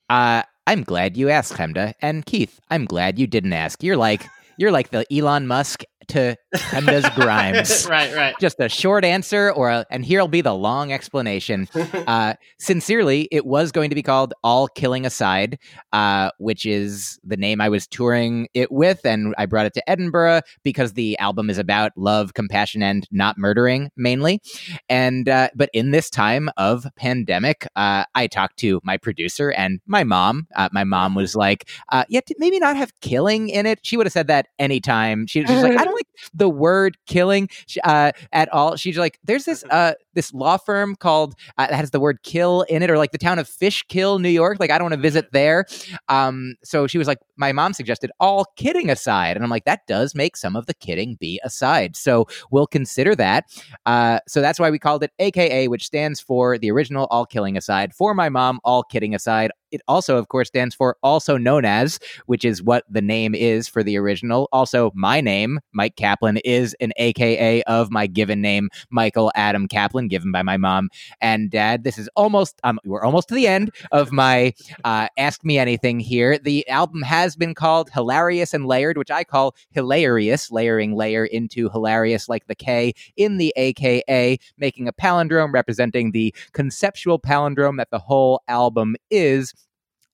Uh, 0.08 0.42
I'm 0.66 0.82
glad 0.82 1.16
you 1.16 1.28
asked, 1.30 1.54
Chemda, 1.54 1.94
and 2.00 2.24
Keith. 2.24 2.60
I'm 2.70 2.84
glad 2.84 3.18
you 3.18 3.26
didn't 3.26 3.52
ask. 3.52 3.82
You're 3.82 3.96
like 3.96 4.26
you're 4.56 4.72
like 4.72 4.90
the 4.90 5.06
Elon 5.12 5.46
Musk 5.46 5.84
to 6.08 6.36
Chemda's 6.54 7.08
Grimes. 7.14 7.86
right, 7.88 8.14
right. 8.14 8.34
Just 8.40 8.60
a 8.60 8.68
short 8.68 9.04
answer, 9.04 9.50
or 9.50 9.70
a, 9.70 9.86
and 9.90 10.04
here'll 10.04 10.28
be 10.28 10.40
the 10.40 10.54
long 10.54 10.92
explanation. 10.92 11.68
Uh, 12.08 12.34
sincerely, 12.58 13.28
it 13.30 13.44
was 13.44 13.72
going 13.72 13.90
to 13.90 13.94
be 13.94 14.02
called 14.02 14.32
All 14.42 14.66
Killing 14.68 15.04
Aside, 15.04 15.58
uh, 15.92 16.30
which 16.38 16.64
is 16.64 17.18
the 17.24 17.36
name 17.36 17.60
I 17.60 17.68
was 17.68 17.86
touring 17.86 18.48
it 18.54 18.70
with, 18.72 19.04
and 19.04 19.34
I 19.36 19.46
brought 19.46 19.66
it 19.66 19.74
to 19.74 19.90
Edinburgh 19.90 20.42
because 20.62 20.94
the 20.94 21.18
album 21.18 21.50
is 21.50 21.58
about 21.58 21.92
love, 21.96 22.34
compassion, 22.34 22.82
and 22.82 23.06
not 23.10 23.36
murdering 23.36 23.90
mainly. 23.96 24.40
And 24.88 25.28
uh, 25.28 25.48
but 25.54 25.70
in 25.72 25.90
this 25.90 26.08
time 26.10 26.50
of 26.56 26.86
pandemic, 26.96 27.66
uh, 27.76 28.04
I 28.14 28.26
talked 28.26 28.58
to 28.58 28.80
my 28.84 28.96
producer 28.96 29.50
and 29.50 29.80
my 29.86 30.04
mom. 30.04 30.46
Uh, 30.56 30.68
my 30.72 30.84
mom 30.84 31.14
was 31.14 31.34
like, 31.36 31.68
uh, 31.90 32.04
"Yeah, 32.08 32.20
maybe 32.38 32.58
not 32.58 32.76
have 32.76 32.92
killing 33.00 33.48
in 33.48 33.66
it." 33.66 33.80
She 33.82 33.96
would 33.96 34.06
have 34.06 34.12
said 34.12 34.28
that 34.28 34.48
anytime. 34.58 35.26
She, 35.26 35.44
she's 35.44 35.62
like, 35.62 35.78
"I 35.78 35.84
don't 35.84 35.97
like 35.98 36.08
the 36.34 36.48
word 36.48 36.96
killing 37.06 37.48
uh, 37.84 38.12
at 38.32 38.48
all." 38.52 38.76
She's 38.76 38.98
like, 38.98 39.18
"There's 39.24 39.44
this 39.44 39.64
uh, 39.70 39.94
this 40.18 40.34
law 40.34 40.56
firm 40.56 40.96
called 40.96 41.34
uh, 41.56 41.68
that 41.68 41.76
has 41.76 41.92
the 41.92 42.00
word 42.00 42.18
kill 42.24 42.62
in 42.62 42.82
it, 42.82 42.90
or 42.90 42.98
like 42.98 43.12
the 43.12 43.18
town 43.18 43.38
of 43.38 43.48
Fishkill, 43.48 44.18
New 44.18 44.28
York. 44.28 44.58
Like, 44.58 44.70
I 44.70 44.78
don't 44.78 44.86
want 44.86 44.94
to 44.94 45.00
visit 45.00 45.32
there." 45.32 45.64
Um, 46.08 46.54
so 46.64 46.86
she 46.86 46.98
was 46.98 47.06
like, 47.06 47.18
"My 47.36 47.52
mom 47.52 47.72
suggested 47.72 48.10
all 48.18 48.46
kidding 48.56 48.90
aside," 48.90 49.36
and 49.36 49.44
I'm 49.44 49.50
like, 49.50 49.64
"That 49.64 49.86
does 49.86 50.14
make 50.14 50.36
some 50.36 50.56
of 50.56 50.66
the 50.66 50.74
kidding 50.74 51.16
be 51.20 51.40
aside." 51.44 51.96
So 51.96 52.26
we'll 52.50 52.66
consider 52.66 53.14
that. 53.14 53.44
Uh, 53.86 54.18
so 54.26 54.40
that's 54.40 54.58
why 54.58 54.70
we 54.70 54.78
called 54.78 55.02
it 55.04 55.12
AKA, 55.18 55.68
which 55.68 55.86
stands 55.86 56.20
for 56.20 56.58
the 56.58 56.70
original 56.70 57.06
All 57.10 57.24
Killing 57.24 57.56
Aside. 57.56 57.94
For 57.94 58.14
my 58.14 58.28
mom, 58.28 58.60
All 58.64 58.82
Kidding 58.82 59.14
Aside. 59.14 59.52
It 59.70 59.82
also, 59.86 60.16
of 60.16 60.28
course, 60.28 60.48
stands 60.48 60.74
for 60.74 60.96
also 61.02 61.36
known 61.36 61.64
as, 61.66 61.98
which 62.26 62.44
is 62.44 62.62
what 62.62 62.84
the 62.88 63.02
name 63.02 63.34
is 63.34 63.68
for 63.68 63.82
the 63.82 63.98
original. 63.98 64.48
Also, 64.50 64.90
my 64.94 65.20
name, 65.20 65.60
Myq 65.78 65.94
Kaplan, 65.96 66.38
is 66.38 66.74
an 66.80 66.92
AKA 66.96 67.62
of 67.64 67.90
my 67.90 68.06
given 68.06 68.40
name, 68.40 68.70
Michael 68.90 69.30
Adam 69.34 69.68
Kaplan, 69.68 70.07
given 70.08 70.32
by 70.32 70.42
my 70.42 70.56
mom 70.56 70.90
and 71.20 71.50
dad. 71.50 71.84
This 71.84 71.98
is 71.98 72.08
almost, 72.16 72.60
um, 72.64 72.78
we're 72.84 73.04
almost 73.04 73.28
to 73.28 73.34
the 73.34 73.46
end 73.46 73.70
of 73.92 74.12
my 74.12 74.54
uh, 74.84 75.08
Ask 75.16 75.44
Me 75.44 75.58
Anything 75.58 76.00
here. 76.00 76.38
The 76.38 76.68
album 76.68 77.02
has 77.02 77.36
been 77.36 77.54
called 77.54 77.90
Hilarious 77.90 78.54
and 78.54 78.66
Layered, 78.66 78.98
which 78.98 79.10
I 79.10 79.24
call 79.24 79.54
hilarious, 79.70 80.50
layering 80.50 80.94
layer 80.94 81.24
into 81.24 81.68
hilarious 81.68 82.28
like 82.28 82.46
the 82.46 82.54
K 82.54 82.94
in 83.16 83.38
the 83.38 83.52
AKA, 83.56 84.38
making 84.58 84.88
a 84.88 84.92
palindrome 84.92 85.52
representing 85.52 86.12
the 86.12 86.34
conceptual 86.52 87.18
palindrome 87.18 87.76
that 87.78 87.90
the 87.90 87.98
whole 87.98 88.42
album 88.48 88.96
is. 89.10 89.54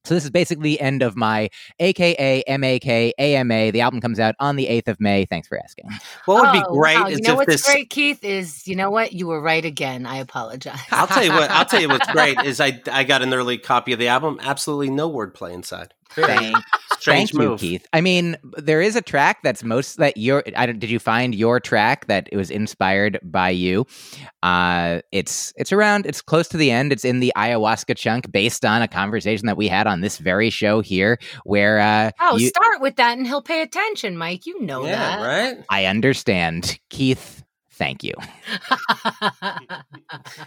So 0.04 0.14
this 0.14 0.24
is 0.24 0.30
basically 0.30 0.62
the 0.64 0.80
end 0.80 1.02
of 1.02 1.16
my 1.16 1.48
AKA 1.80 2.44
MAK 2.58 3.14
AMA. 3.18 3.72
The 3.72 3.80
album 3.80 4.00
comes 4.00 4.20
out 4.20 4.34
on 4.38 4.56
the 4.56 4.66
8th 4.66 4.88
of 4.88 5.00
May. 5.00 5.24
Thanks 5.24 5.48
for 5.48 5.58
asking. 5.58 5.88
What 6.26 6.42
would 6.42 6.52
be 6.52 6.64
Oh, 6.66 6.74
great 6.74 6.98
wow. 6.98 7.06
is 7.08 7.18
You 7.18 7.24
know 7.24 7.32
if 7.32 7.36
what's 7.38 7.52
this. 7.52 7.64
great, 7.66 7.90
Keith, 7.90 8.22
is 8.22 8.66
you 8.68 8.76
know 8.76 8.90
what? 8.90 9.12
You 9.12 9.26
were 9.26 9.40
right 9.40 9.64
again. 9.64 10.04
I 10.06 10.16
apologize. 10.18 10.78
I'll 10.90 11.06
tell 11.06 11.24
you 11.24 11.32
what. 11.32 11.50
I'll 11.50 11.64
tell 11.64 11.80
you 11.80 11.88
what's 11.88 12.06
great 12.12 12.38
is 12.44 12.60
I 12.60 12.80
I 12.90 13.04
got 13.04 13.22
an 13.22 13.32
early 13.32 13.58
copy 13.58 13.92
of 13.92 13.98
the 13.98 14.08
album. 14.08 14.38
Absolutely 14.42 14.90
no 14.90 15.10
wordplay 15.10 15.52
inside. 15.52 15.94
Thank, 16.10 16.56
Strange 16.98 17.32
thank 17.32 17.42
you. 17.42 17.56
Keith. 17.56 17.86
I 17.92 18.00
mean, 18.00 18.36
there 18.56 18.80
is 18.80 18.96
a 18.96 19.02
track 19.02 19.38
that's 19.42 19.64
most 19.64 19.96
that 19.98 20.16
your. 20.16 20.44
I 20.56 20.66
don't, 20.66 20.78
did 20.78 20.90
you 20.90 20.98
find 20.98 21.34
your 21.34 21.60
track 21.60 22.06
that 22.06 22.28
it 22.30 22.36
was 22.36 22.50
inspired 22.50 23.18
by 23.22 23.50
you? 23.50 23.86
Uh, 24.42 25.00
it's 25.12 25.52
it's 25.56 25.72
around. 25.72 26.06
It's 26.06 26.22
close 26.22 26.48
to 26.48 26.56
the 26.56 26.70
end. 26.70 26.92
It's 26.92 27.04
in 27.04 27.20
the 27.20 27.32
ayahuasca 27.36 27.96
chunk, 27.96 28.30
based 28.30 28.64
on 28.64 28.80
a 28.82 28.88
conversation 28.88 29.46
that 29.46 29.56
we 29.56 29.68
had 29.68 29.86
on 29.86 30.00
this 30.02 30.18
very 30.18 30.50
show 30.50 30.80
here, 30.80 31.18
where 31.44 31.80
uh, 31.80 32.10
Oh, 32.20 32.36
you, 32.36 32.48
start 32.48 32.80
with 32.80 32.96
that 32.96 33.18
and 33.18 33.26
he'll 33.26 33.42
pay 33.42 33.62
attention, 33.62 34.16
Myq. 34.16 34.46
You 34.46 34.60
know 34.62 34.84
that. 34.84 35.20
right. 35.20 35.64
I 35.68 35.86
understand, 35.86 36.78
Keith. 36.90 37.42
Thank 37.72 38.04
you. 38.04 38.14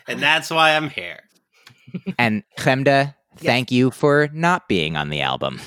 And 0.07 0.21
that's 0.21 0.49
why 0.49 0.75
I'm 0.75 0.89
here. 0.89 1.19
And 2.17 2.43
Chemda, 2.57 3.15
thank 3.37 3.71
you 3.71 3.91
for 3.91 4.29
not 4.33 4.67
being 4.67 4.95
on 4.97 5.09
the 5.09 5.21
album. 5.21 5.59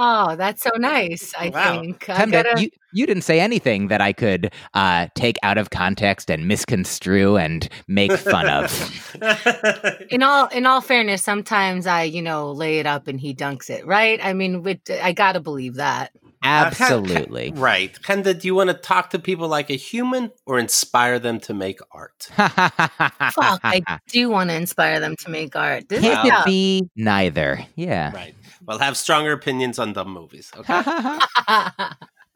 oh, 0.00 0.36
that's 0.36 0.62
so 0.62 0.70
nice. 0.76 1.34
I 1.36 1.48
Wow. 1.48 1.80
think. 1.80 2.08
I 2.08 2.24
gotta- 2.26 2.62
you, 2.62 2.70
you 2.92 3.04
didn't 3.06 3.24
say 3.24 3.40
anything 3.40 3.88
that 3.88 4.00
I 4.00 4.12
could 4.12 4.52
uh, 4.74 5.08
take 5.16 5.36
out 5.42 5.58
of 5.58 5.70
context 5.70 6.30
and 6.30 6.46
misconstrue 6.46 7.36
and 7.36 7.68
make 7.88 8.12
fun 8.12 8.48
of. 8.48 9.14
in 10.10 10.22
all 10.22 10.46
in 10.48 10.66
all 10.66 10.80
fairness, 10.80 11.22
sometimes 11.22 11.86
I, 11.86 12.04
you 12.04 12.22
know, 12.22 12.52
lay 12.52 12.78
it 12.78 12.86
up 12.86 13.08
and 13.08 13.18
he 13.20 13.34
dunks 13.34 13.68
it, 13.70 13.84
right? 13.86 14.20
I 14.22 14.32
mean, 14.34 14.62
with, 14.62 14.78
I 15.02 15.12
gotta 15.12 15.40
believe 15.40 15.74
that. 15.74 16.12
Uh, 16.42 16.70
Absolutely. 16.70 17.52
right. 17.56 17.92
Chemda, 18.02 18.38
do 18.38 18.46
you 18.46 18.54
want 18.54 18.68
to 18.70 18.74
talk 18.74 19.10
to 19.10 19.18
people 19.18 19.48
like 19.48 19.70
a 19.70 19.74
human 19.74 20.30
or 20.46 20.58
inspire 20.58 21.18
them 21.18 21.40
to 21.40 21.54
make 21.54 21.80
art? 21.90 22.28
Fuck, 22.34 23.60
I 23.64 23.82
do 24.08 24.30
want 24.30 24.50
to 24.50 24.56
inspire 24.56 25.00
them 25.00 25.16
to 25.16 25.30
make 25.30 25.56
art. 25.56 25.88
This 25.88 26.00
Can't 26.00 26.28
it 26.28 26.44
be 26.44 26.88
neither? 26.94 27.66
Yeah. 27.74 28.14
Right. 28.14 28.34
Well, 28.64 28.78
have 28.78 28.96
stronger 28.96 29.32
opinions 29.32 29.78
on 29.78 29.92
dumb 29.94 30.10
movies. 30.10 30.52
Okay. 30.56 30.74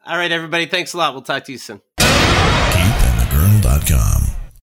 All 0.05 0.17
right, 0.17 0.31
everybody. 0.31 0.65
Thanks 0.65 0.93
a 0.93 0.97
lot. 0.97 1.13
We'll 1.13 1.21
talk 1.21 1.45
to 1.45 1.51
you 1.53 1.57
soon. 1.57 1.81
KeithAndTheGirl.com. 1.97 4.32